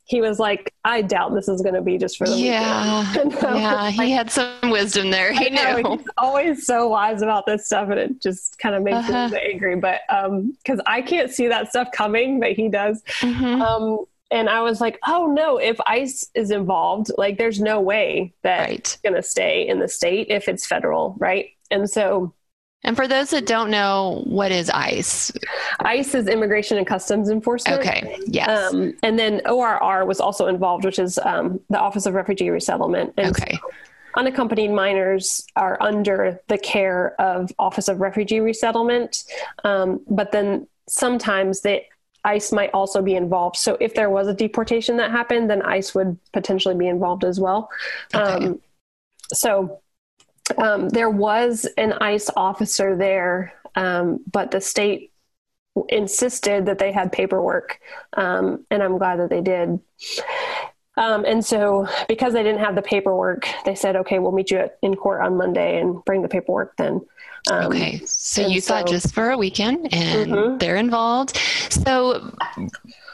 he 0.06 0.22
was 0.22 0.38
like, 0.38 0.72
I 0.84 1.02
doubt 1.02 1.34
this 1.34 1.48
is 1.48 1.62
going 1.62 1.74
to 1.74 1.82
be 1.82 1.98
just 1.98 2.18
for 2.18 2.28
the 2.28 2.36
yeah. 2.36 3.12
weekend. 3.12 3.34
yeah, 3.42 3.90
he 3.92 4.12
had 4.12 4.30
some 4.30 4.70
wisdom 4.70 5.10
there. 5.10 5.34
He 5.34 5.50
know, 5.50 5.78
knew. 5.78 5.98
He's 5.98 6.08
always 6.18 6.66
so 6.66 6.88
wise 6.88 7.24
about 7.24 7.48
this 7.48 7.66
stuff, 7.66 7.90
and 7.90 8.00
it 8.00 8.22
just 8.22 8.60
kind 8.60 8.76
of 8.76 8.84
makes 8.84 9.10
uh-huh. 9.10 9.30
me 9.30 9.40
angry. 9.52 9.76
But 9.78 10.02
because 10.08 10.80
um, 10.80 10.84
I 10.86 11.02
can't 11.02 11.32
see 11.32 11.48
that 11.48 11.70
stuff 11.70 11.90
coming, 11.92 12.40
but 12.40 12.52
he 12.52 12.70
does. 12.70 13.02
Mm-hmm. 13.20 13.62
Um, 13.62 14.06
and 14.30 14.48
I 14.48 14.62
was 14.62 14.80
like, 14.80 15.00
oh 15.08 15.28
no, 15.28 15.58
if 15.58 15.78
ICE 15.88 16.30
is 16.36 16.52
involved, 16.52 17.12
like 17.18 17.38
there's 17.38 17.60
no 17.60 17.80
way 17.82 18.34
that 18.44 18.60
right. 18.60 18.80
it's 18.80 18.98
going 18.98 19.16
to 19.16 19.24
stay 19.24 19.68
in 19.68 19.80
the 19.80 19.88
state 19.88 20.28
if 20.30 20.48
it's 20.48 20.68
federal, 20.68 21.16
right? 21.18 21.50
And 21.72 21.90
so 21.90 22.34
and 22.84 22.96
for 22.96 23.08
those 23.08 23.32
that 23.32 23.46
don't 23.48 23.72
know, 23.72 24.22
what 24.26 24.52
is 24.52 24.70
ICE? 24.70 25.32
ICE 25.80 26.16
is 26.16 26.28
Immigration 26.28 26.78
and 26.78 26.86
Customs 26.86 27.30
Enforcement. 27.30 27.80
Okay, 27.80 28.20
yes. 28.28 28.74
Um, 28.74 28.94
and 29.02 29.18
then 29.18 29.42
ORR 29.48 30.06
was 30.06 30.20
also 30.20 30.48
involved, 30.48 30.86
which 30.86 31.00
is 31.00 31.18
um, 31.20 31.60
the 31.70 31.80
Office 31.80 32.06
of 32.06 32.14
Refugee 32.14 32.50
Resettlement. 32.50 33.14
And 33.18 33.30
okay. 33.30 33.56
So 33.56 33.70
unaccompanied 34.16 34.72
minors 34.72 35.46
are 35.56 35.82
under 35.82 36.40
the 36.48 36.58
care 36.58 37.20
of 37.20 37.52
Office 37.60 37.88
of 37.88 38.00
Refugee 38.00 38.40
Resettlement, 38.40 39.24
um, 39.64 40.02
but 40.10 40.32
then 40.32 40.68
sometimes 40.88 41.62
they 41.62 41.88
ICE 42.24 42.52
might 42.52 42.72
also 42.74 43.02
be 43.02 43.16
involved. 43.16 43.56
So 43.56 43.78
if 43.80 43.94
there 43.94 44.10
was 44.10 44.28
a 44.28 44.34
deportation 44.34 44.98
that 44.98 45.12
happened, 45.12 45.50
then 45.50 45.62
ICE 45.62 45.94
would 45.94 46.18
potentially 46.34 46.76
be 46.76 46.88
involved 46.88 47.24
as 47.24 47.40
well. 47.40 47.70
Okay. 48.14 48.46
Um, 48.46 48.62
so 49.32 49.82
um, 50.58 50.90
there 50.90 51.10
was 51.10 51.66
an 51.78 51.94
ICE 51.94 52.30
officer 52.36 52.96
there, 52.96 53.54
um, 53.76 54.20
but 54.32 54.52
the 54.52 54.62
state 54.62 55.12
insisted 55.90 56.66
that 56.68 56.80
they 56.80 56.92
had 56.92 57.12
paperwork, 57.12 57.80
um, 58.14 58.66
and 58.72 58.82
I'm 58.82 58.98
glad 58.98 59.20
that 59.20 59.30
they 59.30 59.42
did. 59.42 59.80
Um, 60.98 61.26
and 61.26 61.44
so, 61.44 61.88
because 62.08 62.34
they 62.34 62.44
didn't 62.44 62.62
have 62.62 62.76
the 62.76 62.82
paperwork, 62.82 63.48
they 63.66 63.76
said, 63.76 63.96
"Okay, 63.98 64.20
we'll 64.20 64.32
meet 64.32 64.52
you 64.52 64.70
in 64.82 64.96
court 64.96 65.22
on 65.22 65.36
Monday 65.36 65.80
and 65.80 66.04
bring 66.06 66.22
the 66.22 66.30
paperwork 66.30 66.78
then." 66.78 67.02
Um, 67.52 67.66
okay, 67.68 68.02
so 68.06 68.48
you 68.48 68.62
so, 68.62 68.74
thought 68.74 68.88
just 68.88 69.14
for 69.14 69.32
a 69.32 69.38
weekend, 69.38 69.94
and 69.94 70.32
mm-hmm. 70.32 70.58
they're 70.58 70.78
involved. 70.78 71.38
So, 71.70 72.32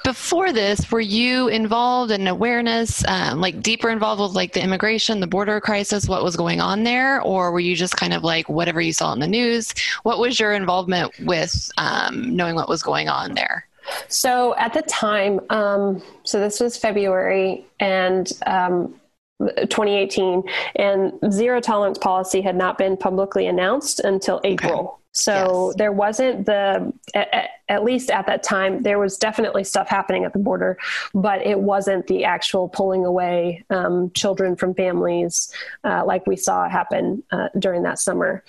before 0.04 0.52
this, 0.52 0.92
were 0.92 1.00
you 1.00 1.48
involved 1.48 2.12
in 2.12 2.28
awareness, 2.28 3.06
um, 3.08 3.40
like 3.40 3.62
deeper 3.62 3.90
involved 3.90 4.22
with 4.22 4.32
like 4.32 4.54
the 4.54 4.64
immigration, 4.64 5.20
the 5.20 5.28
border 5.28 5.60
crisis, 5.62 6.08
what 6.08 6.24
was 6.24 6.36
going 6.36 6.60
on 6.60 6.84
there, 6.84 7.22
or 7.22 7.52
were 7.52 7.60
you 7.60 7.76
just 7.76 7.96
kind 7.98 8.14
of 8.14 8.24
like 8.24 8.50
whatever 8.50 8.82
you 8.82 8.94
saw 8.94 9.14
in 9.14 9.20
the 9.20 9.28
news? 9.28 9.74
What 10.04 10.20
was 10.20 10.40
your 10.40 10.54
involvement 10.54 11.12
with 11.22 11.72
um, 11.78 12.36
knowing 12.36 12.56
what 12.56 12.70
was 12.70 12.84
going 12.84 13.10
on 13.10 13.34
there? 13.34 13.68
So 14.08 14.56
at 14.58 14.74
the 14.74 14.82
time, 14.84 15.40
um, 15.50 16.02
so 16.24 16.40
this 16.40 16.60
was 16.60 16.78
February 16.78 17.66
and 17.80 18.32
um, 18.46 19.00
2018, 19.40 20.44
and 20.76 21.14
zero 21.32 21.60
tolerance 21.60 21.98
policy 21.98 22.42
had 22.42 22.56
not 22.56 22.78
been 22.78 22.96
publicly 22.96 23.48
announced 23.48 24.00
until 24.00 24.40
April. 24.44 24.80
Okay. 24.80 25.01
So 25.14 25.68
yes. 25.68 25.78
there 25.78 25.92
wasn't 25.92 26.46
the, 26.46 26.94
at, 27.14 27.50
at, 27.68 27.84
least 27.84 28.10
at 28.10 28.28
that 28.28 28.44
time, 28.44 28.82
there 28.84 28.98
was 28.98 29.18
definitely 29.18 29.64
stuff 29.64 29.90
happening 29.90 30.24
at 30.24 30.32
the 30.32 30.40
border, 30.40 30.78
but 31.14 31.46
it 31.46 31.60
wasn't 31.60 32.08
the 32.08 32.24
actual 32.24 32.70
pulling 32.70 33.06
away 33.06 33.64
um, 33.70 34.12
children 34.12 34.56
from 34.56 34.74
families 34.74 35.54
uh, 35.84 36.06
like 36.06 36.26
we 36.28 36.38
saw 36.38 36.70
happen 36.70 37.24
uh, 37.32 37.50
during 37.60 37.84
that 37.84 38.00
summer. 38.00 38.44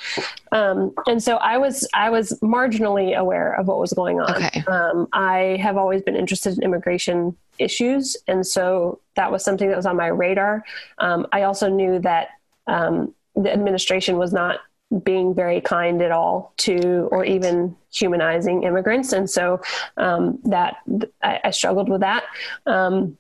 Um, 0.53 0.95
and 1.07 1.23
so 1.23 1.37
I 1.37 1.59
was 1.59 1.89
I 1.95 2.11
was 2.11 2.39
marginally 2.41 3.17
aware 3.17 3.55
of 3.55 3.67
what 3.67 3.79
was 3.79 3.93
going 3.93 4.21
on. 4.21 4.35
Okay. 4.35 4.63
Um, 4.67 5.09
I 5.13 5.59
have 5.61 5.77
always 5.77 6.03
been 6.03 6.17
interested 6.17 6.57
in 6.57 6.63
immigration 6.63 7.37
issues, 7.59 8.17
and 8.29 8.47
so 8.47 9.01
that 9.17 9.33
was 9.33 9.45
something 9.45 9.69
that 9.69 9.77
was 9.77 9.87
on 9.87 9.97
my 9.97 10.09
radar. 10.09 10.65
Um, 10.99 11.27
I 11.33 11.43
also 11.43 11.69
knew 11.69 11.99
that 12.01 12.29
um, 12.67 13.15
the 13.35 13.53
administration 13.53 14.17
was 14.17 14.33
not 14.33 14.61
being 15.01 15.35
very 15.35 15.61
kind 15.61 16.03
at 16.03 16.13
all 16.13 16.53
to 16.59 17.09
or 17.11 17.25
even 17.25 17.77
humanizing 17.91 18.63
immigrants 18.63 19.13
and 19.13 19.29
so 19.29 19.61
um, 19.97 20.39
that 20.45 20.77
I, 21.23 21.41
I, 21.45 21.51
struggled 21.51 21.89
with 21.89 22.01
that 22.01 22.25
um, 22.67 23.17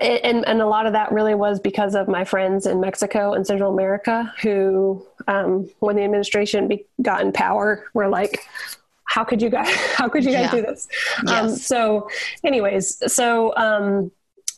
and, 0.00 0.46
and 0.46 0.62
a 0.62 0.66
lot 0.66 0.86
of 0.86 0.92
that 0.92 1.12
really 1.12 1.34
was 1.34 1.60
because 1.60 1.94
of 1.94 2.08
my 2.08 2.24
friends 2.24 2.66
in 2.66 2.80
Mexico 2.80 3.34
and 3.34 3.46
Central 3.46 3.72
America 3.72 4.32
who, 4.42 5.04
um, 5.28 5.68
when 5.78 5.96
the 5.96 6.02
administration 6.02 6.68
be, 6.68 6.84
got 7.02 7.22
in 7.22 7.32
power, 7.32 7.84
were 7.94 8.08
like, 8.08 8.40
how 9.04 9.24
could 9.24 9.42
you 9.42 9.50
guys, 9.50 9.74
how 9.94 10.08
could 10.08 10.24
you 10.24 10.32
guys 10.32 10.52
yeah. 10.52 10.60
do 10.60 10.62
this? 10.62 10.88
Um, 11.20 11.48
yes. 11.48 11.66
so 11.66 12.08
anyways, 12.44 13.12
so, 13.12 13.54
um, 13.56 14.10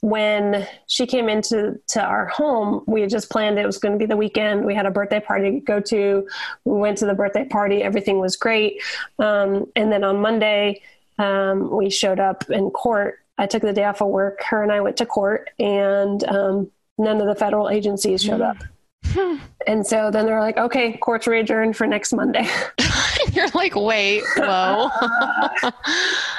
when 0.03 0.67
she 0.89 1.07
came 1.07 1.29
into 1.29 1.81
to 1.87 2.03
our 2.03 2.27
home, 2.27 2.83
we 2.89 3.01
had 3.01 3.09
just 3.09 3.31
planned 3.31 3.57
it 3.57 3.65
was 3.65 3.79
going 3.79 3.93
to 3.93 3.99
be 3.99 4.05
the 4.05 4.17
weekend. 4.17 4.65
We 4.65 4.75
had 4.75 4.85
a 4.85 4.91
birthday 4.91 5.21
party 5.21 5.53
to 5.53 5.61
go 5.61 5.81
to. 5.81 6.29
We 6.65 6.79
went 6.79 6.99
to 6.99 7.07
the 7.07 7.15
birthday 7.15 7.45
party. 7.45 7.85
Everything 7.85 8.19
was 8.19 8.37
great. 8.37 8.83
Um, 9.21 9.67
and 9.77 9.93
then 9.93 10.03
on 10.03 10.21
Monday, 10.21 10.83
um, 11.19 11.71
we 11.71 11.89
showed 11.89 12.19
up 12.19 12.51
in 12.51 12.71
court. 12.71 13.21
I 13.39 13.47
took 13.47 13.63
the 13.63 13.73
day 13.73 13.85
off 13.85 14.03
of 14.03 14.09
work. 14.09 14.43
Her 14.43 14.65
and 14.65 14.73
I 14.73 14.81
went 14.81 14.97
to 14.97 15.07
court, 15.07 15.51
and 15.61 16.23
um, 16.25 16.71
none 16.99 17.21
of 17.21 17.29
the 17.29 17.37
federal 17.37 17.71
agencies 17.71 18.23
showed 18.23 18.41
up. 18.41 18.57
Hmm. 19.07 19.37
And 19.67 19.87
so 19.87 20.11
then 20.11 20.27
they're 20.27 20.41
like, 20.41 20.57
okay, 20.57 20.97
court's 20.97 21.27
adjourned 21.27 21.77
for 21.77 21.87
next 21.87 22.13
Monday. 22.13 22.49
You're 23.33 23.49
like, 23.49 23.75
wait, 23.75 24.23
whoa. 24.37 24.91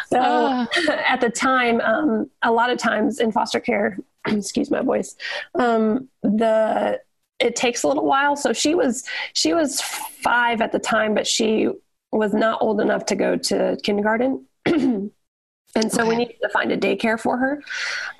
so 0.07 0.19
uh. 0.19 0.65
at 1.07 1.21
the 1.21 1.29
time, 1.29 1.81
um, 1.81 2.29
a 2.41 2.51
lot 2.51 2.69
of 2.69 2.77
times 2.77 3.19
in 3.19 3.31
foster 3.31 3.59
care, 3.59 3.97
excuse 4.27 4.71
my 4.71 4.81
voice, 4.81 5.15
um, 5.55 6.07
the 6.21 6.99
it 7.39 7.55
takes 7.55 7.83
a 7.83 7.87
little 7.87 8.05
while. 8.05 8.35
So 8.35 8.53
she 8.53 8.75
was 8.75 9.03
she 9.33 9.53
was 9.53 9.81
five 9.81 10.61
at 10.61 10.71
the 10.71 10.79
time, 10.79 11.13
but 11.13 11.27
she 11.27 11.69
was 12.11 12.33
not 12.33 12.61
old 12.61 12.79
enough 12.79 13.05
to 13.07 13.15
go 13.15 13.35
to 13.37 13.77
kindergarten. 13.83 14.45
And 15.75 15.91
so 15.91 16.01
okay. 16.01 16.09
we 16.09 16.15
needed 16.17 16.35
to 16.41 16.49
find 16.49 16.71
a 16.71 16.77
daycare 16.77 17.19
for 17.19 17.37
her. 17.37 17.63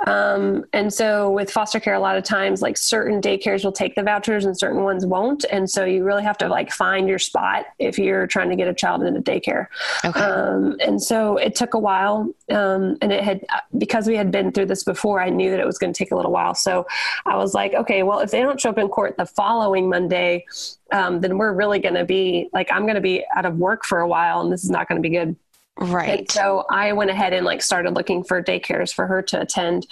Um, 0.08 0.66
and 0.74 0.92
so 0.92 1.30
with 1.30 1.52
foster 1.52 1.80
care, 1.80 1.94
a 1.94 2.00
lot 2.00 2.18
of 2.18 2.24
times, 2.24 2.64
like 2.64 2.78
certain 2.78 3.22
daycares 3.22 3.64
will 3.64 3.72
take 3.72 3.94
the 3.94 4.02
vouchers 4.02 4.46
and 4.46 4.58
certain 4.58 4.84
ones 4.84 5.06
won't. 5.06 5.46
And 5.52 5.70
so 5.70 5.86
you 5.86 6.04
really 6.04 6.24
have 6.24 6.38
to 6.40 6.48
like 6.48 6.72
find 6.72 7.08
your 7.08 7.20
spot 7.20 7.66
if 7.78 8.00
you're 8.00 8.26
trying 8.26 8.50
to 8.50 8.56
get 8.56 8.68
a 8.68 8.74
child 8.74 9.04
into 9.04 9.22
daycare. 9.22 9.68
Okay. 10.04 10.20
Um, 10.20 10.78
and 10.80 11.02
so 11.02 11.38
it 11.38 11.54
took 11.54 11.76
a 11.76 11.80
while. 11.80 12.34
Um, 12.50 12.98
and 13.02 13.12
it 13.12 13.24
had, 13.24 13.46
because 13.78 14.08
we 14.08 14.16
had 14.16 14.32
been 14.32 14.52
through 14.52 14.66
this 14.66 14.84
before, 14.84 15.22
I 15.22 15.30
knew 15.30 15.52
that 15.52 15.60
it 15.60 15.66
was 15.66 15.78
going 15.78 15.94
to 15.94 15.98
take 15.98 16.12
a 16.12 16.16
little 16.16 16.32
while. 16.32 16.56
So 16.56 16.88
I 17.28 17.36
was 17.38 17.54
like, 17.54 17.76
okay, 17.76 18.02
well, 18.02 18.20
if 18.20 18.32
they 18.32 18.42
don't 18.42 18.60
show 18.60 18.72
up 18.72 18.80
in 18.80 18.88
court 18.88 19.16
the 19.16 19.28
following 19.28 19.90
Monday, 19.90 20.46
um, 20.92 21.22
then 21.22 21.38
we're 21.38 21.54
really 21.54 21.78
going 21.78 21.96
to 21.96 22.06
be 22.06 22.50
like, 22.52 22.72
I'm 22.72 22.84
going 22.84 22.96
to 22.96 23.02
be 23.02 23.24
out 23.36 23.46
of 23.46 23.58
work 23.58 23.86
for 23.86 24.00
a 24.00 24.08
while 24.08 24.42
and 24.42 24.52
this 24.52 24.64
is 24.64 24.72
not 24.72 24.88
going 24.88 25.02
to 25.02 25.08
be 25.08 25.16
good. 25.16 25.36
Right. 25.78 26.20
And 26.20 26.32
so 26.32 26.66
I 26.70 26.94
went 26.94 27.10
ahead 27.10 27.34
and 27.34 27.46
like 27.46 27.62
started 27.62 27.96
looking 27.96 28.24
for 28.24 28.44
daycares 28.44 28.94
for 28.94 29.08
her 29.08 29.22
to 29.24 29.42
attend. 29.42 29.88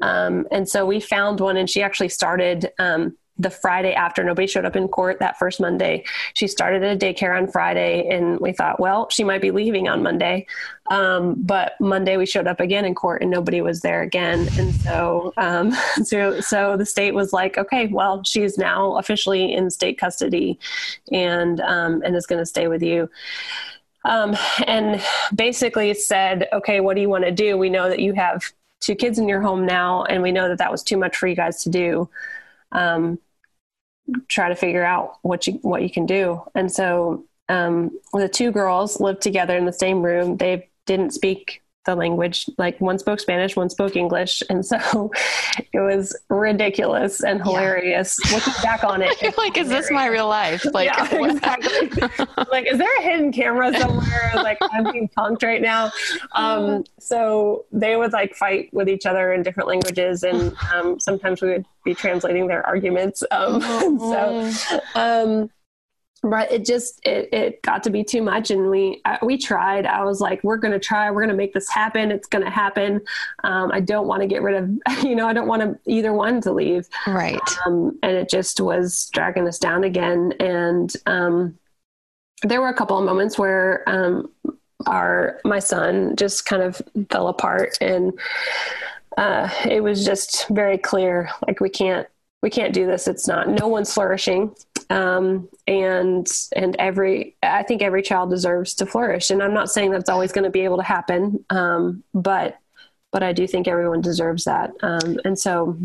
Um, 0.00 0.46
and 0.50 0.68
so 0.68 0.86
we 0.86 1.00
found 1.00 1.40
one 1.40 1.56
and 1.56 1.68
she 1.68 1.82
actually 1.82 2.10
started 2.10 2.70
um, 2.78 3.16
the 3.36 3.50
Friday 3.50 3.92
after 3.94 4.22
nobody 4.22 4.46
showed 4.46 4.64
up 4.64 4.76
in 4.76 4.86
court 4.86 5.18
that 5.18 5.38
first 5.38 5.60
Monday. 5.60 6.04
She 6.34 6.46
started 6.46 6.84
at 6.84 6.96
a 6.96 6.98
daycare 6.98 7.36
on 7.36 7.48
Friday 7.48 8.08
and 8.08 8.38
we 8.38 8.52
thought, 8.52 8.78
well, 8.78 9.08
she 9.10 9.24
might 9.24 9.40
be 9.40 9.50
leaving 9.50 9.88
on 9.88 10.04
Monday. 10.04 10.46
Um, 10.88 11.34
but 11.38 11.72
Monday 11.80 12.16
we 12.16 12.26
showed 12.26 12.46
up 12.46 12.60
again 12.60 12.84
in 12.84 12.94
court 12.94 13.22
and 13.22 13.30
nobody 13.30 13.60
was 13.60 13.80
there 13.80 14.02
again. 14.02 14.46
And 14.56 14.72
so, 14.76 15.32
um, 15.36 15.72
so, 16.04 16.40
so 16.40 16.76
the 16.76 16.86
state 16.86 17.12
was 17.12 17.32
like, 17.32 17.58
okay, 17.58 17.88
well, 17.88 18.22
she's 18.22 18.56
now 18.56 18.96
officially 18.98 19.52
in 19.52 19.68
state 19.70 19.98
custody 19.98 20.60
and, 21.10 21.60
um, 21.60 22.02
and 22.04 22.14
is 22.14 22.26
going 22.26 22.40
to 22.40 22.46
stay 22.46 22.68
with 22.68 22.82
you 22.84 23.10
um, 24.04 24.36
and 24.66 25.02
basically 25.34 25.94
said, 25.94 26.48
okay, 26.52 26.80
what 26.80 26.94
do 26.94 27.00
you 27.00 27.08
want 27.08 27.24
to 27.24 27.30
do? 27.30 27.56
We 27.56 27.70
know 27.70 27.88
that 27.88 28.00
you 28.00 28.12
have 28.14 28.44
two 28.80 28.94
kids 28.94 29.18
in 29.18 29.28
your 29.28 29.40
home 29.40 29.64
now, 29.64 30.04
and 30.04 30.22
we 30.22 30.32
know 30.32 30.48
that 30.48 30.58
that 30.58 30.70
was 30.70 30.82
too 30.82 30.96
much 30.96 31.16
for 31.16 31.26
you 31.26 31.36
guys 31.36 31.62
to 31.64 31.70
do. 31.70 32.08
Um, 32.72 33.18
try 34.28 34.48
to 34.48 34.56
figure 34.56 34.84
out 34.84 35.16
what 35.22 35.46
you 35.46 35.54
what 35.62 35.82
you 35.82 35.90
can 35.90 36.04
do. 36.06 36.42
And 36.54 36.70
so 36.70 37.24
um, 37.48 37.98
the 38.12 38.28
two 38.28 38.52
girls 38.52 39.00
lived 39.00 39.22
together 39.22 39.56
in 39.56 39.64
the 39.64 39.72
same 39.72 40.02
room. 40.02 40.36
They 40.36 40.68
didn't 40.86 41.12
speak 41.12 41.62
the 41.84 41.94
language. 41.94 42.48
Like 42.58 42.80
one 42.80 42.98
spoke 42.98 43.20
Spanish, 43.20 43.56
one 43.56 43.70
spoke 43.70 43.96
English, 43.96 44.42
and 44.50 44.64
so 44.64 45.10
it 45.72 45.80
was 45.80 46.16
ridiculous 46.28 47.22
and 47.22 47.42
hilarious. 47.42 48.18
Yeah. 48.24 48.36
Looking 48.36 48.52
back 48.62 48.84
on 48.84 49.02
it, 49.02 49.36
like, 49.38 49.56
is 49.56 49.68
this 49.68 49.90
my 49.90 50.06
real 50.06 50.28
life? 50.28 50.64
Like, 50.74 50.86
yeah, 50.86 51.24
exactly. 51.24 52.02
like, 52.50 52.66
is 52.66 52.78
there 52.78 52.88
a 52.98 53.02
hidden 53.02 53.30
camera 53.30 53.72
somewhere? 53.78 54.32
like, 54.34 54.58
I'm 54.60 54.90
being 54.90 55.08
punked 55.16 55.44
right 55.44 55.62
now. 55.62 55.92
Um, 56.32 56.82
so 56.98 57.64
they 57.70 57.94
would 57.94 58.12
like 58.12 58.34
fight 58.34 58.70
with 58.72 58.88
each 58.88 59.06
other 59.06 59.32
in 59.32 59.44
different 59.44 59.68
languages, 59.68 60.24
and 60.24 60.52
um, 60.74 60.98
sometimes 60.98 61.42
we 61.42 61.50
would 61.50 61.66
be 61.84 61.94
translating 61.94 62.48
their 62.48 62.66
arguments. 62.66 63.22
Um, 63.30 63.60
so. 63.60 65.48
But 66.24 66.50
it 66.50 66.64
just 66.64 67.00
it, 67.06 67.28
it 67.32 67.62
got 67.62 67.82
to 67.84 67.90
be 67.90 68.02
too 68.02 68.22
much 68.22 68.50
and 68.50 68.70
we 68.70 69.02
we 69.22 69.36
tried. 69.36 69.86
I 69.86 70.02
was 70.04 70.20
like 70.20 70.42
we're 70.42 70.56
going 70.56 70.72
to 70.72 70.78
try. 70.78 71.10
We're 71.10 71.20
going 71.20 71.28
to 71.28 71.36
make 71.36 71.52
this 71.52 71.68
happen. 71.68 72.10
It's 72.10 72.26
going 72.26 72.44
to 72.44 72.50
happen. 72.50 73.02
Um, 73.44 73.70
i 73.72 73.80
don't 73.80 74.06
want 74.06 74.22
to 74.22 74.26
get 74.26 74.42
rid 74.42 74.56
of 74.56 74.70
you 75.04 75.14
know 75.14 75.26
i 75.28 75.32
don't 75.32 75.46
want 75.46 75.62
to 75.62 75.78
either 75.90 76.12
one 76.12 76.40
to 76.42 76.52
leave. 76.52 76.88
Right. 77.06 77.40
Um, 77.66 77.98
and 78.02 78.16
it 78.16 78.28
just 78.28 78.60
was 78.60 79.10
dragging 79.12 79.46
us 79.46 79.58
down 79.58 79.84
again. 79.84 80.32
And 80.40 80.92
um, 81.06 81.58
there 82.42 82.60
were 82.60 82.68
a 82.68 82.74
couple 82.74 82.98
of 82.98 83.04
moments 83.04 83.38
where 83.38 83.88
um, 83.88 84.30
our 84.86 85.40
my 85.44 85.58
son 85.58 86.16
just 86.16 86.46
kind 86.46 86.62
of 86.62 86.80
fell 87.10 87.28
apart 87.28 87.76
and 87.80 88.12
uh, 89.16 89.48
it 89.64 89.82
was 89.82 90.04
just 90.04 90.48
very 90.48 90.76
clear 90.76 91.30
like 91.46 91.60
we 91.60 91.68
can't 91.68 92.08
we 92.44 92.50
can't 92.50 92.72
do 92.72 92.86
this 92.86 93.08
it's 93.08 93.26
not 93.26 93.48
no 93.48 93.66
one's 93.66 93.92
flourishing 93.92 94.54
um, 94.90 95.48
and 95.66 96.26
and 96.54 96.76
every 96.78 97.36
I 97.42 97.62
think 97.62 97.82
every 97.82 98.02
child 98.02 98.30
deserves 98.30 98.74
to 98.74 98.86
flourish. 98.86 99.30
And 99.30 99.42
I'm 99.42 99.54
not 99.54 99.70
saying 99.70 99.90
that's 99.90 100.10
always 100.10 100.32
going 100.32 100.44
to 100.44 100.50
be 100.50 100.60
able 100.60 100.76
to 100.78 100.82
happen, 100.82 101.44
um, 101.50 102.02
but 102.12 102.58
but 103.12 103.22
I 103.22 103.32
do 103.32 103.46
think 103.46 103.68
everyone 103.68 104.00
deserves 104.00 104.44
that. 104.44 104.72
Um, 104.82 105.18
and 105.24 105.38
so 105.38 105.78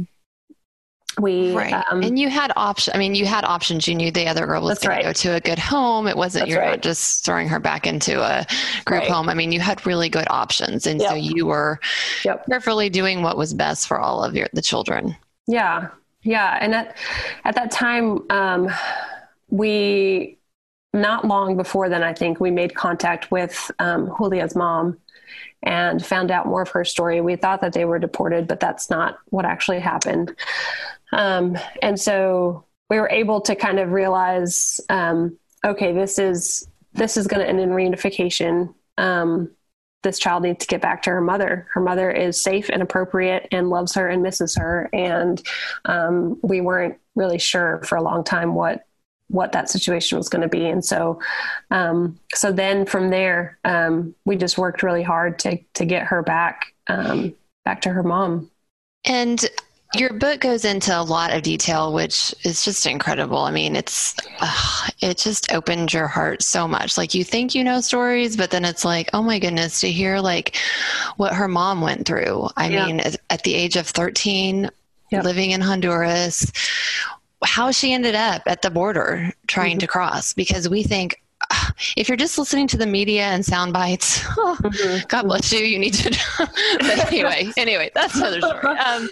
we 1.20 1.54
right 1.54 1.74
um, 1.90 2.04
and 2.04 2.18
you 2.20 2.30
had 2.30 2.54
options 2.56 2.96
i 2.96 3.00
mean 3.00 3.14
you 3.16 3.26
had 3.26 3.44
options 3.44 3.88
you 3.88 3.96
knew 3.96 4.12
the 4.12 4.28
other 4.28 4.46
girl 4.46 4.62
was 4.62 4.80
going 4.80 4.96
right. 4.96 5.02
to 5.02 5.08
go 5.08 5.12
to 5.12 5.36
a 5.36 5.40
good 5.42 5.58
home 5.60 6.08
it 6.08 6.16
wasn't 6.16 6.42
that's 6.42 6.52
you're 6.52 6.62
right. 6.62 6.70
not 6.70 6.82
just 6.82 7.26
throwing 7.26 7.48
her 7.48 7.60
back 7.60 7.88
into 7.88 8.22
a 8.22 8.46
group 8.86 9.04
home 9.04 9.28
i 9.28 9.34
mean 9.34 9.52
you 9.52 9.60
had 9.60 9.84
really 9.88 10.08
good 10.08 10.28
options 10.30 10.86
and 10.86 11.02
yep. 11.02 11.10
so 11.10 11.16
you 11.16 11.48
were 11.48 11.80
yep. 12.24 12.46
carefully 12.46 12.90
doing 12.90 13.24
what 13.24 13.36
was 13.36 13.56
best 13.56 13.88
for 13.88 14.00
all 14.00 14.24
of 14.24 14.36
your 14.36 14.48
the 14.54 14.62
children 14.62 15.18
yeah 15.48 15.90
yeah, 16.24 16.58
and 16.60 16.76
at 16.76 16.98
at 17.46 17.56
that 17.56 17.72
time, 17.72 18.30
um, 18.30 18.70
we 19.50 20.38
not 20.94 21.26
long 21.26 21.56
before 21.56 21.90
then, 21.90 22.04
I 22.04 22.14
think 22.14 22.40
we 22.40 22.52
made 22.52 22.76
contact 22.76 23.32
with 23.32 23.72
um, 23.80 24.12
Julia's 24.18 24.56
mom 24.56 24.98
and 25.62 26.04
found 26.04 26.32
out 26.32 26.48
more 26.48 26.62
of 26.62 26.70
her 26.70 26.84
story. 26.84 27.22
We 27.22 27.36
thought 27.36 27.62
that 27.62 27.74
they 27.74 27.86
were 27.86 28.00
deported, 28.00 28.48
but 28.48 28.60
that's 28.60 28.90
not 28.90 29.20
what 29.26 29.46
actually 29.46 29.80
happened. 29.80 30.36
Um, 31.12 31.58
and 31.82 32.00
so 32.00 32.66
we 32.90 32.98
were 33.00 33.10
able 33.10 33.42
to 33.42 33.56
kind 33.56 33.80
of 33.80 33.92
realize, 33.92 34.80
um, 34.90 35.38
okay, 35.66 35.92
this 35.92 36.18
is 36.18 36.68
this 36.94 37.18
is 37.18 37.28
going 37.28 37.42
to 37.42 37.48
end 37.48 37.60
in 37.60 37.70
reunification. 37.70 38.74
Um, 38.98 39.52
this 40.04 40.20
child 40.20 40.44
needs 40.44 40.60
to 40.60 40.68
get 40.68 40.82
back 40.82 41.02
to 41.04 41.10
her 41.10 41.22
mother. 41.22 41.68
Her 41.74 41.82
mother 41.82 42.10
is 42.10 42.42
safe 42.42 42.70
and 42.70 42.82
appropriate 42.82 43.48
and 43.52 43.70
loves 43.70 43.96
her 43.96 44.08
and 44.08 44.24
misses 44.24 44.56
her. 44.58 44.90
And 44.94 45.42
um, 45.86 46.40
we 46.42 46.62
weren't 46.62 46.98
really 47.16 47.40
sure 47.40 47.82
for 47.84 47.98
a 47.98 48.04
long 48.04 48.24
time 48.24 48.56
what 48.56 48.86
what 49.28 49.52
that 49.52 49.70
situation 49.70 50.18
was 50.18 50.28
going 50.28 50.42
to 50.42 50.48
be. 50.48 50.66
And 50.66 50.84
so, 50.84 51.20
um, 51.70 52.20
so 52.34 52.52
then 52.52 52.88
from 52.88 53.12
there, 53.12 53.60
um, 53.64 54.16
we 54.26 54.36
just 54.36 54.58
worked 54.58 54.82
really 54.82 55.04
hard 55.04 55.38
to 55.40 55.60
to 55.76 55.86
get 55.86 56.08
her 56.08 56.24
back 56.24 56.74
um, 56.88 57.36
back 57.66 57.82
to 57.82 57.90
her 57.90 58.04
mom. 58.04 58.50
And 59.06 59.46
your 59.96 60.14
book 60.14 60.42
goes 60.42 60.66
into 60.66 60.98
a 60.98 61.02
lot 61.02 61.34
of 61.34 61.42
detail, 61.42 61.92
which 61.94 62.34
is 62.44 62.64
just 62.64 62.86
incredible. 62.86 63.40
I 63.40 63.52
mean, 63.52 63.76
it's 63.76 64.16
uh, 64.40 64.88
it 65.02 65.18
just 65.18 65.52
opens 65.52 65.94
your 65.94 66.08
heart 66.08 66.44
so 66.44 66.68
much. 66.68 66.98
Like 66.98 67.16
you 67.16 67.24
think 67.24 67.56
you 67.56 67.64
know 67.64 67.82
stories, 67.82 68.38
but 68.38 68.52
then 68.52 68.66
it's 68.66 68.86
like, 68.86 69.10
oh 69.14 69.24
my 69.24 69.40
goodness, 69.40 69.82
to 69.82 69.92
hear 69.92 70.20
like 70.20 70.58
what 71.18 71.34
her 71.34 71.48
mom 71.48 71.82
went 71.82 72.06
through. 72.06 72.50
I 72.56 72.70
yeah. 72.70 72.86
mean, 72.86 73.00
at 73.00 73.44
the 73.44 73.56
age 73.56 73.78
of 73.78 73.88
thirteen, 73.88 74.70
living 75.12 75.52
in 75.52 75.62
Honduras, 75.62 76.52
how 77.44 77.72
she 77.72 77.92
ended 77.92 78.14
up 78.14 78.44
at 78.46 78.62
the 78.62 78.70
border 78.70 79.34
trying 79.48 79.72
mm-hmm. 79.72 79.80
to 79.80 79.88
cross. 79.88 80.34
Because 80.34 80.70
we 80.70 80.84
think, 80.84 81.20
if 81.96 82.08
you're 82.08 82.18
just 82.18 82.38
listening 82.38 82.68
to 82.68 82.78
the 82.78 82.86
media 82.86 83.24
and 83.24 83.46
sound 83.46 83.74
bites, 83.74 84.24
oh, 84.38 84.58
mm-hmm. 84.62 85.08
God 85.08 85.24
bless 85.24 85.52
you. 85.52 85.60
You 85.60 85.80
need 85.80 85.94
to. 85.96 86.10
but 86.80 87.08
anyway, 87.08 87.52
anyway, 87.58 87.92
that's 87.94 88.16
another 88.16 88.42
story. 88.42 88.78
Um, 88.78 89.10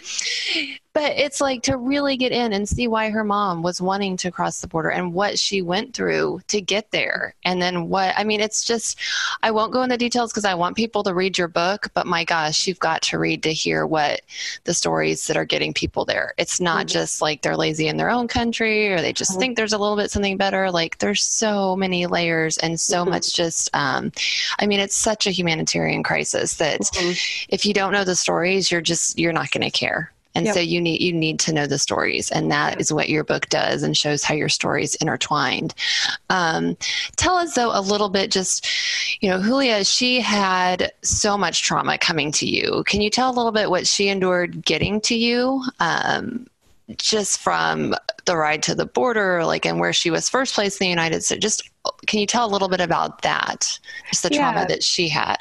but 0.98 1.16
it's 1.16 1.40
like 1.40 1.62
to 1.62 1.78
really 1.78 2.18
get 2.18 2.32
in 2.32 2.54
and 2.54 2.68
see 2.68 2.88
why 2.88 3.12
her 3.12 3.24
mom 3.24 3.62
was 3.62 3.80
wanting 3.80 4.18
to 4.18 4.32
cross 4.32 4.62
the 4.62 4.68
border 4.68 4.90
and 4.90 5.14
what 5.14 5.38
she 5.38 5.62
went 5.62 5.94
through 5.94 6.42
to 6.48 6.60
get 6.60 6.90
there. 6.90 7.36
And 7.46 7.62
then 7.62 7.88
what, 7.88 8.16
I 8.18 8.24
mean, 8.24 8.42
it's 8.42 8.64
just, 8.64 8.98
I 9.44 9.52
won't 9.52 9.72
go 9.72 9.84
into 9.84 9.96
details 9.96 10.32
because 10.32 10.44
I 10.44 10.56
want 10.56 10.76
people 10.76 11.04
to 11.04 11.14
read 11.14 11.38
your 11.38 11.50
book, 11.50 11.92
but 11.94 12.08
my 12.08 12.24
gosh, 12.24 12.66
you've 12.66 12.80
got 12.80 13.04
to 13.04 13.20
read 13.20 13.44
to 13.44 13.54
hear 13.54 13.86
what 13.86 14.22
the 14.64 14.74
stories 14.74 15.28
that 15.28 15.38
are 15.38 15.46
getting 15.46 15.72
people 15.72 16.04
there. 16.04 16.34
It's 16.36 16.60
not 16.60 16.88
mm-hmm. 16.88 16.94
just 16.94 17.22
like 17.22 17.44
they're 17.44 17.56
lazy 17.56 17.88
in 17.88 17.98
their 17.98 18.10
own 18.10 18.28
country 18.28 18.92
or 18.92 19.00
they 19.00 19.14
just 19.14 19.34
mm-hmm. 19.34 19.40
think 19.40 19.58
there's 19.58 19.74
a 19.74 19.78
little 19.78 19.98
bit 19.98 20.10
something 20.10 20.36
better. 20.36 20.72
Like 20.72 20.98
there's 20.98 21.22
so 21.22 21.76
many 21.76 22.08
layers 22.08 22.58
and 22.58 22.80
so 22.80 23.02
mm-hmm. 23.02 23.12
much 23.12 23.36
just, 23.36 23.70
um, 23.76 24.12
I 24.58 24.66
mean, 24.66 24.80
it's 24.80 24.96
such 24.96 25.28
a 25.28 25.32
humanitarian 25.32 26.02
crisis 26.02 26.56
that 26.56 26.82
mm-hmm. 26.82 27.12
if 27.50 27.68
you 27.68 27.76
don't 27.76 27.94
know 27.94 28.04
the 28.04 28.16
stories, 28.16 28.72
you're 28.72 28.82
just, 28.82 29.20
you're 29.20 29.32
not 29.32 29.52
going 29.52 29.62
to 29.62 29.70
care 29.70 30.12
and 30.38 30.46
yep. 30.46 30.54
so 30.54 30.60
you 30.60 30.80
need 30.80 31.02
you 31.02 31.12
need 31.12 31.40
to 31.40 31.52
know 31.52 31.66
the 31.66 31.80
stories 31.80 32.30
and 32.30 32.52
that 32.52 32.80
is 32.80 32.94
what 32.94 33.10
your 33.10 33.24
book 33.24 33.48
does 33.50 33.82
and 33.82 33.98
shows 33.98 34.24
how 34.24 34.36
your 34.36 34.50
stories 34.50 34.94
intertwined. 34.96 35.74
Um, 36.30 36.78
tell 37.16 37.38
us 37.38 37.56
though 37.56 37.72
a 37.74 37.82
little 37.82 38.10
bit 38.10 38.32
just 38.32 38.68
you 39.20 39.30
know 39.30 39.42
julia 39.42 39.84
she 39.84 40.22
had 40.22 40.92
so 41.02 41.40
much 41.40 41.64
trauma 41.64 41.98
coming 41.98 42.32
to 42.34 42.46
you. 42.46 42.84
Can 42.86 43.02
you 43.02 43.10
tell 43.10 43.32
a 43.32 43.36
little 43.36 43.52
bit 43.52 43.72
what 43.72 43.88
she 43.88 44.10
endured 44.10 44.64
getting 44.64 45.02
to 45.02 45.16
you 45.16 45.64
um, 45.80 46.46
just 46.98 47.40
from 47.40 47.96
the 48.26 48.38
ride 48.38 48.62
to 48.64 48.76
the 48.76 48.86
border 48.86 49.44
like 49.44 49.66
and 49.66 49.80
where 49.80 49.94
she 49.94 50.12
was 50.12 50.30
first 50.30 50.54
placed 50.54 50.80
in 50.80 50.86
the 50.86 50.90
united 50.90 51.24
states? 51.24 51.42
Just 51.42 51.68
can 52.06 52.20
you 52.20 52.28
tell 52.28 52.46
a 52.46 52.52
little 52.52 52.70
bit 52.70 52.82
about 52.82 53.24
that 53.24 53.80
just 54.12 54.22
the 54.22 54.30
yeah. 54.32 54.52
trauma 54.52 54.68
that 54.68 54.84
she 54.84 55.10
had? 55.10 55.38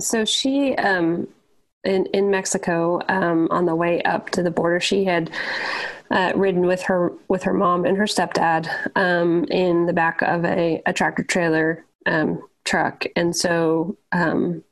So 0.00 0.24
she 0.24 0.74
um 0.76 1.28
in, 1.84 2.06
in 2.06 2.30
Mexico 2.30 3.00
um, 3.08 3.48
on 3.50 3.66
the 3.66 3.74
way 3.74 4.02
up 4.02 4.30
to 4.30 4.42
the 4.42 4.50
border. 4.50 4.80
She 4.80 5.04
had 5.04 5.30
uh, 6.10 6.32
ridden 6.36 6.66
with 6.66 6.82
her 6.82 7.12
with 7.28 7.42
her 7.44 7.54
mom 7.54 7.84
and 7.84 7.96
her 7.96 8.04
stepdad 8.04 8.68
um, 8.96 9.44
in 9.44 9.86
the 9.86 9.92
back 9.92 10.20
of 10.22 10.44
a, 10.44 10.82
a 10.86 10.92
tractor 10.92 11.24
trailer 11.24 11.84
um, 12.06 12.42
truck, 12.64 13.04
and 13.16 13.34
so 13.34 13.96
um, 14.12 14.62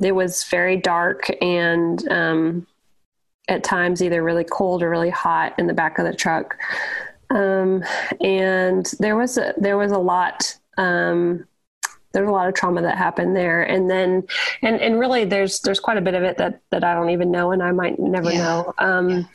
it 0.00 0.12
was 0.12 0.44
very 0.44 0.76
dark 0.76 1.30
and 1.42 2.08
um, 2.10 2.66
at 3.48 3.64
times 3.64 4.02
either 4.02 4.22
really 4.22 4.44
cold 4.44 4.82
or 4.82 4.90
really 4.90 5.10
hot 5.10 5.54
in 5.58 5.66
the 5.66 5.74
back 5.74 5.98
of 5.98 6.06
the 6.06 6.14
truck. 6.14 6.56
Um, 7.30 7.82
and 8.20 8.86
there 9.00 9.16
was 9.16 9.38
a, 9.38 9.54
there 9.56 9.76
was 9.76 9.92
a 9.92 9.98
lot 9.98 10.56
there's 12.14 12.28
a 12.28 12.32
lot 12.32 12.48
of 12.48 12.54
trauma 12.54 12.80
that 12.80 12.96
happened 12.96 13.36
there 13.36 13.62
and 13.62 13.90
then 13.90 14.26
and 14.62 14.80
and 14.80 14.98
really 14.98 15.24
there's 15.24 15.60
there's 15.60 15.80
quite 15.80 15.98
a 15.98 16.00
bit 16.00 16.14
of 16.14 16.22
it 16.22 16.38
that 16.38 16.60
that 16.70 16.82
i 16.82 16.94
don't 16.94 17.10
even 17.10 17.30
know 17.30 17.50
and 17.50 17.62
i 17.62 17.72
might 17.72 17.98
never 17.98 18.32
yeah. 18.32 18.38
know 18.38 18.74
um 18.78 19.28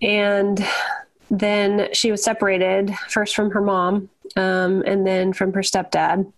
yeah. 0.00 0.08
and 0.08 0.66
then 1.30 1.88
she 1.92 2.10
was 2.10 2.24
separated 2.24 2.92
first 3.08 3.36
from 3.36 3.50
her 3.50 3.60
mom 3.60 4.08
um 4.36 4.82
and 4.86 5.06
then 5.06 5.32
from 5.32 5.52
her 5.52 5.62
stepdad 5.62 6.30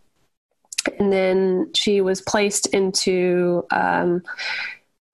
and 0.98 1.12
then 1.12 1.70
she 1.74 2.00
was 2.00 2.20
placed 2.20 2.66
into 2.66 3.64
um 3.70 4.22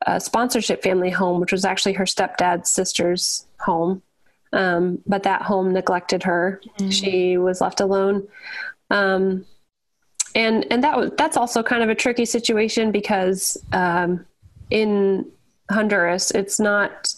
a 0.06 0.18
sponsorship 0.18 0.82
family 0.82 1.10
home 1.10 1.40
which 1.40 1.52
was 1.52 1.64
actually 1.64 1.92
her 1.92 2.04
stepdad's 2.04 2.70
sister's 2.70 3.46
home 3.60 4.02
um, 4.52 5.00
but 5.06 5.24
that 5.24 5.42
home 5.42 5.72
neglected 5.72 6.22
her. 6.22 6.60
Mm-hmm. 6.78 6.90
She 6.90 7.36
was 7.36 7.60
left 7.60 7.80
alone. 7.80 8.28
Um, 8.90 9.44
and 10.34 10.66
and 10.70 10.82
that 10.84 11.16
that's 11.16 11.36
also 11.36 11.62
kind 11.62 11.82
of 11.82 11.88
a 11.88 11.94
tricky 11.94 12.24
situation 12.24 12.92
because 12.92 13.56
um, 13.72 14.24
in 14.70 15.30
Honduras, 15.70 16.30
it's 16.30 16.58
not 16.58 17.12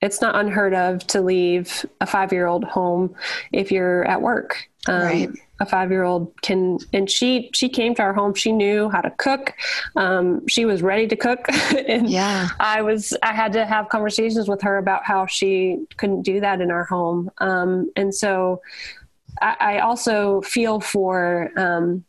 it's 0.00 0.20
not 0.20 0.36
unheard 0.36 0.74
of 0.74 1.06
to 1.08 1.20
leave 1.22 1.86
a 2.00 2.06
five 2.06 2.32
year 2.32 2.46
old 2.46 2.64
home 2.64 3.14
if 3.52 3.72
you're 3.72 4.04
at 4.04 4.20
work. 4.20 4.68
Um, 4.86 5.02
right. 5.02 5.30
A 5.60 5.66
five 5.66 5.90
year 5.90 6.02
old 6.02 6.32
can, 6.42 6.78
and 6.92 7.08
she 7.08 7.48
she 7.54 7.68
came 7.68 7.94
to 7.94 8.02
our 8.02 8.12
home. 8.12 8.34
She 8.34 8.52
knew 8.52 8.90
how 8.90 9.00
to 9.00 9.10
cook. 9.10 9.54
Um, 9.96 10.46
she 10.48 10.64
was 10.64 10.82
ready 10.82 11.06
to 11.06 11.16
cook, 11.16 11.46
and 11.88 12.10
yeah, 12.10 12.48
I 12.58 12.82
was. 12.82 13.16
I 13.22 13.32
had 13.32 13.52
to 13.52 13.64
have 13.64 13.88
conversations 13.88 14.48
with 14.48 14.60
her 14.62 14.78
about 14.78 15.04
how 15.04 15.26
she 15.26 15.86
couldn't 15.96 16.22
do 16.22 16.40
that 16.40 16.60
in 16.60 16.72
our 16.72 16.84
home. 16.84 17.30
Um, 17.38 17.90
and 17.94 18.12
so, 18.12 18.62
I, 19.40 19.56
I, 19.60 19.78
also 19.78 20.40
feel 20.40 20.80
for 20.80 21.52
um, 21.56 22.04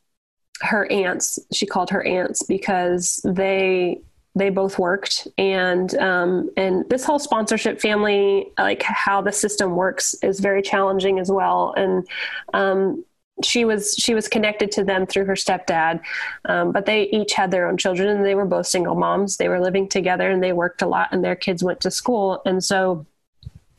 her 0.61 0.89
aunts 0.91 1.39
she 1.51 1.65
called 1.65 1.89
her 1.89 2.03
aunts 2.03 2.43
because 2.43 3.21
they 3.25 4.01
they 4.35 4.49
both 4.49 4.77
worked 4.77 5.27
and 5.37 5.95
um, 5.95 6.49
and 6.57 6.87
this 6.89 7.05
whole 7.05 7.19
sponsorship 7.19 7.79
family 7.79 8.51
like 8.57 8.83
how 8.83 9.21
the 9.21 9.31
system 9.31 9.75
works 9.75 10.13
is 10.21 10.39
very 10.41 10.61
challenging 10.61 11.19
as 11.19 11.31
well. 11.31 11.73
And 11.77 12.05
um, 12.53 13.05
she 13.43 13.63
was 13.63 13.95
she 13.95 14.13
was 14.13 14.27
connected 14.27 14.71
to 14.71 14.83
them 14.83 15.05
through 15.05 15.25
her 15.25 15.35
stepdad 15.35 16.01
um, 16.45 16.71
but 16.73 16.85
they 16.85 17.03
each 17.09 17.33
had 17.33 17.51
their 17.51 17.67
own 17.67 17.77
children 17.77 18.09
and 18.09 18.25
they 18.25 18.35
were 18.35 18.45
both 18.45 18.67
single 18.67 18.95
moms. 18.95 19.37
They 19.37 19.47
were 19.47 19.61
living 19.61 19.87
together 19.87 20.29
and 20.29 20.43
they 20.43 20.53
worked 20.53 20.81
a 20.81 20.87
lot 20.87 21.09
and 21.11 21.23
their 21.23 21.35
kids 21.35 21.63
went 21.63 21.79
to 21.81 21.91
school. 21.91 22.41
And 22.45 22.61
so 22.63 23.05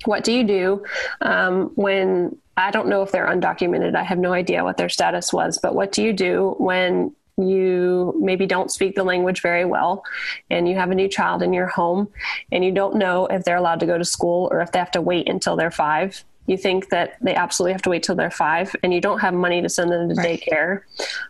what 0.04 0.24
do 0.24 0.32
you 0.32 0.44
do 0.44 0.84
um, 1.20 1.72
when 1.74 2.36
I 2.56 2.70
don't 2.70 2.88
know 2.88 3.02
if 3.02 3.12
they're 3.12 3.26
undocumented. 3.26 3.94
I 3.94 4.02
have 4.02 4.18
no 4.18 4.32
idea 4.32 4.64
what 4.64 4.76
their 4.76 4.88
status 4.88 5.32
was, 5.32 5.58
but 5.58 5.74
what 5.74 5.92
do 5.92 6.02
you 6.02 6.12
do 6.12 6.54
when 6.58 7.14
you 7.36 8.14
maybe 8.18 8.46
don't 8.46 8.70
speak 8.70 8.94
the 8.94 9.04
language 9.04 9.42
very 9.42 9.64
well 9.64 10.02
and 10.48 10.66
you 10.66 10.74
have 10.74 10.90
a 10.90 10.94
new 10.94 11.08
child 11.08 11.42
in 11.42 11.52
your 11.52 11.66
home 11.66 12.08
and 12.50 12.64
you 12.64 12.72
don't 12.72 12.96
know 12.96 13.26
if 13.26 13.44
they're 13.44 13.58
allowed 13.58 13.80
to 13.80 13.86
go 13.86 13.98
to 13.98 14.04
school 14.04 14.48
or 14.50 14.60
if 14.60 14.72
they 14.72 14.78
have 14.78 14.90
to 14.92 15.02
wait 15.02 15.28
until 15.28 15.56
they're 15.56 15.70
five? 15.70 16.24
You 16.46 16.56
think 16.56 16.90
that 16.90 17.16
they 17.20 17.34
absolutely 17.34 17.72
have 17.72 17.82
to 17.82 17.90
wait 17.90 18.04
till 18.04 18.14
they're 18.14 18.30
five 18.30 18.74
and 18.82 18.94
you 18.94 19.00
don't 19.00 19.18
have 19.18 19.34
money 19.34 19.60
to 19.60 19.68
send 19.68 19.90
them 19.90 20.08
to 20.08 20.14
right. 20.14 20.40
daycare. 20.40 20.82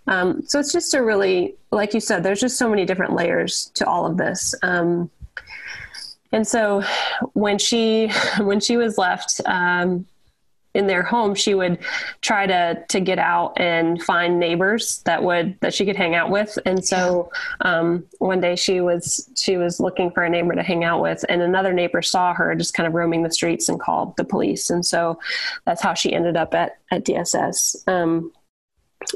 Um, 0.06 0.42
so 0.46 0.60
it's 0.60 0.72
just 0.72 0.94
a 0.94 1.02
really, 1.02 1.54
like 1.72 1.94
you 1.94 2.00
said, 2.00 2.22
there's 2.22 2.40
just 2.40 2.58
so 2.58 2.68
many 2.68 2.84
different 2.84 3.14
layers 3.14 3.72
to 3.74 3.86
all 3.86 4.06
of 4.06 4.18
this. 4.18 4.54
Um, 4.62 5.10
and 6.32 6.46
so 6.46 6.82
when 7.32 7.58
she 7.58 8.12
when 8.38 8.60
she 8.60 8.76
was 8.76 8.98
left 8.98 9.40
um, 9.46 10.06
in 10.76 10.86
their 10.86 11.02
home, 11.02 11.34
she 11.34 11.54
would 11.54 11.78
try 12.20 12.46
to 12.46 12.84
to 12.88 13.00
get 13.00 13.18
out 13.18 13.58
and 13.58 14.02
find 14.02 14.38
neighbors 14.38 15.02
that 15.04 15.22
would 15.22 15.58
that 15.60 15.74
she 15.74 15.86
could 15.86 15.96
hang 15.96 16.14
out 16.14 16.30
with. 16.30 16.58
And 16.66 16.84
so 16.84 17.30
um, 17.62 18.04
one 18.18 18.40
day 18.40 18.56
she 18.56 18.80
was 18.80 19.28
she 19.36 19.56
was 19.56 19.80
looking 19.80 20.10
for 20.10 20.22
a 20.22 20.30
neighbor 20.30 20.54
to 20.54 20.62
hang 20.62 20.84
out 20.84 21.00
with, 21.00 21.24
and 21.28 21.40
another 21.42 21.72
neighbor 21.72 22.02
saw 22.02 22.34
her 22.34 22.54
just 22.54 22.74
kind 22.74 22.86
of 22.86 22.92
roaming 22.92 23.22
the 23.22 23.32
streets 23.32 23.68
and 23.68 23.80
called 23.80 24.16
the 24.16 24.24
police. 24.24 24.70
And 24.70 24.84
so 24.84 25.18
that's 25.64 25.82
how 25.82 25.94
she 25.94 26.12
ended 26.12 26.36
up 26.36 26.54
at 26.54 26.78
at 26.90 27.04
DSS. 27.04 27.88
Um, 27.88 28.32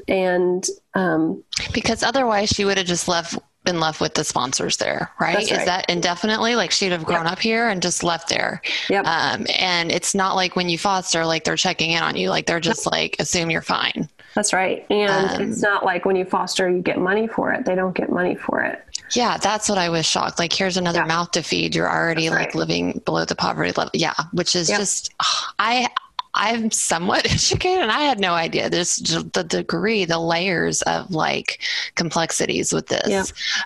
and 0.09 0.67
um, 0.95 1.43
because 1.73 2.03
otherwise 2.03 2.49
she 2.49 2.65
would 2.65 2.79
have 2.79 2.87
just 2.87 3.09
left 3.09 3.39
been 3.65 3.81
left 3.81 4.01
with 4.01 4.15
the 4.15 4.25
sponsors 4.25 4.79
there, 4.79 5.11
right? 5.21 5.37
right. 5.37 5.51
Is 5.51 5.65
that 5.65 5.89
indefinitely? 5.89 6.57
Like 6.57 6.71
she'd 6.71 6.93
have 6.93 7.05
grown 7.05 7.25
yep. 7.25 7.33
up 7.33 7.39
here 7.39 7.69
and 7.69 7.83
just 7.83 8.03
left 8.03 8.29
there. 8.29 8.63
Yep. 8.89 9.05
Um, 9.07 9.47
and 9.59 9.93
it's 9.93 10.15
not 10.15 10.35
like 10.35 10.57
when 10.57 10.69
you 10.69 10.79
foster, 10.79 11.27
like 11.27 11.45
they're 11.45 11.57
checking 11.57 11.91
in 11.91 12.03
on 12.03 12.17
you, 12.17 12.31
like 12.31 12.47
they're 12.47 12.61
just 12.61 12.91
like 12.91 13.17
assume 13.19 13.51
you're 13.51 13.63
fine. 13.63 14.09
That's 14.35 14.53
right. 14.53 14.87
And 14.91 15.11
um, 15.11 15.51
it's 15.51 15.63
not 15.63 15.85
like 15.85 16.05
when 16.05 16.17
you 16.17 16.25
foster, 16.25 16.71
you 16.71 16.83
get 16.83 16.99
money 16.99 17.27
for 17.27 17.53
it. 17.53 17.65
They 17.65 17.75
don't 17.75 17.95
get 17.95 18.11
money 18.11 18.37
for 18.37 18.63
it. 18.63 18.83
Yeah, 19.13 19.39
that's 19.39 19.69
what 19.69 19.77
I 19.77 19.89
was 19.89 20.07
shocked. 20.07 20.39
Like, 20.39 20.53
here's 20.53 20.77
another 20.77 21.01
yeah. 21.01 21.07
mouth 21.07 21.33
to 21.33 21.43
feed. 21.43 21.75
You're 21.75 21.91
already 21.91 22.29
that's 22.29 22.47
like 22.47 22.55
living 22.55 23.03
below 23.05 23.25
the 23.25 23.35
poverty 23.35 23.73
level. 23.77 23.91
Yeah, 23.93 24.15
which 24.33 24.55
is 24.55 24.71
yep. 24.71 24.79
just, 24.79 25.13
I, 25.59 25.89
I'm 26.35 26.71
somewhat 26.71 27.25
educated 27.31 27.83
and 27.83 27.93
I 27.93 28.01
had 28.01 28.21
no 28.21 28.35
idea. 28.35 28.71
There's 28.71 28.97
the 28.97 29.45
degree, 29.45 30.05
the 30.05 30.19
layers 30.19 30.83
of 30.83 31.11
like 31.11 31.61
complexities 31.95 32.73
with 32.73 32.87
this. 32.89 33.09
Yeah. 33.09 33.25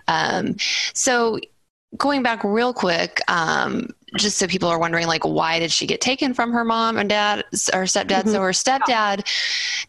Um, 0.08 0.56
so 0.92 1.38
going 1.96 2.22
back 2.22 2.42
real 2.44 2.72
quick, 2.72 3.20
um, 3.28 3.90
just 4.16 4.38
so 4.38 4.46
people 4.46 4.68
are 4.68 4.78
wondering, 4.78 5.06
like, 5.06 5.24
why 5.24 5.58
did 5.58 5.70
she 5.70 5.86
get 5.86 6.00
taken 6.00 6.34
from 6.34 6.52
her 6.52 6.64
mom 6.64 6.96
and 6.96 7.08
dad 7.08 7.40
or 7.72 7.84
stepdad? 7.84 8.22
Mm-hmm. 8.22 8.30
So 8.30 8.40
her 8.40 8.50
stepdad 8.50 9.26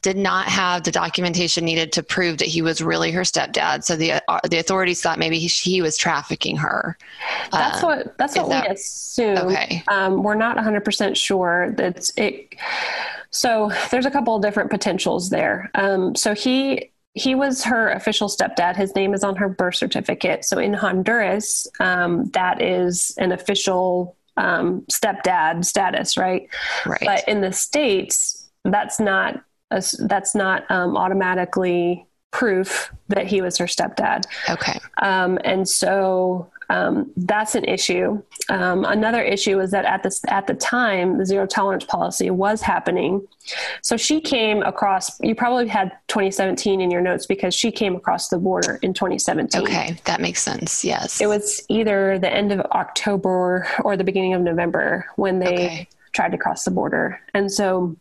did 0.01 0.17
not 0.17 0.47
have 0.47 0.83
the 0.83 0.91
documentation 0.91 1.65
needed 1.65 1.91
to 1.93 2.03
prove 2.03 2.37
that 2.39 2.47
he 2.47 2.61
was 2.61 2.81
really 2.81 3.11
her 3.11 3.21
stepdad. 3.21 3.83
So 3.83 3.95
the 3.95 4.13
uh, 4.27 4.39
the 4.49 4.59
authorities 4.59 5.01
thought 5.01 5.19
maybe 5.19 5.39
he, 5.39 5.47
he 5.47 5.81
was 5.81 5.97
trafficking 5.97 6.57
her. 6.57 6.97
That's 7.51 7.83
um, 7.83 7.89
what 7.89 8.17
that's 8.17 8.35
what 8.37 8.49
that, 8.49 8.69
we 8.69 8.75
assume. 8.75 9.37
Okay, 9.37 9.83
um, 9.87 10.23
we're 10.23 10.35
not 10.35 10.55
100 10.55 10.83
percent 10.83 11.17
sure 11.17 11.71
that 11.73 12.09
it. 12.17 12.55
So 13.31 13.71
there's 13.91 14.05
a 14.05 14.11
couple 14.11 14.35
of 14.35 14.41
different 14.41 14.69
potentials 14.69 15.29
there. 15.29 15.69
Um, 15.75 16.15
so 16.15 16.33
he 16.33 16.91
he 17.15 17.33
was 17.33 17.63
her 17.63 17.89
official 17.91 18.27
stepdad. 18.27 18.75
His 18.75 18.93
name 18.93 19.13
is 19.13 19.23
on 19.23 19.37
her 19.37 19.47
birth 19.47 19.75
certificate. 19.75 20.43
So 20.43 20.59
in 20.59 20.73
Honduras, 20.73 21.65
um, 21.79 22.29
that 22.31 22.61
is 22.61 23.15
an 23.17 23.31
official 23.31 24.17
um, 24.37 24.85
stepdad 24.91 25.63
status, 25.63 26.17
right? 26.17 26.49
Right. 26.85 27.01
But 27.03 27.27
in 27.27 27.39
the 27.39 27.53
states, 27.53 28.49
that's 28.65 28.99
not 28.99 29.41
a, 29.71 29.81
that's 29.99 30.35
not 30.35 30.69
um, 30.69 30.97
automatically 30.97 32.05
proof 32.31 32.91
that 33.07 33.27
he 33.27 33.41
was 33.41 33.57
her 33.57 33.65
stepdad. 33.65 34.25
Okay. 34.49 34.77
Um, 35.01 35.39
and 35.45 35.67
so 35.67 36.51
um, 36.69 37.11
that's 37.15 37.55
an 37.55 37.65
issue. 37.65 38.21
Um, 38.49 38.85
another 38.85 39.21
issue 39.21 39.59
is 39.59 39.71
that 39.71 39.85
at 39.85 40.03
the 40.03 40.17
at 40.27 40.47
the 40.47 40.53
time, 40.53 41.17
the 41.17 41.25
zero 41.25 41.45
tolerance 41.45 41.85
policy 41.85 42.29
was 42.29 42.61
happening. 42.61 43.27
So 43.81 43.97
she 43.97 44.19
came 44.21 44.63
across. 44.63 45.19
You 45.21 45.35
probably 45.35 45.67
had 45.67 45.91
2017 46.07 46.81
in 46.81 46.89
your 46.89 47.01
notes 47.01 47.25
because 47.25 47.53
she 47.53 47.71
came 47.71 47.95
across 47.95 48.29
the 48.29 48.37
border 48.37 48.79
in 48.81 48.93
2017. 48.93 49.61
Okay, 49.61 49.97
that 50.05 50.21
makes 50.21 50.41
sense. 50.41 50.83
Yes, 50.83 51.21
it 51.21 51.27
was 51.27 51.63
either 51.69 52.17
the 52.19 52.31
end 52.31 52.51
of 52.51 52.59
October 52.71 53.67
or 53.83 53.95
the 53.95 54.03
beginning 54.03 54.33
of 54.33 54.41
November 54.41 55.05
when 55.15 55.39
they 55.39 55.65
okay. 55.65 55.87
tried 56.13 56.31
to 56.31 56.37
cross 56.37 56.63
the 56.63 56.71
border, 56.71 57.19
and 57.33 57.51
so. 57.51 57.95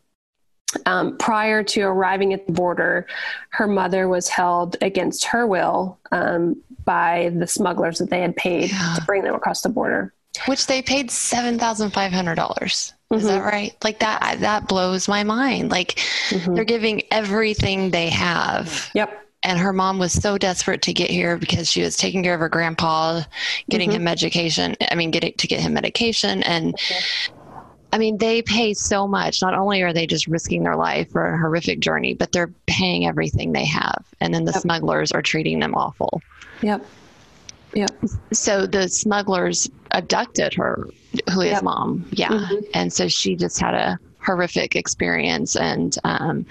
Um, 0.87 1.17
prior 1.19 1.63
to 1.63 1.83
arriving 1.83 2.33
at 2.33 2.49
the 2.49 2.53
border, 2.53 3.07
her 3.51 3.69
mother 3.69 4.09
was 4.09 4.29
held 4.29 4.77
against 4.81 5.25
her 5.27 5.47
will 5.47 6.01
um, 6.11 6.61
by 6.85 7.33
the 7.35 7.47
smugglers 7.47 7.99
that 7.99 8.11
they 8.11 8.21
had 8.21 8.37
paid 8.37 8.71
yeah. 8.71 8.95
to 8.97 9.05
bring 9.05 9.23
them 9.23 9.35
across 9.35 9.63
the 9.63 9.69
border. 9.69 10.13
Which 10.47 10.67
they 10.67 10.83
paid 10.83 11.11
seven 11.11 11.59
thousand 11.59 11.91
five 11.91 12.13
hundred 12.13 12.35
dollars. 12.35 12.93
Is 13.13 13.23
mm-hmm. 13.23 13.27
that 13.29 13.45
right? 13.45 13.77
Like 13.85 14.01
that 14.01 14.41
that 14.41 14.67
blows 14.67 15.07
my 15.07 15.23
mind. 15.23 15.71
Like 15.71 15.95
mm-hmm. 16.31 16.55
they're 16.55 16.65
giving 16.65 17.03
everything 17.11 17.91
they 17.91 18.09
have. 18.09 18.91
Yep. 18.95 19.21
And 19.45 19.59
her 19.59 19.73
mom 19.73 19.99
was 19.99 20.13
so 20.13 20.39
desperate 20.39 20.81
to 20.83 20.93
get 20.93 21.11
here 21.11 21.37
because 21.37 21.71
she 21.71 21.83
was 21.83 21.97
taking 21.97 22.23
care 22.23 22.33
of 22.33 22.41
her 22.41 22.49
grandpa, 22.49 23.21
getting 23.69 23.91
mm-hmm. 23.91 24.01
him 24.01 24.09
education. 24.09 24.75
I 24.91 24.95
mean, 24.95 25.11
getting 25.11 25.35
to 25.35 25.47
get 25.47 25.61
him 25.61 25.75
medication, 25.75 26.43
and 26.43 26.75
I 27.95 27.99
mean, 27.99 28.19
they 28.19 28.43
pay 28.43 28.75
so 28.75 29.07
much. 29.07 29.41
Not 29.41 29.55
only 29.55 29.81
are 29.83 29.93
they 29.93 30.05
just 30.05 30.27
risking 30.27 30.65
their 30.65 30.75
life 30.75 31.13
for 31.13 31.33
a 31.33 31.39
horrific 31.39 31.79
journey, 31.79 32.13
but 32.13 32.33
they're 32.33 32.51
paying 32.67 33.07
everything 33.07 33.53
they 33.53 33.65
have. 33.67 34.05
And 34.21 34.35
then 34.35 34.47
the 34.47 34.51
yep. 34.51 34.63
smugglers 34.63 35.13
are 35.13 35.23
treating 35.23 35.61
them 35.61 35.77
awful. 35.77 36.21
Yep. 36.61 36.85
Yep. 37.75 37.91
So 38.33 38.67
the 38.67 38.89
smugglers 38.89 39.71
abducted 39.93 40.55
her, 40.55 40.89
Julia's 41.29 41.53
yep. 41.53 41.63
mom. 41.63 42.05
Yeah. 42.11 42.31
Mm-hmm. 42.31 42.65
And 42.75 42.93
so 42.93 43.07
she 43.07 43.37
just 43.37 43.61
had 43.61 43.75
a 43.75 44.01
horrific 44.25 44.77
experience. 44.77 45.57
And 45.57 45.97
um, 46.05 46.47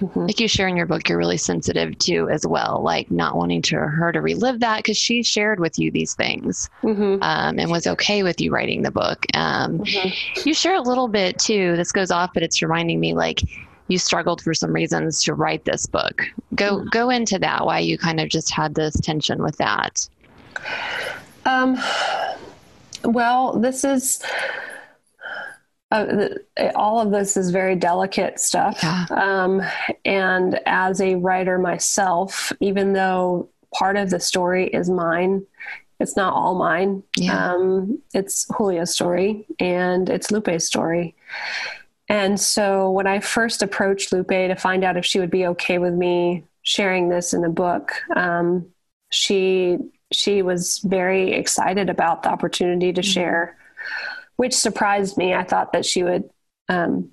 mm-hmm. 0.00 0.26
like 0.26 0.40
you 0.40 0.48
share 0.48 0.68
in 0.68 0.76
your 0.76 0.86
book, 0.86 1.08
you're 1.08 1.18
really 1.18 1.36
sensitive 1.36 1.98
to 2.00 2.28
as 2.30 2.46
well, 2.46 2.80
like 2.82 3.10
not 3.10 3.36
wanting 3.36 3.62
to 3.62 3.76
her 3.76 4.12
to 4.12 4.20
relive 4.20 4.60
that 4.60 4.78
because 4.78 4.96
she 4.96 5.22
shared 5.22 5.60
with 5.60 5.78
you 5.78 5.90
these 5.90 6.14
things 6.14 6.68
mm-hmm. 6.82 7.22
um, 7.22 7.58
and 7.58 7.70
was 7.70 7.86
okay 7.86 8.22
with 8.22 8.40
you 8.40 8.50
writing 8.50 8.82
the 8.82 8.90
book. 8.90 9.24
Um, 9.34 9.78
mm-hmm. 9.78 10.48
You 10.48 10.54
share 10.54 10.74
a 10.74 10.82
little 10.82 11.08
bit 11.08 11.38
too. 11.38 11.76
This 11.76 11.92
goes 11.92 12.10
off, 12.10 12.30
but 12.34 12.42
it's 12.42 12.62
reminding 12.62 13.00
me 13.00 13.14
like 13.14 13.40
you 13.88 13.98
struggled 13.98 14.40
for 14.40 14.54
some 14.54 14.72
reasons 14.72 15.22
to 15.24 15.34
write 15.34 15.64
this 15.64 15.86
book. 15.86 16.22
Go 16.54 16.78
mm-hmm. 16.78 16.88
go 16.88 17.10
into 17.10 17.38
that. 17.38 17.66
Why 17.66 17.78
you 17.80 17.98
kind 17.98 18.20
of 18.20 18.28
just 18.28 18.50
had 18.50 18.74
this 18.74 18.98
tension 19.00 19.42
with 19.42 19.56
that. 19.58 20.08
Um. 21.44 21.78
Well, 23.04 23.58
this 23.58 23.84
is 23.84 24.22
uh, 25.92 26.72
all 26.74 27.00
of 27.00 27.10
this 27.10 27.36
is 27.36 27.50
very 27.50 27.76
delicate 27.76 28.40
stuff. 28.40 28.78
Yeah. 28.82 29.06
Um, 29.10 29.62
and 30.04 30.60
as 30.66 31.00
a 31.00 31.16
writer 31.16 31.58
myself, 31.58 32.52
even 32.60 32.94
though 32.94 33.48
part 33.74 33.96
of 33.96 34.10
the 34.10 34.20
story 34.20 34.68
is 34.68 34.88
mine, 34.88 35.46
it's 36.00 36.16
not 36.16 36.32
all 36.34 36.54
mine. 36.54 37.02
Yeah. 37.16 37.52
Um, 37.52 38.00
it's 38.14 38.46
Julia's 38.56 38.92
story 38.92 39.46
and 39.60 40.08
it's 40.08 40.30
Lupe's 40.30 40.64
story. 40.64 41.14
And 42.08 42.38
so 42.40 42.90
when 42.90 43.06
I 43.06 43.20
first 43.20 43.62
approached 43.62 44.12
Lupe 44.12 44.28
to 44.28 44.54
find 44.56 44.84
out 44.84 44.96
if 44.96 45.04
she 45.04 45.20
would 45.20 45.30
be 45.30 45.46
okay 45.48 45.78
with 45.78 45.94
me 45.94 46.44
sharing 46.62 47.08
this 47.08 47.32
in 47.32 47.44
a 47.44 47.48
book, 47.48 47.92
um, 48.16 48.66
she 49.10 49.78
she 50.10 50.42
was 50.42 50.78
very 50.84 51.32
excited 51.32 51.88
about 51.88 52.22
the 52.22 52.30
opportunity 52.30 52.92
to 52.92 53.00
mm-hmm. 53.00 53.10
share 53.10 53.56
which 54.36 54.54
surprised 54.54 55.16
me. 55.16 55.34
I 55.34 55.44
thought 55.44 55.72
that 55.72 55.84
she 55.84 56.02
would. 56.02 56.30
Um, 56.68 57.10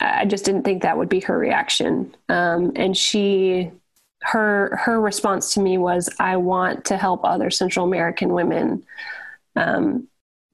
I 0.00 0.24
just 0.24 0.44
didn't 0.44 0.64
think 0.64 0.82
that 0.82 0.98
would 0.98 1.08
be 1.08 1.20
her 1.20 1.38
reaction. 1.38 2.14
Um, 2.28 2.72
and 2.74 2.96
she, 2.96 3.70
her, 4.22 4.76
her 4.82 5.00
response 5.00 5.54
to 5.54 5.60
me 5.60 5.78
was, 5.78 6.08
"I 6.18 6.36
want 6.36 6.86
to 6.86 6.96
help 6.96 7.24
other 7.24 7.50
Central 7.50 7.86
American 7.86 8.32
women 8.32 8.84
um, 9.56 10.08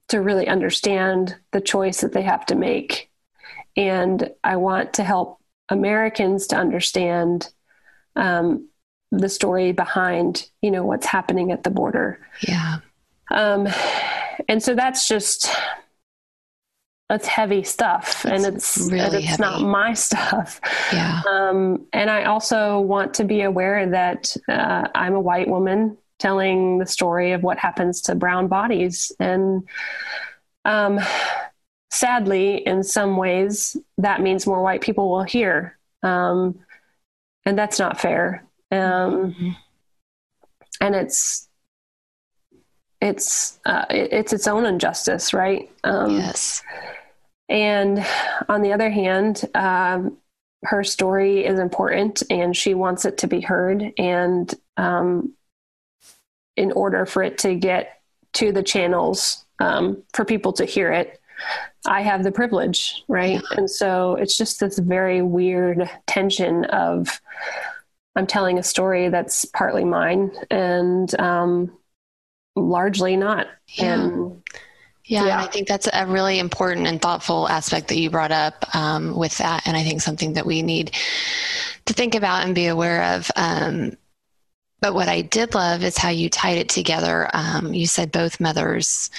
to 0.09 0.21
really 0.21 0.49
understand 0.49 1.37
the 1.53 1.61
choice 1.61 2.01
that 2.01 2.13
they 2.13 2.23
have 2.23 2.45
to 2.47 2.55
make, 2.55 3.11
and 3.77 4.31
I 4.45 4.57
want 4.57 4.95
to 4.95 5.05
help 5.05 5.41
Americans 5.69 6.49
to 6.49 6.57
understand." 6.57 7.49
Um, 8.17 8.69
the 9.11 9.29
story 9.29 9.73
behind 9.73 10.49
you 10.63 10.71
know 10.71 10.85
what's 10.85 11.07
happening 11.07 11.51
at 11.51 11.63
the 11.63 11.71
border 11.71 12.21
yeah 12.47 12.79
um 13.31 13.69
and 14.49 14.63
so 14.63 14.75
that's 14.75 15.09
just 15.09 15.51
that's 17.09 17.27
heavy 17.27 17.63
stuff 17.63 18.25
it's 18.27 18.45
and 18.45 18.55
it's 18.55 18.79
really 18.79 19.01
and 19.01 19.15
it's 19.15 19.27
heavy. 19.27 19.43
not 19.43 19.63
my 19.63 19.95
stuff. 19.95 20.61
Yeah. 20.93 21.23
Um, 21.29 21.87
and 21.93 22.11
i 22.11 22.25
also 22.25 22.81
want 22.81 23.15
to 23.15 23.25
be 23.25 23.43
aware 23.43 23.89
that 23.91 24.37
uh, 24.49 24.89
i'm 24.95 25.15
a 25.15 25.21
white 25.21 25.49
woman 25.49 25.97
telling 26.19 26.79
the 26.79 26.87
story 26.87 27.33
of 27.33 27.43
what 27.43 27.59
happens 27.59 28.01
to 28.03 28.15
brown 28.15 28.49
bodies. 28.49 29.13
And 29.19 29.69
um, 30.65 31.01
sadly 31.91 32.67
in 32.67 32.83
some 32.83 33.17
ways 33.17 33.77
that 33.99 34.21
means 34.21 34.47
more 34.47 34.63
white 34.63 34.81
people 34.81 35.09
will 35.09 35.23
hear. 35.23 35.79
Um, 36.03 36.59
and 37.45 37.59
that's 37.59 37.79
not 37.79 38.01
fair. 38.01 38.45
Um, 38.71 39.33
mm-hmm. 39.33 39.51
and 40.81 40.95
it's 40.95 41.48
it's 43.01 43.59
uh, 43.65 43.85
it's 43.91 44.33
its 44.33 44.49
own 44.49 44.67
injustice, 44.67 45.33
right? 45.33 45.71
Um, 45.85 46.17
yes. 46.17 46.63
And 47.49 48.05
on 48.49 48.63
the 48.63 48.73
other 48.73 48.91
hand, 48.91 49.45
um, 49.55 50.19
her 50.65 50.85
story 50.85 51.45
is 51.47 51.59
important, 51.59 52.23
and 52.31 52.57
she 52.57 52.75
wants 52.75 53.05
it 53.05 53.19
to 53.19 53.27
be 53.27 53.41
heard. 53.41 53.93
And 53.97 54.53
um, 54.77 55.33
in 56.57 56.73
order 56.73 57.07
for 57.07 57.23
it 57.23 57.39
to 57.39 57.55
get 57.55 58.01
to 58.35 58.53
the 58.53 58.63
channels 58.63 59.45
um, 59.61 60.03
for 60.13 60.25
people 60.25 60.53
to 60.55 60.65
hear 60.65 60.93
it, 60.93 61.21
I 61.87 62.03
have 62.03 62.25
the 62.25 62.33
privilege, 62.33 63.03
right? 63.09 63.35
Yeah. 63.35 63.57
And 63.57 63.71
so 63.71 64.17
it's 64.17 64.37
just 64.37 64.61
this 64.61 64.79
very 64.79 65.23
weird 65.23 65.89
tension 66.07 66.65
of 66.67 67.21
I'm 68.17 68.27
telling 68.27 68.59
a 68.59 68.65
story 68.65 69.09
that's 69.09 69.45
partly 69.45 69.85
mine, 69.85 70.33
and 70.51 71.19
um, 71.21 71.79
largely 72.59 73.17
not. 73.17 73.49
Yeah. 73.69 73.95
And 73.95 74.43
yeah, 75.05 75.27
yeah. 75.27 75.41
I 75.41 75.47
think 75.47 75.69
that's 75.69 75.89
a 75.91 76.07
really 76.07 76.39
important 76.39 76.87
and 76.87 77.01
thoughtful 77.01 77.49
aspect 77.49 77.89
that 77.89 77.99
you 77.99 78.11
brought 78.11 78.31
up 78.31 78.65
um, 78.75 79.17
with 79.17 79.39
that. 79.39 79.67
And 79.67 79.77
I 79.77 79.83
think 79.83 80.03
something 80.03 80.35
that 80.35 80.45
we 80.45 80.61
need 80.61 80.91
to 81.87 81.95
think 81.95 82.15
about 82.15 82.45
and 82.45 82.55
be 82.55 82.67
aware 82.67 83.15
of. 83.15 83.31
Um, 83.35 83.97
but 84.81 84.95
what 84.95 85.09
I 85.09 85.23
did 85.23 85.55
love 85.55 85.83
is 85.83 85.97
how 85.97 86.11
you 86.11 86.29
tied 86.29 86.59
it 86.59 86.69
together. 86.69 87.29
Um, 87.33 87.73
you 87.73 87.87
said 87.87 88.13
both 88.13 88.39
mothers 88.39 89.11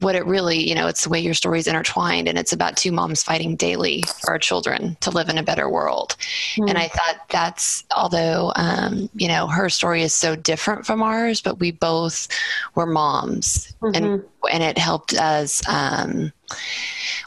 what 0.00 0.14
it 0.14 0.24
really, 0.26 0.68
you 0.68 0.74
know, 0.74 0.88
it's 0.88 1.04
the 1.04 1.10
way 1.10 1.20
your 1.20 1.34
story's 1.34 1.66
intertwined 1.66 2.28
and 2.28 2.38
it's 2.38 2.52
about 2.52 2.76
two 2.76 2.90
moms 2.90 3.22
fighting 3.22 3.56
daily 3.56 4.02
for 4.20 4.30
our 4.30 4.38
children 4.38 4.96
to 5.00 5.10
live 5.10 5.28
in 5.28 5.38
a 5.38 5.42
better 5.42 5.68
world. 5.68 6.16
Mm. 6.56 6.70
And 6.70 6.78
I 6.78 6.88
thought 6.88 7.28
that's, 7.28 7.84
although, 7.94 8.52
um, 8.56 9.08
you 9.14 9.28
know, 9.28 9.46
her 9.46 9.68
story 9.68 10.02
is 10.02 10.14
so 10.14 10.34
different 10.34 10.86
from 10.86 11.02
ours, 11.02 11.40
but 11.40 11.60
we 11.60 11.70
both 11.70 12.28
were 12.74 12.86
moms 12.86 13.74
mm-hmm. 13.80 13.94
and, 13.94 14.24
and 14.50 14.62
it 14.62 14.78
helped 14.78 15.14
us, 15.14 15.66
um, 15.68 16.32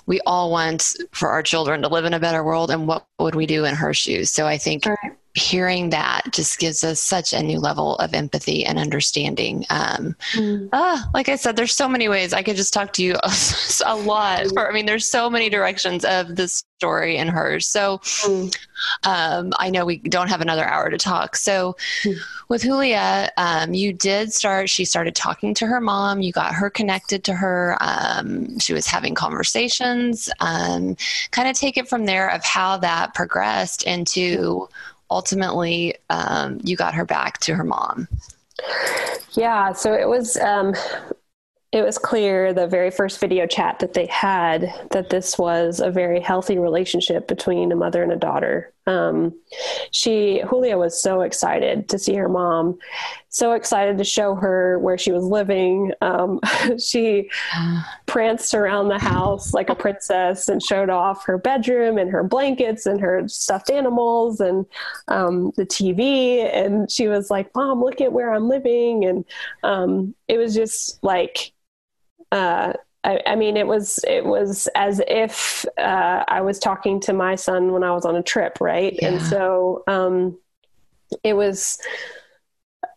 we 0.05 0.19
all 0.25 0.51
want 0.51 0.95
for 1.11 1.29
our 1.29 1.43
children 1.43 1.81
to 1.81 1.87
live 1.87 2.05
in 2.05 2.13
a 2.13 2.19
better 2.19 2.43
world 2.43 2.71
and 2.71 2.87
what 2.87 3.05
would 3.19 3.35
we 3.35 3.45
do 3.45 3.65
in 3.65 3.73
her 3.75 3.93
shoes 3.93 4.29
so 4.31 4.45
i 4.45 4.57
think 4.57 4.85
right. 4.85 4.97
hearing 5.35 5.89
that 5.89 6.21
just 6.31 6.59
gives 6.59 6.83
us 6.83 6.99
such 6.99 7.33
a 7.33 7.41
new 7.41 7.59
level 7.59 7.95
of 7.97 8.13
empathy 8.13 8.63
and 8.65 8.79
understanding. 8.79 9.65
Um, 9.69 10.15
mm. 10.33 10.69
ah, 10.71 11.09
like 11.13 11.27
I 11.27 11.35
said, 11.35 11.57
there's 11.57 11.75
so 11.75 11.89
many 11.89 12.07
ways 12.07 12.31
I 12.31 12.41
could 12.41 12.55
just 12.55 12.73
talk 12.73 12.93
to 12.93 13.03
you 13.03 13.15
a, 13.15 13.31
a 13.85 13.95
lot. 13.95 14.47
For, 14.53 14.69
I 14.69 14.73
mean, 14.73 14.85
there's 14.85 15.09
so 15.09 15.29
many 15.29 15.49
directions 15.49 16.05
of 16.05 16.37
this 16.37 16.63
story 16.77 17.17
and 17.17 17.29
hers. 17.29 17.67
So 17.67 17.99
mm. 17.99 18.55
um, 19.03 19.53
I 19.57 19.69
know 19.69 19.85
we 19.85 19.97
don't 19.97 20.27
have 20.27 20.41
another 20.41 20.65
hour 20.65 20.89
to 20.89 20.97
talk. 20.97 21.35
So 21.35 21.77
mm. 22.03 22.17
with 22.49 22.63
Julia, 22.63 23.31
um, 23.37 23.73
you 23.73 23.93
did 23.93 24.33
start, 24.33 24.69
she 24.69 24.83
started 24.83 25.15
talking 25.15 25.53
to 25.55 25.67
her 25.67 25.79
mom. 25.79 26.21
You 26.21 26.33
got 26.33 26.53
her 26.53 26.69
connected 26.69 27.23
to 27.25 27.33
her. 27.33 27.77
Um, 27.79 28.59
she 28.59 28.73
was 28.73 28.87
having 28.87 29.15
conversations. 29.15 30.29
Um, 30.41 30.97
kind 31.31 31.47
of 31.47 31.55
take 31.55 31.77
it 31.77 31.87
from 31.87 32.05
there 32.05 32.29
of 32.29 32.43
how 32.43 32.77
that 32.77 33.13
progressed 33.13 33.83
into 33.83 34.67
ultimately 35.09 35.95
um, 36.09 36.59
you 36.63 36.75
got 36.75 36.93
her 36.93 37.05
back 37.05 37.39
to 37.39 37.55
her 37.55 37.63
mom. 37.63 38.07
Yeah, 39.31 39.71
so 39.71 39.93
it 39.93 40.07
was 40.07 40.37
um, 40.37 40.73
it 41.75 41.83
was 41.83 41.97
clear 41.97 42.53
the 42.53 42.67
very 42.67 42.89
first 42.89 43.19
video 43.19 43.45
chat 43.45 43.79
that 43.79 43.91
they 43.91 44.05
had 44.05 44.73
that 44.91 45.09
this 45.09 45.37
was 45.37 45.81
a 45.81 45.91
very 45.91 46.21
healthy 46.21 46.57
relationship 46.57 47.27
between 47.27 47.69
a 47.69 47.75
mother 47.75 48.01
and 48.01 48.13
a 48.13 48.15
daughter. 48.15 48.71
Um, 48.87 49.37
she, 49.91 50.41
Julia, 50.49 50.77
was 50.77 51.01
so 51.01 51.19
excited 51.19 51.89
to 51.89 51.99
see 51.99 52.15
her 52.15 52.29
mom, 52.29 52.79
so 53.27 53.51
excited 53.51 53.97
to 53.97 54.05
show 54.05 54.35
her 54.35 54.79
where 54.79 54.97
she 54.97 55.11
was 55.11 55.25
living. 55.25 55.91
Um, 55.99 56.39
she 56.79 57.29
pranced 58.05 58.53
around 58.53 58.87
the 58.87 58.99
house 58.99 59.53
like 59.53 59.69
a 59.69 59.75
princess 59.75 60.47
and 60.47 60.63
showed 60.63 60.89
off 60.89 61.25
her 61.25 61.37
bedroom 61.37 61.97
and 61.97 62.09
her 62.09 62.23
blankets 62.23 62.85
and 62.85 63.01
her 63.01 63.27
stuffed 63.27 63.69
animals 63.69 64.39
and 64.39 64.65
um, 65.09 65.51
the 65.57 65.65
TV. 65.65 66.49
And 66.55 66.89
she 66.89 67.09
was 67.09 67.29
like, 67.29 67.53
"Mom, 67.53 67.83
look 67.83 67.99
at 67.99 68.13
where 68.13 68.33
I'm 68.33 68.47
living." 68.47 69.03
And 69.03 69.25
um, 69.63 70.15
it 70.29 70.37
was 70.37 70.55
just 70.55 71.03
like 71.03 71.51
uh, 72.31 72.73
I, 73.03 73.21
I, 73.27 73.35
mean, 73.35 73.55
it 73.55 73.67
was 73.67 73.99
it 74.07 74.25
was 74.25 74.67
as 74.75 74.99
if 75.07 75.65
uh, 75.77 76.23
I 76.27 76.41
was 76.41 76.57
talking 76.57 76.99
to 77.01 77.13
my 77.13 77.35
son 77.35 77.71
when 77.71 77.83
I 77.83 77.91
was 77.91 78.03
on 78.05 78.15
a 78.15 78.23
trip, 78.23 78.59
right? 78.59 78.97
Yeah. 78.99 79.09
And 79.09 79.21
so 79.21 79.83
um, 79.87 80.39
it 81.23 81.33
was 81.33 81.79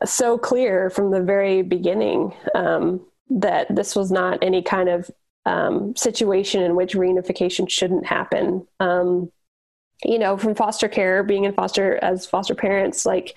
so 0.04 0.38
clear 0.38 0.90
from 0.90 1.10
the 1.10 1.22
very 1.22 1.62
beginning 1.62 2.34
um, 2.54 3.04
that 3.30 3.74
this 3.74 3.94
was 3.94 4.10
not 4.10 4.38
any 4.42 4.62
kind 4.62 4.88
of 4.88 5.10
um, 5.44 5.94
situation 5.96 6.62
in 6.62 6.74
which 6.74 6.94
reunification 6.94 7.68
shouldn't 7.68 8.06
happen. 8.06 8.66
Um, 8.80 9.30
you 10.04 10.18
know, 10.18 10.36
from 10.36 10.54
foster 10.54 10.88
care, 10.88 11.22
being 11.22 11.44
in 11.44 11.52
foster 11.52 11.98
as 12.02 12.26
foster 12.26 12.54
parents, 12.54 13.04
like 13.04 13.36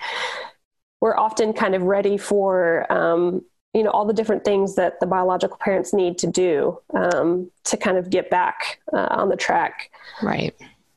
we're 1.01 1.17
often 1.17 1.53
kind 1.53 1.73
of 1.73 1.81
ready 1.81 2.17
for 2.17 2.91
um, 2.91 3.43
you 3.73 3.83
know 3.83 3.89
all 3.91 4.05
the 4.05 4.13
different 4.13 4.43
things 4.43 4.75
that 4.75 4.99
the 4.99 5.05
biological 5.05 5.57
parents 5.57 5.93
need 5.93 6.17
to 6.17 6.27
do 6.27 6.79
um, 6.93 7.49
to 7.63 7.77
kind 7.77 7.97
of 7.97 8.09
get 8.09 8.29
back 8.29 8.79
uh, 8.93 9.07
on 9.11 9.29
the 9.29 9.35
track 9.35 9.91
right. 10.21 10.53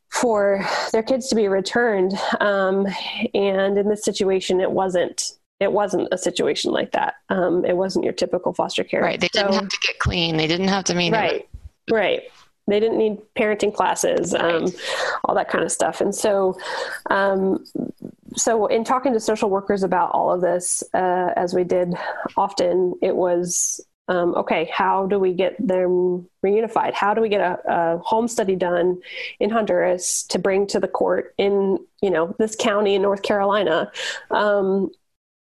for 0.08 0.64
their 0.92 1.02
kids 1.02 1.28
to 1.28 1.34
be 1.34 1.48
returned. 1.48 2.14
Um, 2.40 2.86
and 3.34 3.78
in 3.78 3.88
this 3.88 4.04
situation 4.04 4.60
it 4.60 4.70
wasn't 4.70 5.34
it 5.60 5.72
wasn't 5.72 6.08
a 6.10 6.18
situation 6.18 6.72
like 6.72 6.90
that. 6.92 7.14
Um, 7.28 7.64
it 7.64 7.76
wasn't 7.76 8.04
your 8.04 8.12
typical 8.12 8.52
foster 8.52 8.82
care. 8.82 9.02
Right. 9.02 9.20
They 9.20 9.28
didn't 9.28 9.54
have 9.54 9.68
to 9.68 9.78
get 9.86 9.98
clean. 10.00 10.36
They 10.36 10.48
didn't 10.48 10.68
have 10.68 10.84
to 10.84 10.94
mean 10.94 11.12
right. 11.12 11.48
Right. 11.90 12.22
They 12.66 12.80
didn't 12.80 12.98
need 12.98 13.18
parenting 13.36 13.74
classes 13.74 14.34
um, 14.34 14.66
all 15.24 15.34
that 15.34 15.50
kind 15.50 15.64
of 15.64 15.70
stuff. 15.70 16.00
And 16.00 16.14
so 16.14 16.58
um, 17.10 17.64
so 18.36 18.66
in 18.66 18.84
talking 18.84 19.12
to 19.12 19.20
social 19.20 19.50
workers 19.50 19.82
about 19.82 20.10
all 20.12 20.32
of 20.32 20.40
this 20.40 20.82
uh, 20.94 21.30
as 21.36 21.54
we 21.54 21.64
did 21.64 21.94
often 22.36 22.94
it 23.02 23.14
was 23.14 23.80
um, 24.08 24.34
okay 24.34 24.70
how 24.72 25.06
do 25.06 25.18
we 25.18 25.32
get 25.32 25.56
them 25.66 26.28
reunified? 26.44 26.92
How 26.92 27.14
do 27.14 27.22
we 27.22 27.30
get 27.30 27.40
a, 27.40 27.58
a, 27.66 27.98
home 27.98 28.28
study 28.28 28.54
done 28.54 29.00
in 29.40 29.48
honduras 29.48 30.24
to 30.28 30.38
bring 30.38 30.66
to 30.68 30.80
the 30.80 30.88
court 30.88 31.34
in 31.38 31.78
you 32.02 32.10
know 32.10 32.34
this 32.38 32.54
county 32.54 32.94
in 32.94 33.02
north 33.02 33.22
carolina? 33.22 33.90
Um, 34.30 34.90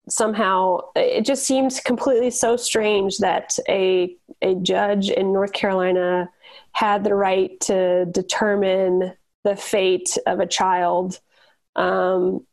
somehow 0.09 0.79
it 0.95 1.25
just 1.25 1.45
seems 1.45 1.81
completely 1.81 2.31
so 2.31 2.57
strange 2.57 3.19
that 3.19 3.59
a 3.69 4.17
a 4.43 4.55
judge 4.57 5.11
in 5.11 5.33
north 5.33 5.53
carolina 5.53 6.31
had 6.71 7.03
the 7.03 7.15
right 7.15 7.59
to 7.61 8.07
determine 8.07 9.13
the 9.45 9.57
fate 9.57 10.19
of 10.27 10.41
a 10.41 10.47
child. 10.47 11.19
Um, 11.75 12.47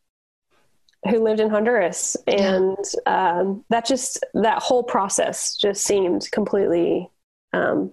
who 1.09 1.23
lived 1.23 1.39
in 1.39 1.49
Honduras, 1.49 2.15
and 2.27 2.77
yeah. 3.05 3.39
um, 3.39 3.65
that 3.69 3.85
just 3.85 4.23
that 4.33 4.61
whole 4.61 4.83
process 4.83 5.55
just 5.55 5.83
seemed 5.83 6.29
completely, 6.31 7.09
um, 7.51 7.91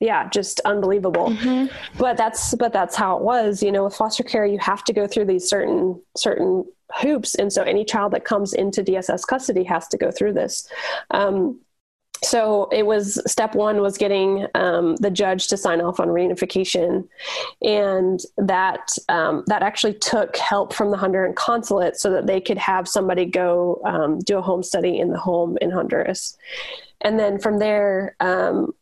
yeah, 0.00 0.28
just 0.28 0.60
unbelievable. 0.64 1.30
Mm-hmm. 1.30 1.74
But 1.98 2.16
that's 2.16 2.54
but 2.54 2.72
that's 2.72 2.94
how 2.94 3.16
it 3.16 3.22
was. 3.22 3.62
You 3.62 3.72
know, 3.72 3.84
with 3.84 3.96
foster 3.96 4.22
care, 4.22 4.46
you 4.46 4.58
have 4.58 4.84
to 4.84 4.92
go 4.92 5.06
through 5.06 5.26
these 5.26 5.48
certain 5.48 6.00
certain 6.16 6.64
hoops, 7.00 7.34
and 7.34 7.52
so 7.52 7.62
any 7.62 7.84
child 7.84 8.12
that 8.12 8.24
comes 8.24 8.52
into 8.52 8.82
DSS 8.82 9.26
custody 9.26 9.64
has 9.64 9.88
to 9.88 9.96
go 9.96 10.10
through 10.10 10.34
this. 10.34 10.68
Um, 11.10 11.60
so 12.24 12.68
it 12.72 12.86
was 12.86 13.20
step 13.30 13.54
one 13.54 13.80
was 13.80 13.98
getting 13.98 14.46
um, 14.54 14.96
the 14.96 15.10
judge 15.10 15.48
to 15.48 15.56
sign 15.56 15.80
off 15.80 16.00
on 16.00 16.08
reunification. 16.08 17.06
And 17.62 18.20
that 18.38 18.88
um, 19.08 19.44
that 19.46 19.62
actually 19.62 19.94
took 19.94 20.36
help 20.36 20.72
from 20.72 20.90
the 20.90 20.96
honduran 20.96 21.34
consulate 21.34 21.96
so 21.96 22.10
that 22.10 22.26
they 22.26 22.40
could 22.40 22.58
have 22.58 22.88
somebody 22.88 23.26
go 23.26 23.80
um, 23.84 24.18
do 24.20 24.38
a 24.38 24.42
home 24.42 24.62
study 24.62 24.98
in 24.98 25.10
the 25.10 25.18
home 25.18 25.58
in 25.60 25.70
honduras. 25.70 26.36
And 27.00 27.18
then 27.18 27.38
from 27.38 27.58
there 27.58 28.16
um, 28.20 28.72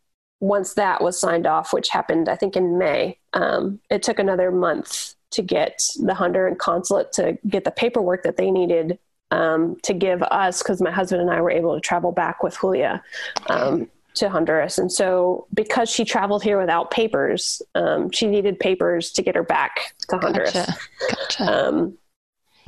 once 0.43 0.75
that 0.75 1.01
was 1.03 1.19
signed 1.19 1.47
off 1.47 1.73
which 1.73 1.89
happened 1.89 2.29
i 2.29 2.35
think 2.35 2.57
in 2.57 2.77
may 2.77 3.17
um, 3.33 3.79
it 3.91 4.03
took 4.03 4.19
another 4.19 4.51
month 4.51 5.15
to 5.31 5.41
get 5.41 5.81
the 6.01 6.13
honduran 6.13 6.59
consulate 6.59 7.13
to 7.13 7.39
get 7.47 7.63
the 7.63 7.71
paperwork 7.71 8.25
that 8.25 8.37
they 8.37 8.51
needed 8.51 8.99
um, 9.33 9.77
to 9.83 9.95
give 9.95 10.23
us 10.23 10.63
because 10.63 10.83
my 10.83 10.91
husband 10.91 11.23
and 11.23 11.31
I 11.31 11.41
were 11.41 11.51
able 11.51 11.75
to 11.75 11.81
travel 11.81 12.13
back 12.13 12.43
with 12.43 12.59
Julia 12.61 13.03
um, 13.49 13.89
to 14.15 14.29
Honduras. 14.29 14.77
And 14.77 14.93
so, 14.93 15.47
because 15.55 15.89
she 15.89 16.05
traveled 16.05 16.43
here 16.43 16.61
without 16.61 16.91
papers, 16.91 17.63
um, 17.75 18.11
she 18.11 18.27
needed 18.27 18.61
papers 18.61 19.11
to 19.13 19.23
get 19.23 19.35
her 19.35 19.43
back 19.43 19.95
to 20.11 20.19
Honduras. 20.19 20.53
Gotcha. 20.53 20.77
Gotcha. 21.09 21.67
Um, 21.67 21.99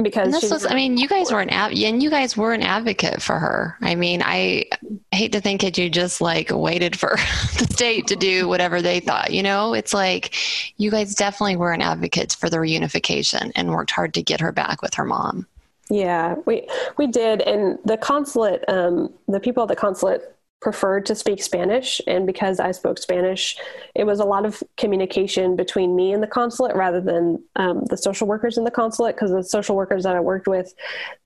because 0.02 0.32
this 0.32 0.50
was, 0.50 0.66
I 0.66 0.74
mean, 0.74 0.96
you 0.96 1.06
guys 1.06 1.30
were 1.30 1.40
an 1.40 1.50
av- 1.50 1.70
and 1.70 2.02
you 2.02 2.10
guys 2.10 2.36
were 2.36 2.52
an 2.52 2.62
advocate 2.62 3.22
for 3.22 3.38
her. 3.38 3.76
I 3.80 3.94
mean, 3.94 4.22
I 4.24 4.64
hate 5.12 5.32
to 5.32 5.40
think 5.40 5.60
that 5.60 5.78
you 5.78 5.88
just 5.88 6.20
like 6.20 6.50
waited 6.50 6.98
for 6.98 7.10
the 7.58 7.68
state 7.70 8.08
to 8.08 8.16
do 8.16 8.48
whatever 8.48 8.82
they 8.82 8.98
thought. 8.98 9.32
You 9.32 9.44
know, 9.44 9.72
it's 9.74 9.94
like 9.94 10.34
you 10.78 10.90
guys 10.90 11.14
definitely 11.14 11.56
were 11.56 11.72
an 11.72 11.82
advocate 11.82 12.32
for 12.32 12.50
the 12.50 12.56
reunification 12.56 13.52
and 13.54 13.70
worked 13.70 13.92
hard 13.92 14.14
to 14.14 14.22
get 14.22 14.40
her 14.40 14.50
back 14.50 14.82
with 14.82 14.94
her 14.94 15.04
mom. 15.04 15.46
Yeah, 15.90 16.36
we 16.46 16.66
we 16.96 17.06
did, 17.06 17.42
and 17.42 17.78
the 17.84 17.96
consulate, 17.96 18.64
um, 18.68 19.12
the 19.28 19.40
people 19.40 19.62
at 19.62 19.68
the 19.68 19.76
consulate 19.76 20.22
preferred 20.62 21.04
to 21.06 21.14
speak 21.14 21.42
Spanish, 21.42 22.00
and 22.06 22.26
because 22.26 22.58
I 22.58 22.70
spoke 22.72 22.98
Spanish, 22.98 23.56
it 23.94 24.04
was 24.04 24.18
a 24.18 24.24
lot 24.24 24.46
of 24.46 24.62
communication 24.78 25.56
between 25.56 25.94
me 25.94 26.12
and 26.14 26.22
the 26.22 26.26
consulate 26.26 26.74
rather 26.74 27.02
than 27.02 27.42
um, 27.56 27.84
the 27.90 27.98
social 27.98 28.26
workers 28.26 28.56
in 28.56 28.64
the 28.64 28.70
consulate. 28.70 29.14
Because 29.14 29.30
the 29.30 29.44
social 29.44 29.76
workers 29.76 30.04
that 30.04 30.16
I 30.16 30.20
worked 30.20 30.48
with, 30.48 30.74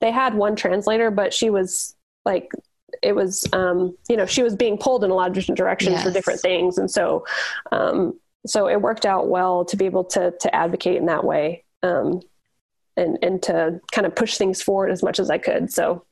they 0.01 0.11
had 0.11 0.33
one 0.33 0.57
translator, 0.57 1.09
but 1.09 1.33
she 1.33 1.49
was 1.49 1.95
like 2.25 2.51
it 3.01 3.15
was 3.15 3.45
um, 3.53 3.95
you 4.09 4.17
know 4.17 4.25
she 4.25 4.43
was 4.43 4.55
being 4.55 4.77
pulled 4.77 5.03
in 5.03 5.11
a 5.11 5.13
lot 5.13 5.29
of 5.29 5.33
different 5.33 5.57
directions 5.57 5.95
yes. 5.95 6.03
for 6.03 6.11
different 6.11 6.41
things 6.41 6.77
and 6.77 6.89
so 6.89 7.25
um, 7.71 8.19
so 8.45 8.67
it 8.67 8.81
worked 8.81 9.05
out 9.05 9.29
well 9.29 9.65
to 9.65 9.77
be 9.77 9.85
able 9.85 10.03
to 10.03 10.33
to 10.39 10.53
advocate 10.53 10.97
in 10.97 11.05
that 11.05 11.23
way 11.23 11.63
um, 11.83 12.21
and 12.99 13.17
and 13.21 13.41
to 13.43 13.79
kind 13.91 14.05
of 14.05 14.15
push 14.15 14.37
things 14.37 14.61
forward 14.61 14.91
as 14.91 15.01
much 15.01 15.19
as 15.19 15.29
I 15.29 15.37
could. 15.37 15.71
So 15.71 16.05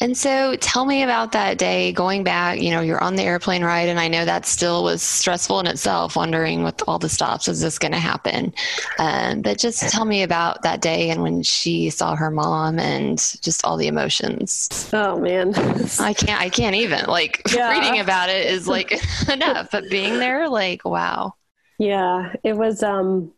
and 0.00 0.16
so 0.16 0.56
tell 0.56 0.84
me 0.84 1.02
about 1.02 1.32
that 1.32 1.58
day 1.58 1.92
going 1.92 2.24
back, 2.24 2.60
you 2.60 2.70
know, 2.70 2.80
you're 2.80 3.02
on 3.02 3.16
the 3.16 3.22
airplane 3.22 3.62
ride 3.62 3.88
and 3.88 4.00
I 4.00 4.08
know 4.08 4.24
that 4.24 4.46
still 4.46 4.82
was 4.82 5.02
stressful 5.02 5.60
in 5.60 5.66
itself, 5.66 6.16
wondering 6.16 6.64
with 6.64 6.82
all 6.88 6.98
the 6.98 7.08
stops, 7.08 7.48
is 7.48 7.60
this 7.60 7.78
going 7.78 7.92
to 7.92 7.98
happen? 7.98 8.54
Um, 8.98 9.42
but 9.42 9.58
just 9.58 9.88
tell 9.90 10.04
me 10.04 10.22
about 10.22 10.62
that 10.62 10.80
day 10.80 11.10
and 11.10 11.22
when 11.22 11.42
she 11.42 11.90
saw 11.90 12.16
her 12.16 12.30
mom 12.30 12.78
and 12.78 13.18
just 13.42 13.64
all 13.64 13.76
the 13.76 13.88
emotions. 13.88 14.88
Oh 14.92 15.18
man. 15.18 15.54
I 16.00 16.14
can't, 16.14 16.40
I 16.40 16.48
can't 16.48 16.76
even 16.76 17.04
like 17.06 17.42
yeah. 17.54 17.70
reading 17.70 18.00
about 18.00 18.30
it 18.30 18.46
is 18.46 18.66
like 18.66 18.92
enough, 19.28 19.68
but 19.70 19.90
being 19.90 20.18
there, 20.18 20.48
like, 20.48 20.84
wow. 20.84 21.34
Yeah, 21.78 22.34
it 22.42 22.56
was, 22.56 22.82
um, 22.82 23.32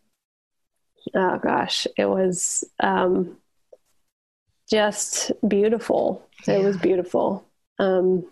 oh 1.15 1.37
gosh, 1.37 1.87
it 1.97 2.05
was 2.05 2.63
um, 2.79 3.37
just 4.69 5.31
beautiful. 5.47 6.27
Yeah. 6.47 6.55
It 6.55 6.63
was 6.63 6.77
beautiful. 6.77 7.47
Um, 7.79 8.25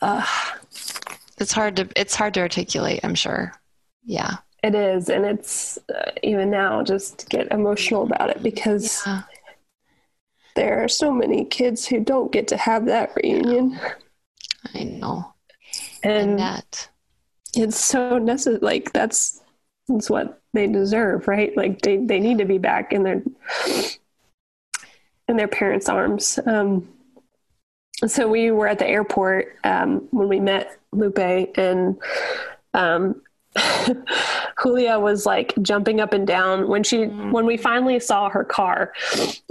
uh, 0.00 0.24
it's 1.38 1.52
hard 1.52 1.76
to 1.76 1.88
it's 1.96 2.14
hard 2.14 2.34
to 2.34 2.40
articulate. 2.40 3.00
I'm 3.02 3.14
sure. 3.14 3.52
Yeah. 4.04 4.36
It 4.62 4.74
is, 4.74 5.08
and 5.08 5.24
it's 5.24 5.78
uh, 5.94 6.10
even 6.24 6.50
now 6.50 6.82
just 6.82 7.28
get 7.28 7.52
emotional 7.52 8.02
about 8.02 8.30
it 8.30 8.42
because 8.42 9.02
yeah. 9.06 9.22
there 10.56 10.82
are 10.82 10.88
so 10.88 11.12
many 11.12 11.44
kids 11.44 11.86
who 11.86 12.00
don't 12.00 12.32
get 12.32 12.48
to 12.48 12.56
have 12.56 12.86
that 12.86 13.12
reunion. 13.14 13.78
I 14.74 14.82
know, 14.82 15.32
and, 16.02 16.30
and 16.30 16.38
that 16.40 16.88
it's 17.58 17.84
so 17.84 18.18
necessary. 18.18 18.60
Like 18.60 18.92
that's 18.92 19.42
that's 19.88 20.10
what 20.10 20.40
they 20.52 20.66
deserve, 20.66 21.28
right? 21.28 21.56
Like 21.56 21.82
they 21.82 21.96
they 21.98 22.20
need 22.20 22.38
to 22.38 22.44
be 22.44 22.58
back 22.58 22.92
in 22.92 23.02
their 23.02 23.22
in 25.28 25.36
their 25.36 25.48
parents' 25.48 25.88
arms. 25.88 26.38
Um, 26.46 26.88
so 28.06 28.28
we 28.28 28.50
were 28.50 28.68
at 28.68 28.78
the 28.78 28.86
airport 28.86 29.56
um, 29.64 30.06
when 30.10 30.28
we 30.28 30.40
met 30.40 30.78
Lupe, 30.92 31.18
and 31.18 31.98
um, 32.74 33.22
Julia 34.62 34.98
was 34.98 35.26
like 35.26 35.54
jumping 35.62 36.00
up 36.00 36.12
and 36.12 36.26
down 36.26 36.68
when 36.68 36.82
she 36.82 36.98
mm. 36.98 37.32
when 37.32 37.46
we 37.46 37.56
finally 37.56 38.00
saw 38.00 38.28
her 38.28 38.44
car. 38.44 38.92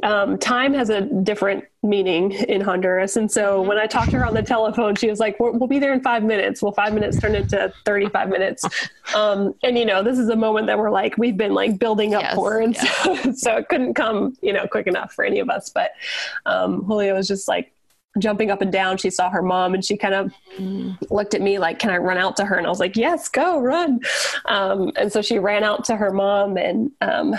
Um, 0.04 0.38
time 0.38 0.74
has 0.74 0.90
a 0.90 1.02
different 1.02 1.64
meaning 1.84 2.32
in 2.32 2.62
Honduras, 2.62 3.16
and 3.16 3.32
so 3.32 3.60
mm-hmm. 3.60 3.70
when 3.70 3.78
I 3.78 3.88
talked 3.88 4.12
to 4.12 4.18
her 4.18 4.26
on 4.26 4.34
the 4.34 4.42
telephone, 4.42 4.96
she 4.96 5.10
was 5.10 5.20
like, 5.20 5.38
"We'll 5.40 5.68
be 5.68 5.80
there 5.80 5.94
in 5.94 6.02
five 6.02 6.24
minutes." 6.24 6.62
Well, 6.62 6.74
five 6.74 6.94
minutes 6.94 7.20
turned 7.20 7.36
into 7.36 7.72
thirty-five 7.86 8.30
minutes, 8.30 8.66
um, 9.16 9.54
and 9.64 9.78
you 9.78 9.86
know, 9.86 10.04
this 10.04 10.20
is 10.20 10.30
a 10.30 10.36
moment 10.36 10.68
that 10.68 10.78
we're 10.78 10.92
like 10.92 11.18
we've 11.18 11.38
been 11.38 11.54
like 11.54 11.80
building 11.80 12.14
up 12.14 12.24
yes, 12.24 12.36
for, 12.36 12.60
and 12.60 12.76
yes. 12.76 13.04
so, 13.24 13.32
so 13.32 13.58
it 13.58 13.70
couldn't 13.70 13.94
come 13.94 14.36
you 14.42 14.54
know 14.54 14.68
quick 14.68 14.88
enough 14.88 15.14
for 15.14 15.24
any 15.24 15.40
of 15.40 15.50
us. 15.50 15.70
But 15.70 15.92
um, 16.46 16.86
Julia 16.88 17.14
was 17.14 17.28
just 17.28 17.48
like 17.48 17.72
jumping 18.20 18.52
up 18.52 18.62
and 18.62 18.72
down. 18.72 18.98
She 18.98 19.10
saw 19.10 19.30
her 19.30 19.42
mom 19.42 19.74
and 19.74 19.84
she 19.84 19.98
kind 19.98 20.14
of 20.14 20.34
mm. 20.58 20.98
looked 21.10 21.34
at 21.34 21.42
me 21.42 21.60
like, 21.60 21.80
Can 21.80 21.90
I 21.90 21.98
run 21.98 22.18
out 22.18 22.38
to 22.38 22.46
her? 22.46 22.56
And 22.56 22.66
I 22.66 22.70
was 22.70 22.80
like, 22.80 22.96
Yes, 22.96 23.30
go 23.30 23.60
run. 23.60 24.00
Um, 24.46 24.92
and 24.96 25.12
so 25.12 25.22
she 25.22 25.40
ran 25.40 25.64
out 25.64 25.86
to 25.86 25.96
her 25.96 26.12
mom 26.12 26.58
and 26.58 26.92
um, 27.02 27.36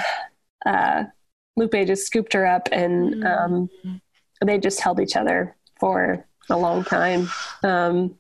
uh, 0.67 1.05
Lupe 1.57 1.87
just 1.87 2.07
scooped 2.07 2.33
her 2.33 2.47
up 2.47 2.69
and 2.73 3.15
mm. 3.15 3.45
um, 3.45 4.01
they 4.45 4.59
just 4.59 4.81
held 4.81 5.01
each 5.01 5.17
other 5.17 5.57
for 5.79 6.25
a 6.51 6.57
long 6.57 6.85
time. 6.85 7.29
Um, 7.63 8.17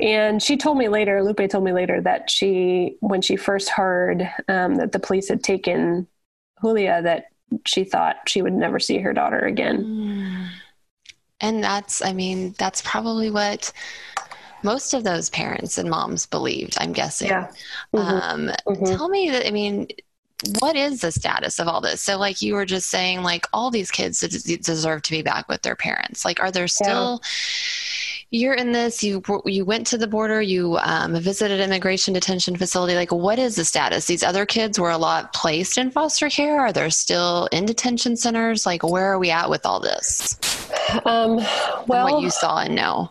and 0.00 0.42
she 0.42 0.56
told 0.56 0.78
me 0.78 0.88
later, 0.88 1.22
Lupe 1.22 1.48
told 1.50 1.64
me 1.64 1.72
later 1.72 2.00
that 2.00 2.30
she, 2.30 2.96
when 3.00 3.20
she 3.20 3.36
first 3.36 3.68
heard 3.68 4.28
um, 4.48 4.76
that 4.76 4.92
the 4.92 4.98
police 4.98 5.28
had 5.28 5.42
taken 5.42 6.06
Julia, 6.62 7.02
that 7.02 7.26
she 7.66 7.84
thought 7.84 8.16
she 8.28 8.42
would 8.42 8.54
never 8.54 8.78
see 8.78 8.98
her 8.98 9.12
daughter 9.12 9.40
again. 9.40 10.50
And 11.40 11.62
that's, 11.62 12.02
I 12.02 12.12
mean, 12.12 12.54
that's 12.58 12.82
probably 12.82 13.30
what 13.30 13.72
most 14.62 14.94
of 14.94 15.04
those 15.04 15.30
parents 15.30 15.78
and 15.78 15.90
moms 15.90 16.26
believed, 16.26 16.76
I'm 16.80 16.92
guessing. 16.92 17.28
Yeah. 17.28 17.50
Mm-hmm. 17.94 18.48
Um, 18.48 18.54
mm-hmm. 18.66 18.84
Tell 18.84 19.08
me 19.08 19.30
that, 19.30 19.46
I 19.46 19.50
mean, 19.50 19.88
what 20.58 20.76
is 20.76 21.00
the 21.00 21.12
status 21.12 21.58
of 21.58 21.68
all 21.68 21.80
this? 21.80 22.02
So, 22.02 22.18
like 22.18 22.42
you 22.42 22.54
were 22.54 22.66
just 22.66 22.90
saying, 22.90 23.22
like 23.22 23.46
all 23.52 23.70
these 23.70 23.90
kids 23.90 24.20
deserve 24.20 25.02
to 25.02 25.10
be 25.10 25.22
back 25.22 25.48
with 25.48 25.62
their 25.62 25.76
parents. 25.76 26.24
Like, 26.24 26.40
are 26.40 26.50
there 26.50 26.68
still? 26.68 27.22
Yeah 27.22 27.28
you're 28.30 28.54
in 28.54 28.72
this 28.72 29.04
you 29.04 29.22
you 29.44 29.64
went 29.64 29.86
to 29.86 29.96
the 29.96 30.06
border 30.06 30.42
you 30.42 30.76
um, 30.78 31.14
visited 31.20 31.60
immigration 31.60 32.12
detention 32.12 32.56
facility 32.56 32.94
like 32.94 33.12
what 33.12 33.38
is 33.38 33.54
the 33.54 33.64
status 33.64 34.06
these 34.06 34.24
other 34.24 34.44
kids 34.44 34.80
were 34.80 34.90
a 34.90 34.98
lot 34.98 35.32
placed 35.32 35.78
in 35.78 35.90
foster 35.90 36.28
care 36.28 36.60
are 36.60 36.72
there 36.72 36.90
still 36.90 37.48
in 37.52 37.64
detention 37.64 38.16
centers 38.16 38.66
like 38.66 38.82
where 38.82 39.12
are 39.12 39.18
we 39.18 39.30
at 39.30 39.48
with 39.48 39.64
all 39.64 39.78
this 39.78 40.36
um, 41.04 41.36
well 41.86 42.12
what 42.12 42.22
you 42.22 42.30
saw 42.30 42.58
and 42.58 42.74
know 42.74 43.10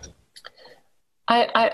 I, 1.27 1.49
I 1.55 1.71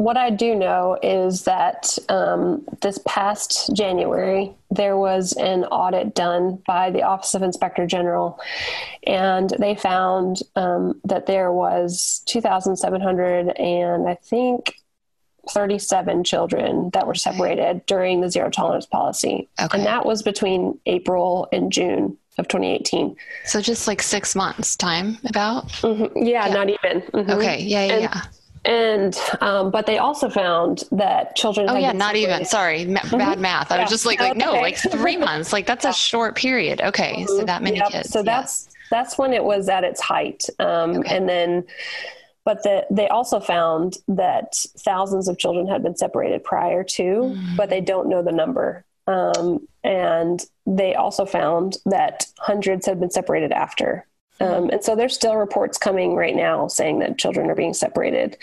what 0.00 0.16
I 0.16 0.30
do 0.30 0.54
know 0.54 0.98
is 1.02 1.44
that 1.44 1.98
um, 2.08 2.66
this 2.80 2.98
past 3.06 3.70
January, 3.76 4.50
there 4.70 4.96
was 4.96 5.34
an 5.34 5.64
audit 5.64 6.14
done 6.14 6.62
by 6.66 6.90
the 6.90 7.02
Office 7.02 7.34
of 7.34 7.42
Inspector 7.42 7.86
General, 7.86 8.40
and 9.06 9.50
they 9.58 9.74
found 9.74 10.40
um, 10.56 10.98
that 11.04 11.26
there 11.26 11.52
was 11.52 12.22
2,700 12.24 13.50
and 13.58 14.08
I 14.08 14.14
think 14.14 14.76
37 15.50 16.24
children 16.24 16.88
that 16.94 17.06
were 17.06 17.14
separated 17.14 17.84
during 17.84 18.22
the 18.22 18.30
zero 18.30 18.48
tolerance 18.48 18.86
policy. 18.86 19.50
Okay. 19.60 19.76
And 19.76 19.86
that 19.86 20.06
was 20.06 20.22
between 20.22 20.78
April 20.86 21.46
and 21.52 21.70
June 21.70 22.16
of 22.40 22.48
2018. 22.48 23.14
So 23.44 23.60
just 23.60 23.86
like 23.86 24.02
six 24.02 24.34
months 24.34 24.74
time 24.74 25.18
about? 25.28 25.68
Mm-hmm. 25.68 26.26
Yeah, 26.26 26.46
yeah, 26.46 26.52
not 26.52 26.68
even. 26.68 27.02
Mm-hmm. 27.02 27.30
Okay. 27.30 27.62
Yeah, 27.62 27.84
yeah, 27.84 27.92
and, 27.92 28.02
yeah 28.02 28.22
and 28.64 29.18
um, 29.40 29.70
but 29.70 29.86
they 29.86 29.98
also 29.98 30.28
found 30.28 30.84
that 30.92 31.34
children 31.34 31.66
oh 31.70 31.76
yeah 31.76 31.92
not 31.92 32.14
even 32.14 32.44
sorry 32.44 32.84
ma- 32.84 33.00
mm-hmm. 33.00 33.16
bad 33.16 33.40
math 33.40 33.72
i 33.72 33.76
yeah. 33.76 33.82
was 33.82 33.90
just 33.90 34.04
like 34.04 34.20
like 34.20 34.36
no 34.36 34.52
like 34.52 34.76
three 34.76 35.16
months 35.16 35.52
like 35.52 35.66
that's 35.66 35.84
a 35.84 35.92
short 36.10 36.36
period 36.36 36.80
okay 36.82 37.24
so 37.26 37.36
mm-hmm. 37.36 37.46
that 37.46 37.62
many 37.62 37.78
yep. 37.78 37.88
kids 37.88 38.10
so 38.10 38.22
that's 38.22 38.68
that's 38.90 39.16
when 39.16 39.32
it 39.32 39.42
was 39.42 39.68
at 39.68 39.84
its 39.84 40.00
height 40.00 40.44
um, 40.58 40.98
okay. 40.98 41.16
and 41.16 41.28
then 41.28 41.64
but 42.44 42.62
the, 42.62 42.84
they 42.90 43.06
also 43.08 43.38
found 43.38 43.98
that 44.08 44.54
thousands 44.78 45.28
of 45.28 45.38
children 45.38 45.66
had 45.66 45.82
been 45.82 45.96
separated 45.96 46.44
prior 46.44 46.84
to 46.84 47.02
mm. 47.02 47.56
but 47.56 47.70
they 47.70 47.80
don't 47.80 48.08
know 48.08 48.22
the 48.22 48.32
number 48.32 48.84
um, 49.06 49.66
and 49.82 50.44
they 50.66 50.94
also 50.94 51.24
found 51.24 51.78
that 51.86 52.26
hundreds 52.38 52.86
had 52.86 53.00
been 53.00 53.10
separated 53.10 53.52
after 53.52 54.06
um, 54.40 54.70
and 54.70 54.82
so 54.82 54.96
there's 54.96 55.14
still 55.14 55.36
reports 55.36 55.76
coming 55.76 56.14
right 56.14 56.34
now 56.34 56.66
saying 56.66 57.00
that 57.00 57.18
children 57.18 57.50
are 57.50 57.54
being 57.54 57.74
separated. 57.74 58.38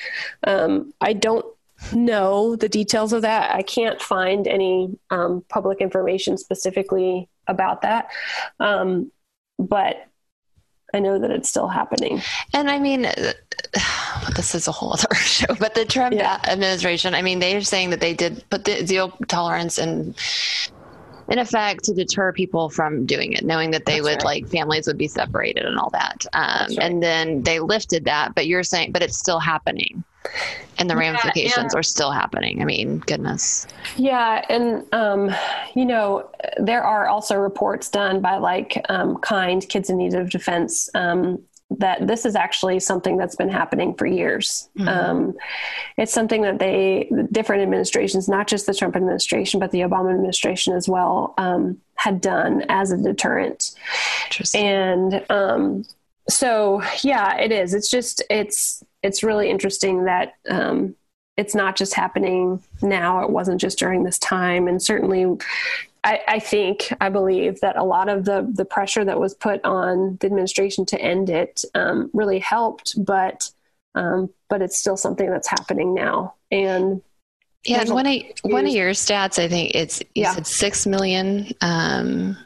Um, 0.46 0.94
I 1.02 1.14
don't 1.14 1.46
know 1.94 2.56
the 2.56 2.70
details 2.70 3.14
of 3.14 3.24
that. 3.24 3.54
I 3.56 3.64
can't 3.64 4.02
find 4.02 4.48
any 4.48 4.98
um, 5.10 5.44
public 5.50 5.82
information 5.82 6.38
specifically 6.38 7.30
about 7.48 7.82
that. 7.82 8.10
Um, 8.60 9.12
but 9.58 10.08
I 10.94 11.00
know 11.00 11.20
that 11.20 11.32
it's 11.32 11.50
still 11.50 11.68
happening. 11.68 12.22
And 12.54 12.70
I 12.70 12.80
mean, 12.80 13.02
this 14.36 14.56
is 14.56 14.68
a 14.68 14.72
whole 14.72 14.94
other 14.94 15.14
show, 15.16 15.54
but 15.60 15.76
the 15.76 15.86
Trump 15.86 16.16
yeah. 16.16 16.40
administration, 16.46 17.14
I 17.14 17.22
mean, 17.22 17.40
they're 17.40 17.62
saying 17.62 17.90
that 17.92 18.00
they 18.00 18.14
did 18.14 18.44
put 18.50 18.66
the 18.66 18.86
zero 18.86 19.14
tolerance 19.28 19.78
and 19.78 20.16
in 21.30 21.40
effect 21.40 21.84
to 21.84 21.94
deter 21.94 22.32
people 22.32 22.70
from 22.70 23.06
doing 23.06 23.34
it, 23.34 23.44
knowing 23.44 23.72
that 23.72 23.86
they 23.86 23.96
That's 24.00 24.04
would 24.04 24.24
right. 24.24 24.44
like 24.44 24.48
families 24.48 24.88
would 24.88 24.98
be 24.98 25.10
separated 25.10 25.66
and 25.66 25.78
all 25.78 25.90
that. 25.90 26.26
Um, 26.34 26.68
right. 26.70 26.80
And 26.80 27.04
then 27.04 27.44
they 27.44 27.60
lifted 27.60 28.06
that, 28.06 28.34
but 28.34 28.48
you're 28.48 28.64
saying, 28.64 28.94
but 28.94 29.02
it's 29.02 29.18
still 29.18 29.40
happening 29.40 30.06
and 30.80 30.90
the 30.90 30.94
yeah, 30.94 31.00
ramifications 31.00 31.74
yeah. 31.74 31.80
are 31.80 31.84
still 31.84 32.12
happening. 32.12 32.62
I 32.62 32.66
mean, 32.66 33.00
goodness. 33.00 33.68
Yeah. 33.96 34.46
And, 34.50 34.86
um, 34.94 35.34
you 35.76 35.86
know, 35.86 36.30
there 36.58 36.84
are 36.84 37.08
also 37.08 37.36
reports 37.36 37.90
done 37.90 38.22
by 38.22 38.38
like 38.38 38.84
um, 38.90 39.18
Kind 39.18 39.68
Kids 39.70 39.90
in 39.90 39.98
Need 39.98 40.14
of 40.14 40.30
Defense 40.30 40.90
um, 40.94 41.44
that 41.70 42.08
this 42.08 42.26
is 42.26 42.36
actually 42.36 42.80
something 42.80 43.18
that's 43.18 43.36
been 43.36 43.50
happening 43.50 43.94
for 43.96 44.06
years. 44.06 44.70
Mm-hmm. 44.78 44.88
Um, 44.88 45.38
it's 45.98 46.14
something 46.14 46.42
that 46.44 46.60
they, 46.60 47.12
different 47.32 47.62
administrations, 47.62 48.30
not 48.30 48.48
just 48.48 48.68
the 48.68 48.74
Trump 48.74 48.96
administration, 48.96 49.60
but 49.60 49.72
the 49.72 49.82
Obama 49.82 50.12
administration 50.12 50.74
as 50.74 50.88
well, 50.88 51.34
um, 51.38 51.78
had 51.96 52.22
done 52.22 52.64
as 52.70 52.92
a 52.92 52.98
deterrent. 52.98 53.72
And 54.54 55.26
um, 55.30 55.84
so, 56.30 56.82
yeah, 57.04 57.38
it 57.38 57.52
is. 57.52 57.74
It's 57.74 57.90
just, 57.90 58.24
it's, 58.30 58.84
it's 59.04 59.24
really 59.24 59.50
interesting 59.50 60.06
that 60.06 60.34
um, 60.50 60.96
it's 61.38 61.56
not 61.56 61.76
just 61.76 61.94
happening 61.94 62.62
now. 62.82 63.24
It 63.24 63.30
wasn't 63.30 63.62
just 63.62 63.80
during 63.80 64.04
this 64.04 64.20
time. 64.20 64.68
And 64.68 64.82
certainly, 64.82 65.38
I, 66.04 66.22
I, 66.28 66.40
think, 66.40 66.92
I 67.02 67.10
believe 67.10 67.60
that 67.62 67.76
a 67.76 67.84
lot 67.84 68.08
of 68.08 68.24
the 68.24 68.50
the 68.54 68.64
pressure 68.64 69.04
that 69.04 69.20
was 69.20 69.34
put 69.34 69.64
on 69.66 70.18
the 70.22 70.28
administration 70.28 70.86
to 70.88 71.02
end 71.02 71.30
it 71.30 71.66
um, 71.76 72.10
really 72.14 72.40
helped, 72.40 73.04
but 73.04 73.52
um, 73.94 74.30
but 74.48 74.62
it's 74.62 74.78
still 74.78 74.96
something 74.96 75.30
that's 75.30 75.50
happening 75.50 75.94
now. 75.94 76.36
And 76.50 77.02
yeah, 77.66 77.82
and 77.82 77.90
one 77.90 78.06
of 78.06 78.22
one 78.44 78.66
of 78.66 78.74
your 78.74 78.92
stats, 78.92 79.38
I 79.38 79.50
think 79.50 79.76
it's 79.76 80.02
yeah. 80.16 80.34
said 80.34 80.48
six 80.48 80.86
million 80.86 81.52
um, 81.62 82.38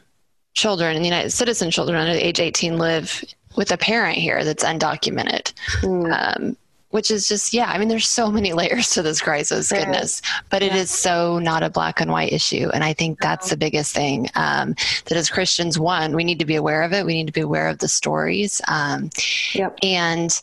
children 0.54 0.96
in 0.96 1.02
the 1.02 1.08
United 1.08 1.30
citizen 1.30 1.70
children 1.70 1.96
under 1.96 2.14
the 2.14 2.26
age 2.26 2.40
eighteen 2.40 2.78
live 2.78 3.22
with 3.56 3.70
a 3.70 3.76
parent 3.76 4.18
here 4.18 4.44
that's 4.44 4.64
undocumented. 4.64 5.52
Mm 5.82 6.56
which 6.92 7.10
is 7.10 7.26
just 7.26 7.52
yeah 7.52 7.70
i 7.70 7.78
mean 7.78 7.88
there's 7.88 8.06
so 8.06 8.30
many 8.30 8.52
layers 8.62 8.90
to 8.90 9.02
this 9.02 9.20
crisis 9.20 9.68
there 9.68 9.80
goodness 9.80 10.20
is. 10.20 10.22
but 10.48 10.62
yeah. 10.62 10.68
it 10.68 10.74
is 10.76 10.90
so 10.90 11.38
not 11.38 11.62
a 11.62 11.70
black 11.70 12.00
and 12.00 12.12
white 12.12 12.32
issue 12.32 12.70
and 12.72 12.84
i 12.84 12.92
think 12.92 13.20
that's 13.20 13.50
the 13.50 13.56
biggest 13.56 13.94
thing 13.94 14.28
um, 14.36 14.74
that 15.06 15.16
as 15.16 15.28
christians 15.28 15.78
one 15.78 16.14
we 16.14 16.22
need 16.22 16.38
to 16.38 16.44
be 16.44 16.54
aware 16.54 16.82
of 16.82 16.92
it 16.92 17.04
we 17.04 17.14
need 17.14 17.26
to 17.26 17.32
be 17.32 17.40
aware 17.40 17.68
of 17.68 17.78
the 17.78 17.88
stories 17.88 18.60
um, 18.68 19.10
yep. 19.54 19.76
and 19.82 20.40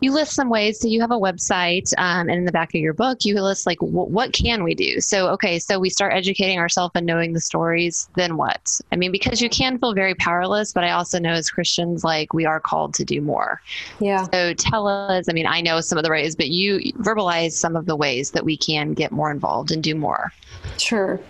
you 0.00 0.12
list 0.12 0.32
some 0.32 0.48
ways. 0.48 0.80
So 0.80 0.88
you 0.88 1.00
have 1.00 1.10
a 1.10 1.18
website, 1.18 1.92
um, 1.98 2.28
and 2.28 2.38
in 2.38 2.44
the 2.44 2.52
back 2.52 2.74
of 2.74 2.80
your 2.80 2.94
book, 2.94 3.24
you 3.24 3.40
list 3.40 3.66
like 3.66 3.78
w- 3.78 4.08
what 4.08 4.32
can 4.32 4.64
we 4.64 4.74
do. 4.74 5.00
So 5.00 5.28
okay, 5.30 5.58
so 5.58 5.78
we 5.78 5.90
start 5.90 6.12
educating 6.14 6.58
ourselves 6.58 6.92
and 6.94 7.06
knowing 7.06 7.32
the 7.32 7.40
stories. 7.40 8.08
Then 8.16 8.36
what? 8.36 8.80
I 8.92 8.96
mean, 8.96 9.12
because 9.12 9.40
you 9.40 9.48
can 9.50 9.78
feel 9.78 9.94
very 9.94 10.14
powerless, 10.14 10.72
but 10.72 10.84
I 10.84 10.90
also 10.90 11.18
know 11.18 11.32
as 11.32 11.50
Christians, 11.50 12.04
like 12.04 12.32
we 12.32 12.46
are 12.46 12.60
called 12.60 12.94
to 12.94 13.04
do 13.04 13.20
more. 13.20 13.60
Yeah. 14.00 14.26
So 14.32 14.54
tell 14.54 14.88
us. 14.88 15.28
I 15.28 15.32
mean, 15.32 15.46
I 15.46 15.60
know 15.60 15.80
some 15.80 15.98
of 15.98 16.04
the 16.04 16.10
ways, 16.10 16.34
but 16.34 16.48
you 16.48 16.78
verbalize 16.94 17.52
some 17.52 17.76
of 17.76 17.86
the 17.86 17.96
ways 17.96 18.30
that 18.32 18.44
we 18.44 18.56
can 18.56 18.94
get 18.94 19.12
more 19.12 19.30
involved 19.30 19.70
and 19.70 19.82
do 19.82 19.94
more. 19.94 20.32
Sure. 20.78 21.20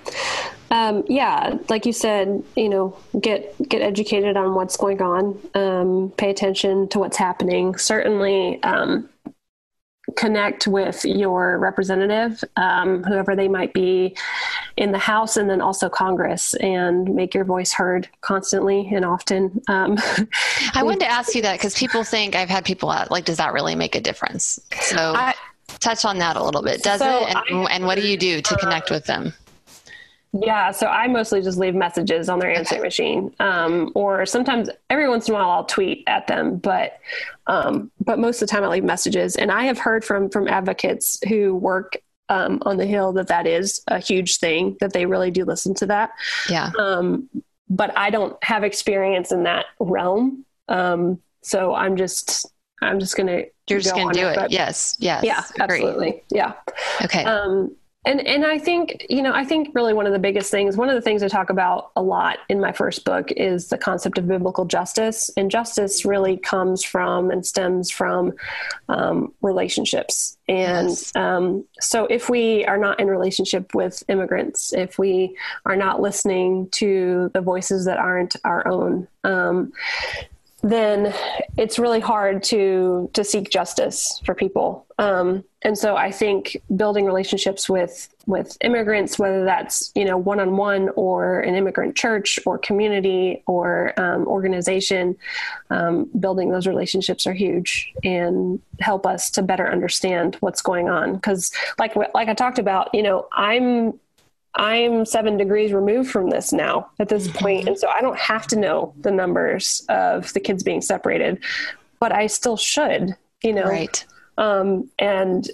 Um, 0.70 1.04
yeah, 1.08 1.58
like 1.68 1.84
you 1.84 1.92
said, 1.92 2.42
you 2.56 2.68
know, 2.68 2.96
get 3.20 3.56
get 3.68 3.82
educated 3.82 4.36
on 4.36 4.54
what's 4.54 4.76
going 4.76 5.02
on. 5.02 5.38
Um, 5.54 6.12
pay 6.16 6.30
attention 6.30 6.88
to 6.88 6.98
what's 7.00 7.16
happening. 7.16 7.76
Certainly, 7.76 8.62
um, 8.62 9.08
connect 10.16 10.66
with 10.66 11.04
your 11.04 11.58
representative, 11.58 12.42
um, 12.56 13.02
whoever 13.04 13.34
they 13.34 13.48
might 13.48 13.72
be, 13.72 14.16
in 14.76 14.92
the 14.92 14.98
House 14.98 15.36
and 15.36 15.48
then 15.48 15.60
also 15.60 15.88
Congress, 15.88 16.54
and 16.54 17.14
make 17.14 17.34
your 17.34 17.44
voice 17.44 17.72
heard 17.72 18.08
constantly 18.20 18.88
and 18.92 19.04
often. 19.04 19.60
Um, 19.68 19.98
I 20.74 20.82
wanted 20.82 21.00
to 21.00 21.10
ask 21.10 21.34
you 21.34 21.42
that 21.42 21.54
because 21.54 21.74
people 21.76 22.04
think 22.04 22.34
I've 22.34 22.48
had 22.48 22.64
people 22.64 22.90
out, 22.90 23.10
like, 23.10 23.24
does 23.24 23.38
that 23.38 23.52
really 23.52 23.74
make 23.74 23.94
a 23.94 24.00
difference? 24.00 24.60
So. 24.80 25.14
I, 25.16 25.34
touch 25.78 26.04
on 26.04 26.18
that 26.18 26.36
a 26.36 26.42
little 26.42 26.62
bit. 26.62 26.82
Does 26.82 26.98
so 26.98 27.26
it? 27.26 27.28
And, 27.28 27.66
I, 27.66 27.72
and, 27.72 27.86
what 27.86 27.96
do 27.96 28.06
you 28.06 28.16
do 28.16 28.42
to 28.42 28.56
connect 28.56 28.90
with 28.90 29.06
them? 29.06 29.32
Yeah, 30.32 30.70
so 30.70 30.86
I 30.86 31.08
mostly 31.08 31.42
just 31.42 31.58
leave 31.58 31.74
messages 31.74 32.28
on 32.28 32.38
their 32.38 32.50
answering 32.50 32.80
okay. 32.80 32.86
machine, 32.86 33.34
um, 33.40 33.90
or 33.96 34.24
sometimes 34.26 34.70
every 34.88 35.08
once 35.08 35.28
in 35.28 35.34
a 35.34 35.38
while 35.38 35.50
I'll 35.50 35.64
tweet 35.64 36.04
at 36.06 36.28
them. 36.28 36.58
But 36.58 37.00
um, 37.48 37.90
but 38.04 38.20
most 38.20 38.40
of 38.40 38.48
the 38.48 38.52
time 38.52 38.62
I 38.62 38.68
leave 38.68 38.84
messages, 38.84 39.34
and 39.34 39.50
I 39.50 39.64
have 39.64 39.78
heard 39.78 40.04
from 40.04 40.30
from 40.30 40.46
advocates 40.46 41.18
who 41.28 41.56
work 41.56 41.96
um, 42.28 42.62
on 42.62 42.76
the 42.76 42.86
Hill 42.86 43.12
that 43.14 43.26
that 43.26 43.48
is 43.48 43.82
a 43.88 43.98
huge 43.98 44.38
thing 44.38 44.76
that 44.78 44.92
they 44.92 45.04
really 45.04 45.32
do 45.32 45.44
listen 45.44 45.74
to 45.74 45.86
that. 45.86 46.10
Yeah. 46.48 46.70
Um, 46.78 47.28
but 47.68 47.96
I 47.98 48.10
don't 48.10 48.42
have 48.44 48.62
experience 48.62 49.32
in 49.32 49.42
that 49.44 49.66
realm, 49.80 50.44
um, 50.68 51.20
so 51.42 51.74
I'm 51.74 51.96
just 51.96 52.46
I'm 52.80 53.00
just 53.00 53.16
gonna. 53.16 53.42
You're 53.68 53.80
just 53.80 53.94
gonna 53.94 54.14
do 54.14 54.26
it. 54.26 54.36
it. 54.36 54.50
Yes. 54.50 54.96
Yes. 55.00 55.24
Yeah. 55.24 55.42
Absolutely. 55.58 56.22
Yeah. 56.30 56.54
Okay. 57.02 57.24
Um, 57.24 57.76
and 58.06 58.26
and 58.26 58.46
I 58.46 58.58
think 58.58 59.06
you 59.10 59.20
know 59.20 59.32
I 59.32 59.44
think 59.44 59.74
really 59.74 59.92
one 59.92 60.06
of 60.06 60.12
the 60.12 60.18
biggest 60.18 60.50
things 60.50 60.76
one 60.76 60.88
of 60.88 60.94
the 60.94 61.02
things 61.02 61.22
I 61.22 61.28
talk 61.28 61.50
about 61.50 61.90
a 61.96 62.02
lot 62.02 62.38
in 62.48 62.58
my 62.58 62.72
first 62.72 63.04
book 63.04 63.30
is 63.32 63.68
the 63.68 63.76
concept 63.76 64.16
of 64.16 64.26
biblical 64.26 64.64
justice 64.64 65.30
and 65.36 65.50
justice 65.50 66.04
really 66.04 66.38
comes 66.38 66.82
from 66.82 67.30
and 67.30 67.44
stems 67.44 67.90
from 67.90 68.32
um, 68.88 69.34
relationships 69.42 70.38
and 70.48 70.88
yes. 70.88 71.14
um, 71.14 71.64
so 71.78 72.06
if 72.06 72.30
we 72.30 72.64
are 72.64 72.78
not 72.78 72.98
in 73.00 73.08
relationship 73.08 73.74
with 73.74 74.02
immigrants 74.08 74.72
if 74.72 74.98
we 74.98 75.36
are 75.66 75.76
not 75.76 76.00
listening 76.00 76.68
to 76.70 77.30
the 77.34 77.40
voices 77.42 77.84
that 77.84 77.98
aren't 77.98 78.34
our 78.44 78.66
own 78.66 79.06
um, 79.24 79.72
then 80.62 81.14
it's 81.56 81.78
really 81.78 82.00
hard 82.00 82.42
to 82.44 83.10
to 83.14 83.24
seek 83.24 83.50
justice 83.50 84.20
for 84.24 84.34
people. 84.34 84.86
Um, 84.98 85.44
and 85.62 85.76
so 85.76 85.96
I 85.96 86.10
think 86.10 86.60
building 86.76 87.06
relationships 87.06 87.68
with 87.68 88.08
with 88.26 88.56
immigrants, 88.60 89.18
whether 89.18 89.44
that's 89.44 89.90
you 89.94 90.04
know 90.04 90.16
one 90.16 90.40
on 90.40 90.56
one 90.56 90.90
or 90.96 91.40
an 91.40 91.54
immigrant 91.54 91.96
church 91.96 92.38
or 92.44 92.58
community 92.58 93.42
or 93.46 93.98
um, 93.98 94.26
organization, 94.26 95.16
um, 95.70 96.10
building 96.18 96.50
those 96.50 96.66
relationships 96.66 97.26
are 97.26 97.32
huge 97.32 97.92
and 98.04 98.60
help 98.80 99.06
us 99.06 99.30
to 99.30 99.42
better 99.42 99.70
understand 99.70 100.36
what's 100.40 100.62
going 100.62 100.88
on. 100.88 101.14
Because 101.14 101.52
like 101.78 101.96
like 101.96 102.28
I 102.28 102.34
talked 102.34 102.58
about, 102.58 102.94
you 102.94 103.02
know, 103.02 103.28
I'm 103.32 103.98
I'm 104.54 105.04
seven 105.04 105.36
degrees 105.36 105.72
removed 105.72 106.10
from 106.10 106.30
this 106.30 106.52
now 106.52 106.90
at 106.98 107.08
this 107.08 107.28
mm-hmm. 107.28 107.68
And 107.68 107.78
so 107.78 107.88
I 107.88 108.00
don't 108.00 108.18
have 108.18 108.46
to 108.48 108.56
know 108.56 108.94
the 109.00 109.10
numbers 109.10 109.84
of 109.88 110.32
the 110.32 110.40
kids 110.40 110.62
being 110.62 110.82
separated, 110.82 111.38
but 112.00 112.12
I 112.12 112.26
still 112.26 112.56
should, 112.56 113.16
you 113.42 113.52
know? 113.52 113.64
Right. 113.64 114.04
Um, 114.38 114.90
and 114.98 115.48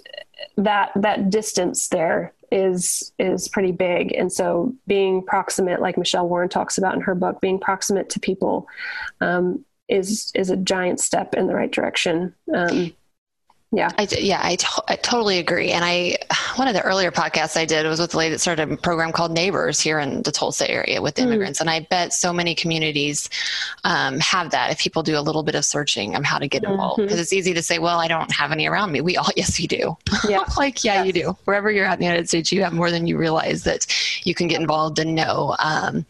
that, 0.55 0.91
that 0.95 1.29
distance 1.29 1.89
there 1.89 2.33
is, 2.51 3.11
is 3.19 3.47
pretty 3.47 3.71
big. 3.71 4.13
And 4.13 4.31
so 4.31 4.73
being 4.87 5.21
proximate, 5.23 5.81
like 5.81 5.97
Michelle 5.97 6.27
Warren 6.27 6.49
talks 6.49 6.77
about 6.77 6.95
in 6.95 7.01
her 7.01 7.15
book, 7.15 7.39
being 7.39 7.59
proximate 7.59 8.09
to 8.11 8.19
people, 8.19 8.67
um, 9.21 9.63
is, 9.87 10.31
is 10.33 10.49
a 10.49 10.57
giant 10.57 10.99
step 10.99 11.33
in 11.35 11.47
the 11.47 11.55
right 11.55 11.71
direction. 11.71 12.33
Um, 12.53 12.93
yeah. 13.71 13.89
I, 13.97 14.07
yeah, 14.11 14.39
I, 14.41 14.55
to- 14.55 14.83
I 14.87 14.95
totally 14.95 15.39
agree. 15.39 15.71
And 15.71 15.83
I, 15.83 16.17
one 16.55 16.67
of 16.67 16.73
the 16.73 16.81
earlier 16.81 17.11
podcasts 17.11 17.57
I 17.57 17.65
did 17.65 17.85
was 17.85 17.99
with 17.99 18.13
a 18.13 18.17
lady 18.17 18.31
that 18.31 18.39
started 18.39 18.71
a 18.71 18.77
program 18.77 19.11
called 19.11 19.31
Neighbors 19.31 19.79
here 19.79 19.99
in 19.99 20.21
the 20.21 20.31
Tulsa 20.31 20.69
area 20.69 21.01
with 21.01 21.15
mm. 21.15 21.23
immigrants. 21.23 21.59
Mm. 21.59 21.61
And 21.61 21.69
I 21.69 21.79
bet 21.89 22.13
so 22.13 22.31
many 22.31 22.55
communities 22.55 23.29
um, 23.83 24.19
have 24.19 24.51
that 24.51 24.71
if 24.71 24.79
people 24.79 25.03
do 25.03 25.17
a 25.17 25.21
little 25.21 25.43
bit 25.43 25.55
of 25.55 25.65
searching 25.65 26.15
on 26.15 26.23
how 26.23 26.39
to 26.39 26.47
get 26.47 26.63
involved. 26.63 26.97
Because 26.97 27.13
mm-hmm. 27.13 27.21
it's 27.21 27.33
easy 27.33 27.53
to 27.53 27.61
say, 27.61 27.79
well, 27.79 27.99
I 27.99 28.07
don't 28.07 28.31
have 28.31 28.51
any 28.51 28.67
around 28.67 28.91
me. 28.91 29.01
We 29.01 29.17
all, 29.17 29.29
yes, 29.35 29.59
you 29.59 29.67
do. 29.67 29.97
Yeah. 30.27 30.43
like, 30.57 30.83
yeah, 30.83 31.03
yes. 31.03 31.07
you 31.07 31.13
do. 31.13 31.37
Wherever 31.43 31.69
you're 31.69 31.85
at 31.85 31.93
in 31.93 31.99
the 31.99 32.05
United 32.05 32.29
States, 32.29 32.51
you 32.51 32.63
have 32.63 32.73
more 32.73 32.89
than 32.89 33.05
you 33.05 33.17
realize 33.17 33.63
that 33.63 33.85
you 34.25 34.33
can 34.33 34.47
get 34.47 34.61
involved 34.61 34.99
and 34.99 35.13
know. 35.13 35.55
Um, 35.59 36.05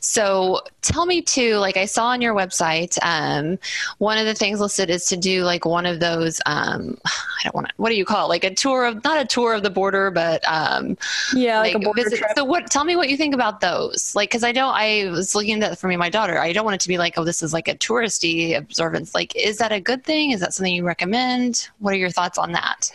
so 0.00 0.62
tell 0.82 1.06
me 1.06 1.22
too, 1.22 1.56
like 1.56 1.76
I 1.76 1.84
saw 1.84 2.06
on 2.06 2.20
your 2.20 2.34
website, 2.34 2.98
um, 3.02 3.58
one 3.98 4.18
of 4.18 4.26
the 4.26 4.34
things 4.34 4.60
listed 4.60 4.90
is 4.90 5.06
to 5.06 5.16
do 5.16 5.44
like 5.44 5.64
one 5.64 5.86
of 5.86 6.00
those, 6.00 6.40
um, 6.88 6.98
I 7.04 7.44
don't 7.44 7.54
want 7.54 7.68
to, 7.68 7.74
what 7.76 7.90
do 7.90 7.96
you 7.96 8.04
call 8.04 8.26
it? 8.26 8.28
Like 8.28 8.44
a 8.44 8.54
tour 8.54 8.84
of, 8.84 9.02
not 9.04 9.20
a 9.20 9.24
tour 9.24 9.54
of 9.54 9.62
the 9.62 9.70
border, 9.70 10.10
but 10.10 10.42
um, 10.48 10.96
yeah, 11.34 11.60
like, 11.60 11.74
like 11.74 11.82
a 11.82 11.84
border 11.84 12.04
visit. 12.04 12.18
Trip. 12.18 12.30
So 12.36 12.44
what, 12.44 12.70
tell 12.70 12.84
me 12.84 12.96
what 12.96 13.08
you 13.08 13.16
think 13.16 13.34
about 13.34 13.60
those. 13.60 14.14
Like, 14.14 14.30
cause 14.30 14.44
I 14.44 14.52
don't, 14.52 14.74
I 14.74 15.10
was 15.10 15.34
looking 15.34 15.54
at 15.54 15.60
that 15.60 15.78
for 15.78 15.88
me, 15.88 15.96
my 15.96 16.10
daughter, 16.10 16.38
I 16.38 16.52
don't 16.52 16.64
want 16.64 16.74
it 16.74 16.80
to 16.80 16.88
be 16.88 16.98
like, 16.98 17.18
oh, 17.18 17.24
this 17.24 17.42
is 17.42 17.52
like 17.52 17.68
a 17.68 17.74
touristy 17.74 18.56
observance. 18.56 19.14
Like, 19.14 19.34
is 19.36 19.58
that 19.58 19.72
a 19.72 19.80
good 19.80 20.04
thing? 20.04 20.30
Is 20.32 20.40
that 20.40 20.54
something 20.54 20.74
you 20.74 20.84
recommend? 20.84 21.68
What 21.78 21.94
are 21.94 21.98
your 21.98 22.10
thoughts 22.10 22.38
on 22.38 22.52
that? 22.52 22.90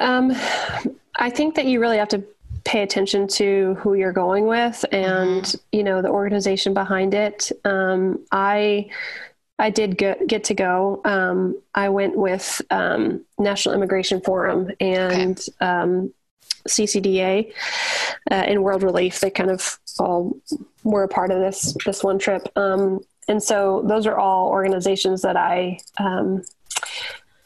Um, 0.00 0.32
I 1.16 1.30
think 1.30 1.54
that 1.56 1.66
you 1.66 1.80
really 1.80 1.98
have 1.98 2.08
to 2.08 2.24
pay 2.64 2.82
attention 2.82 3.28
to 3.28 3.74
who 3.74 3.94
you're 3.94 4.12
going 4.12 4.46
with 4.46 4.84
and 4.90 5.42
mm-hmm. 5.42 5.76
you 5.76 5.84
know 5.84 6.00
the 6.00 6.08
organization 6.08 6.72
behind 6.72 7.12
it 7.12 7.52
um, 7.64 8.18
i 8.32 8.88
I 9.58 9.70
did 9.70 9.96
get, 9.96 10.26
get 10.26 10.44
to 10.44 10.54
go. 10.54 11.00
Um, 11.04 11.60
I 11.74 11.88
went 11.88 12.16
with 12.16 12.60
um, 12.70 13.24
National 13.38 13.74
Immigration 13.74 14.20
Forum 14.20 14.70
and 14.80 15.38
okay. 15.38 15.66
um, 15.66 16.12
CCDA 16.68 17.52
uh, 18.30 18.44
in 18.48 18.62
World 18.62 18.82
Relief. 18.82 19.20
They 19.20 19.30
kind 19.30 19.50
of 19.50 19.78
all 19.98 20.36
were 20.82 21.04
a 21.04 21.08
part 21.08 21.30
of 21.30 21.40
this 21.40 21.76
this 21.84 22.02
one 22.02 22.18
trip, 22.18 22.48
um, 22.56 23.00
and 23.28 23.42
so 23.42 23.84
those 23.86 24.06
are 24.06 24.18
all 24.18 24.48
organizations 24.48 25.22
that 25.22 25.36
I 25.36 25.78
um, 25.98 26.42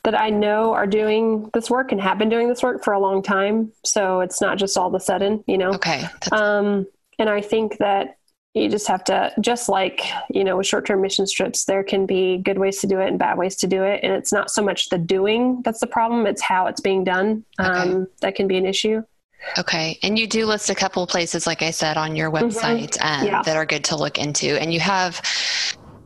that 0.04 0.18
I 0.18 0.30
know 0.30 0.72
are 0.72 0.86
doing 0.86 1.50
this 1.52 1.68
work 1.68 1.92
and 1.92 2.00
have 2.00 2.18
been 2.18 2.28
doing 2.28 2.48
this 2.48 2.62
work 2.62 2.82
for 2.84 2.92
a 2.92 3.00
long 3.00 3.22
time. 3.22 3.72
So 3.84 4.20
it's 4.20 4.40
not 4.40 4.56
just 4.56 4.76
all 4.78 4.88
of 4.88 4.94
a 4.94 5.00
sudden, 5.00 5.44
you 5.46 5.58
know. 5.58 5.70
Okay. 5.70 6.04
Um, 6.32 6.86
and 7.18 7.28
I 7.28 7.40
think 7.40 7.78
that 7.78 8.17
you 8.58 8.68
just 8.68 8.86
have 8.86 9.04
to 9.04 9.32
just 9.40 9.68
like 9.68 10.02
you 10.30 10.44
know 10.44 10.56
with 10.56 10.66
short-term 10.66 11.00
mission 11.00 11.24
trips 11.30 11.64
there 11.64 11.82
can 11.82 12.06
be 12.06 12.38
good 12.38 12.58
ways 12.58 12.80
to 12.80 12.86
do 12.86 13.00
it 13.00 13.08
and 13.08 13.18
bad 13.18 13.38
ways 13.38 13.56
to 13.56 13.66
do 13.66 13.82
it 13.82 14.00
and 14.02 14.12
it's 14.12 14.32
not 14.32 14.50
so 14.50 14.62
much 14.62 14.88
the 14.88 14.98
doing 14.98 15.60
that's 15.62 15.80
the 15.80 15.86
problem 15.86 16.26
it's 16.26 16.42
how 16.42 16.66
it's 16.66 16.80
being 16.80 17.04
done 17.04 17.44
okay. 17.60 17.68
um, 17.68 18.06
that 18.20 18.34
can 18.34 18.46
be 18.48 18.56
an 18.56 18.66
issue 18.66 19.02
okay 19.58 19.98
and 20.02 20.18
you 20.18 20.26
do 20.26 20.46
list 20.46 20.68
a 20.68 20.74
couple 20.74 21.02
of 21.02 21.08
places 21.08 21.46
like 21.46 21.62
i 21.62 21.70
said 21.70 21.96
on 21.96 22.16
your 22.16 22.30
mm-hmm. 22.30 22.46
website 22.46 22.96
mm-hmm. 22.98 23.22
um, 23.22 23.26
yeah. 23.26 23.42
that 23.42 23.56
are 23.56 23.66
good 23.66 23.84
to 23.84 23.96
look 23.96 24.18
into 24.18 24.60
and 24.60 24.72
you 24.72 24.80
have 24.80 25.22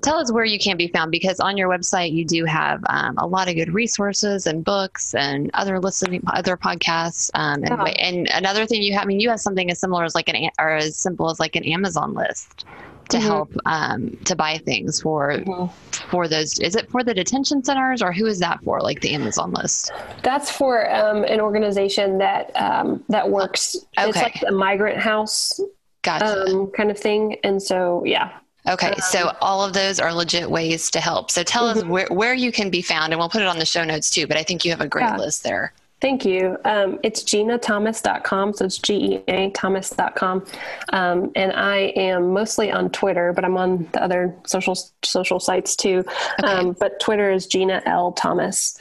tell 0.03 0.17
us 0.17 0.33
where 0.33 0.45
you 0.45 0.59
can 0.59 0.77
be 0.77 0.89
found 0.89 1.11
because 1.11 1.41
on 1.41 1.57
your 1.57 1.69
website 1.69 2.13
you 2.13 2.25
do 2.25 2.45
have 2.45 2.83
um, 2.89 3.17
a 3.19 3.27
lot 3.27 3.49
of 3.49 3.55
good 3.55 3.73
resources 3.73 4.47
and 4.47 4.65
books 4.65 5.15
and 5.15 5.51
other 5.55 5.79
listening 5.79 6.23
other 6.35 6.57
podcasts 6.57 7.31
um, 7.35 7.63
and, 7.65 7.71
yeah. 7.71 7.85
and 7.99 8.29
another 8.33 8.67
thing 8.67 8.83
you 8.83 8.93
have 8.93 9.05
i 9.05 9.07
mean 9.07 9.21
you 9.21 9.31
have 9.31 9.41
something 9.41 9.71
as 9.71 9.79
similar 9.79 10.05
as 10.05 10.15
like 10.15 10.29
an 10.29 10.51
or 10.59 10.71
as 10.71 10.97
simple 10.97 11.31
as 11.31 11.41
like 11.41 11.57
an 11.57 11.65
amazon 11.65 12.15
list 12.15 12.65
to 13.09 13.17
mm-hmm. 13.17 13.27
help 13.27 13.53
um, 13.67 14.17
to 14.25 14.37
buy 14.37 14.59
things 14.59 15.01
for 15.01 15.33
mm-hmm. 15.33 16.11
for 16.11 16.29
those 16.29 16.59
is 16.61 16.77
it 16.77 16.91
for 16.91 17.03
the 17.03 17.15
detention 17.15 17.63
centers 17.63 18.03
or 18.03 18.13
who 18.13 18.27
is 18.27 18.39
that 18.39 18.63
for 18.65 18.81
like 18.81 19.01
the 19.01 19.15
amazon 19.15 19.53
list 19.53 19.93
that's 20.23 20.51
for 20.51 20.91
um, 20.93 21.25
an 21.25 21.41
organization 21.41 22.19
that 22.19 22.51
um, 22.57 23.03
that 23.09 23.29
works 23.29 23.77
okay. 23.99 24.09
it's 24.09 24.19
like 24.19 24.43
a 24.49 24.53
migrant 24.53 24.99
house 24.99 25.61
gotcha. 26.03 26.45
Um, 26.51 26.71
kind 26.71 26.91
of 26.91 26.99
thing 26.99 27.37
and 27.45 27.63
so 27.63 28.05
yeah 28.05 28.33
Okay, 28.69 28.91
um, 28.91 29.01
so 29.01 29.37
all 29.41 29.65
of 29.65 29.73
those 29.73 29.99
are 29.99 30.13
legit 30.13 30.49
ways 30.49 30.91
to 30.93 31.01
help. 31.01 31.31
So 31.31 31.43
tell 31.43 31.69
mm-hmm. 31.69 31.79
us 31.81 31.85
where, 31.85 32.07
where 32.11 32.35
you 32.35 32.53
can 32.53 32.71
be 32.71 32.83
found, 32.83 33.13
and 33.13 33.19
we'll 33.19 33.29
put 33.29 33.43
it 33.43 33.49
on 33.49 33.59
the 33.59 33.67
show 33.67 33.85
notes 33.85 34.11
too. 34.11 34.27
But 34.27 34.37
I 34.37 34.43
think 34.43 34.65
you 34.65 34.71
have 34.71 34.81
a 34.81 34.89
great 34.89 35.03
yeah. 35.03 35.17
list 35.17 35.43
there. 35.43 35.73
Thank 36.01 36.25
you. 36.25 36.59
Um, 36.65 36.99
it's 37.05 37.23
genathomas.com. 37.23 38.55
So 38.55 38.65
it's 38.65 38.79
G-E-A 38.79 39.51
thomas.com. 39.51 40.45
Um, 40.93 41.31
and 41.37 41.53
I 41.53 41.93
am 41.95 42.33
mostly 42.33 42.73
on 42.73 42.91
Twitter, 42.91 43.33
but 43.33 43.45
I'm 43.45 43.57
on 43.57 43.89
the 43.93 44.03
other 44.03 44.37
social, 44.45 44.77
social 45.05 45.39
sites 45.39 45.77
too. 45.77 46.05
Okay. 46.43 46.53
Um, 46.53 46.77
but 46.79 46.99
Twitter 46.99 47.31
is 47.31 47.47
Gena 47.47 47.83
L 47.87 48.11
Thomas. 48.11 48.77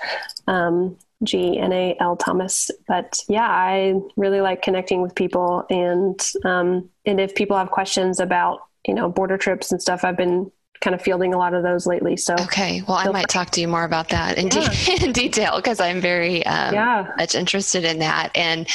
Um, 0.48 0.98
G 1.24 1.60
N 1.60 1.72
A 1.72 1.96
L 2.00 2.16
Thomas. 2.16 2.72
But 2.88 3.20
yeah, 3.30 3.48
I 3.48 4.02
really 4.16 4.42
like 4.42 4.64
connecting 4.64 5.04
with 5.04 5.14
people, 5.14 5.66
and 5.70 6.20
um, 6.44 6.90
and 7.06 7.20
if 7.20 7.36
people 7.36 7.56
have 7.56 7.70
questions 7.70 8.20
about 8.20 8.62
you 8.88 8.94
know 8.94 9.10
border 9.10 9.38
trips 9.38 9.72
and 9.72 9.82
stuff, 9.82 10.04
I've 10.04 10.18
been 10.18 10.52
kind 10.82 10.96
of 10.96 11.02
fielding 11.02 11.34
a 11.34 11.38
lot 11.38 11.54
of 11.54 11.64
those 11.64 11.86
lately. 11.86 12.18
So 12.18 12.36
okay, 12.42 12.82
well, 12.88 12.98
I 12.98 13.10
might 13.10 13.30
talk 13.30 13.52
to 13.52 13.62
you 13.62 13.68
more 13.68 13.84
about 13.84 14.10
that 14.10 14.38
in, 14.38 14.48
yeah. 14.48 14.70
de- 14.70 15.06
in 15.06 15.12
detail 15.12 15.58
because 15.58 15.80
I'm 15.80 16.02
very 16.02 16.46
um, 16.46 16.74
yeah. 16.74 17.14
much 17.18 17.36
interested 17.36 17.86
in 17.86 18.00
that. 18.00 18.32
And 18.36 18.68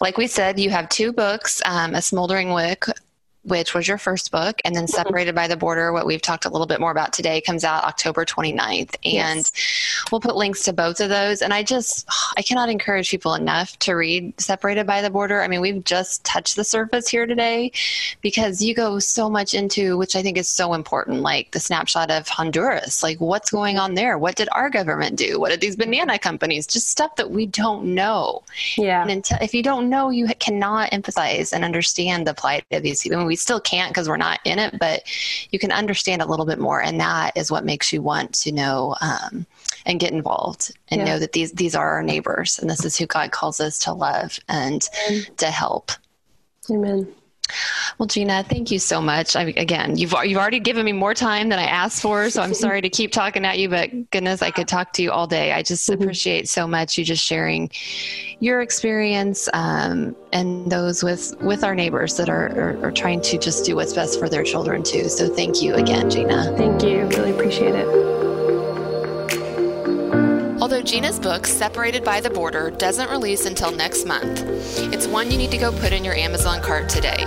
like 0.00 0.16
we 0.16 0.26
said, 0.26 0.58
you 0.58 0.70
have 0.70 0.88
two 0.88 1.12
books: 1.12 1.60
um, 1.64 1.94
A 1.94 2.02
Smoldering 2.02 2.52
Wick 2.52 2.86
which 3.42 3.74
was 3.74 3.88
your 3.88 3.98
first 3.98 4.30
book, 4.30 4.60
and 4.64 4.74
then 4.74 4.84
mm-hmm. 4.84 4.96
Separated 4.96 5.34
by 5.34 5.48
the 5.48 5.56
Border, 5.56 5.92
what 5.92 6.06
we've 6.06 6.20
talked 6.20 6.44
a 6.44 6.50
little 6.50 6.66
bit 6.66 6.80
more 6.80 6.90
about 6.90 7.12
today, 7.12 7.40
comes 7.40 7.64
out 7.64 7.84
October 7.84 8.24
29th. 8.24 8.94
And 9.02 9.38
yes. 9.38 9.52
We'll 10.12 10.20
put 10.20 10.36
links 10.36 10.64
to 10.64 10.72
both 10.72 11.00
of 11.00 11.08
those. 11.08 11.42
And 11.42 11.54
I 11.54 11.62
just, 11.62 12.08
I 12.36 12.42
cannot 12.42 12.68
encourage 12.68 13.10
people 13.10 13.34
enough 13.34 13.78
to 13.80 13.94
read 13.94 14.38
Separated 14.40 14.86
by 14.86 15.02
the 15.02 15.10
Border. 15.10 15.42
I 15.42 15.48
mean, 15.48 15.60
we've 15.60 15.84
just 15.84 16.24
touched 16.24 16.56
the 16.56 16.64
surface 16.64 17.08
here 17.08 17.26
today 17.26 17.72
because 18.20 18.62
you 18.62 18.74
go 18.74 18.98
so 18.98 19.30
much 19.30 19.54
into, 19.54 19.96
which 19.96 20.16
I 20.16 20.22
think 20.22 20.36
is 20.36 20.48
so 20.48 20.74
important, 20.74 21.20
like 21.20 21.52
the 21.52 21.60
snapshot 21.60 22.10
of 22.10 22.28
Honduras. 22.28 23.02
Like, 23.02 23.20
what's 23.20 23.50
going 23.50 23.78
on 23.78 23.94
there? 23.94 24.18
What 24.18 24.36
did 24.36 24.48
our 24.52 24.70
government 24.70 25.16
do? 25.16 25.38
What 25.38 25.50
did 25.50 25.60
these 25.60 25.76
banana 25.76 26.18
companies? 26.18 26.66
Just 26.66 26.88
stuff 26.88 27.16
that 27.16 27.30
we 27.30 27.46
don't 27.46 27.94
know. 27.94 28.42
Yeah. 28.76 29.02
And 29.02 29.10
until, 29.10 29.38
if 29.40 29.54
you 29.54 29.62
don't 29.62 29.88
know, 29.88 30.10
you 30.10 30.26
cannot 30.38 30.90
empathize 30.90 31.52
and 31.52 31.64
understand 31.64 32.26
the 32.26 32.34
plight 32.34 32.64
of 32.70 32.82
these 32.82 33.02
people 33.02 33.20
we 33.24 33.36
still 33.36 33.60
can't 33.60 33.90
because 33.90 34.08
we're 34.08 34.16
not 34.16 34.40
in 34.44 34.58
it, 34.58 34.78
but 34.78 35.02
you 35.50 35.58
can 35.58 35.72
understand 35.72 36.22
a 36.22 36.26
little 36.26 36.46
bit 36.46 36.58
more, 36.58 36.82
and 36.82 37.00
that 37.00 37.36
is 37.36 37.50
what 37.50 37.64
makes 37.64 37.92
you 37.92 38.02
want 38.02 38.32
to 38.34 38.52
know 38.52 38.96
um, 39.00 39.46
and 39.86 40.00
get 40.00 40.12
involved 40.12 40.72
and 40.88 41.00
yeah. 41.00 41.06
know 41.06 41.18
that 41.18 41.32
these 41.32 41.52
these 41.52 41.74
are 41.74 41.90
our 41.90 42.02
neighbors, 42.02 42.58
and 42.58 42.68
this 42.68 42.84
is 42.84 42.96
who 42.96 43.06
God 43.06 43.30
calls 43.30 43.60
us 43.60 43.78
to 43.80 43.92
love 43.92 44.38
and 44.48 44.88
Amen. 45.08 45.26
to 45.38 45.46
help. 45.46 45.92
Amen. 46.70 47.12
Well, 47.98 48.06
Gena, 48.06 48.44
thank 48.44 48.70
you 48.70 48.78
so 48.78 49.00
much. 49.00 49.36
I, 49.36 49.42
again, 49.56 49.96
you've 49.96 50.14
you've 50.24 50.38
already 50.38 50.60
given 50.60 50.84
me 50.84 50.92
more 50.92 51.14
time 51.14 51.48
than 51.48 51.58
I 51.58 51.64
asked 51.64 52.02
for, 52.02 52.30
so 52.30 52.42
I'm 52.42 52.54
sorry 52.66 52.80
to 52.80 52.88
keep 52.88 53.12
talking 53.12 53.44
at 53.44 53.58
you, 53.58 53.68
but 53.68 54.10
goodness, 54.10 54.42
I 54.42 54.50
could 54.50 54.68
talk 54.68 54.92
to 54.94 55.02
you 55.02 55.10
all 55.10 55.26
day. 55.26 55.52
I 55.52 55.62
just 55.62 55.88
mm-hmm. 55.88 56.02
appreciate 56.02 56.48
so 56.48 56.66
much 56.66 56.96
you 56.96 57.04
just 57.04 57.24
sharing 57.24 57.70
your 58.38 58.62
experience 58.62 59.48
um, 59.52 60.16
and 60.32 60.70
those 60.70 61.02
with 61.02 61.34
with 61.40 61.64
our 61.64 61.74
neighbors 61.74 62.16
that 62.16 62.28
are, 62.28 62.48
are, 62.58 62.86
are 62.86 62.92
trying 62.92 63.20
to 63.22 63.38
just 63.38 63.64
do 63.64 63.76
what's 63.76 63.92
best 63.92 64.18
for 64.18 64.28
their 64.28 64.44
children 64.44 64.82
too. 64.82 65.08
So 65.08 65.28
thank 65.28 65.62
you 65.62 65.74
again, 65.74 66.10
Gena. 66.10 66.56
Thank 66.56 66.82
you. 66.82 67.06
Really 67.06 67.32
appreciate 67.32 67.74
it. 67.74 68.19
Although 70.60 70.82
Gena's 70.82 71.18
book, 71.18 71.46
Separated 71.46 72.04
by 72.04 72.20
the 72.20 72.28
Border, 72.28 72.70
doesn't 72.70 73.08
release 73.08 73.46
until 73.46 73.70
next 73.70 74.04
month, 74.04 74.44
it's 74.92 75.06
one 75.06 75.30
you 75.30 75.38
need 75.38 75.50
to 75.52 75.56
go 75.56 75.72
put 75.72 75.94
in 75.94 76.04
your 76.04 76.14
Amazon 76.14 76.60
cart 76.60 76.86
today. 76.86 77.24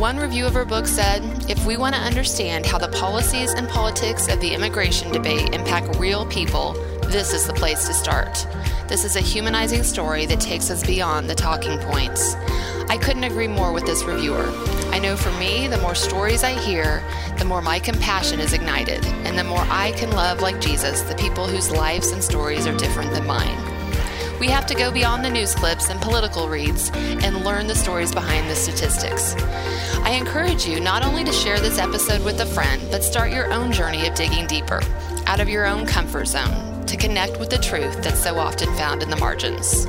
One 0.00 0.16
review 0.16 0.46
of 0.46 0.54
her 0.54 0.64
book 0.64 0.86
said 0.86 1.22
If 1.50 1.66
we 1.66 1.76
want 1.76 1.94
to 1.94 2.00
understand 2.00 2.64
how 2.64 2.78
the 2.78 2.88
policies 2.88 3.52
and 3.52 3.68
politics 3.68 4.28
of 4.28 4.40
the 4.40 4.54
immigration 4.54 5.12
debate 5.12 5.54
impact 5.54 5.98
real 5.98 6.24
people, 6.24 6.72
this 7.08 7.34
is 7.34 7.46
the 7.46 7.52
place 7.52 7.86
to 7.86 7.92
start. 7.92 8.46
This 8.88 9.04
is 9.04 9.16
a 9.16 9.20
humanizing 9.20 9.82
story 9.82 10.24
that 10.24 10.40
takes 10.40 10.70
us 10.70 10.86
beyond 10.86 11.28
the 11.28 11.34
talking 11.34 11.78
points. 11.80 12.34
I 12.88 12.96
couldn't 12.96 13.24
agree 13.24 13.46
more 13.46 13.74
with 13.74 13.84
this 13.84 14.04
reviewer. 14.04 14.46
I 14.90 14.98
know 15.00 15.18
for 15.18 15.32
me, 15.38 15.68
the 15.68 15.82
more 15.82 15.94
stories 15.94 16.44
I 16.44 16.58
hear, 16.58 17.04
the 17.36 17.44
more 17.44 17.60
my 17.60 17.78
compassion 17.78 18.40
is 18.40 18.54
ignited, 18.54 19.04
and 19.04 19.36
the 19.36 19.44
more 19.44 19.66
I 19.68 19.92
can 19.98 20.12
love 20.12 20.40
like 20.40 20.62
Jesus 20.62 21.02
the 21.02 21.14
people 21.16 21.46
whose 21.46 21.70
lives 21.70 22.10
and 22.10 22.24
stories 22.24 22.66
are 22.66 22.76
different 22.78 23.12
than 23.12 23.26
mine. 23.26 23.79
We 24.40 24.48
have 24.48 24.64
to 24.66 24.74
go 24.74 24.90
beyond 24.90 25.22
the 25.22 25.28
news 25.28 25.54
clips 25.54 25.90
and 25.90 26.00
political 26.00 26.48
reads 26.48 26.90
and 26.94 27.44
learn 27.44 27.66
the 27.66 27.74
stories 27.74 28.10
behind 28.10 28.48
the 28.48 28.54
statistics. 28.56 29.34
I 30.02 30.12
encourage 30.12 30.66
you 30.66 30.80
not 30.80 31.04
only 31.04 31.24
to 31.24 31.32
share 31.32 31.60
this 31.60 31.78
episode 31.78 32.24
with 32.24 32.40
a 32.40 32.46
friend, 32.46 32.82
but 32.90 33.04
start 33.04 33.32
your 33.32 33.52
own 33.52 33.70
journey 33.70 34.08
of 34.08 34.14
digging 34.14 34.46
deeper, 34.46 34.80
out 35.26 35.40
of 35.40 35.50
your 35.50 35.66
own 35.66 35.84
comfort 35.84 36.26
zone, 36.26 36.86
to 36.86 36.96
connect 36.96 37.38
with 37.38 37.50
the 37.50 37.58
truth 37.58 38.02
that's 38.02 38.22
so 38.22 38.38
often 38.38 38.74
found 38.76 39.02
in 39.02 39.10
the 39.10 39.16
margins. 39.16 39.86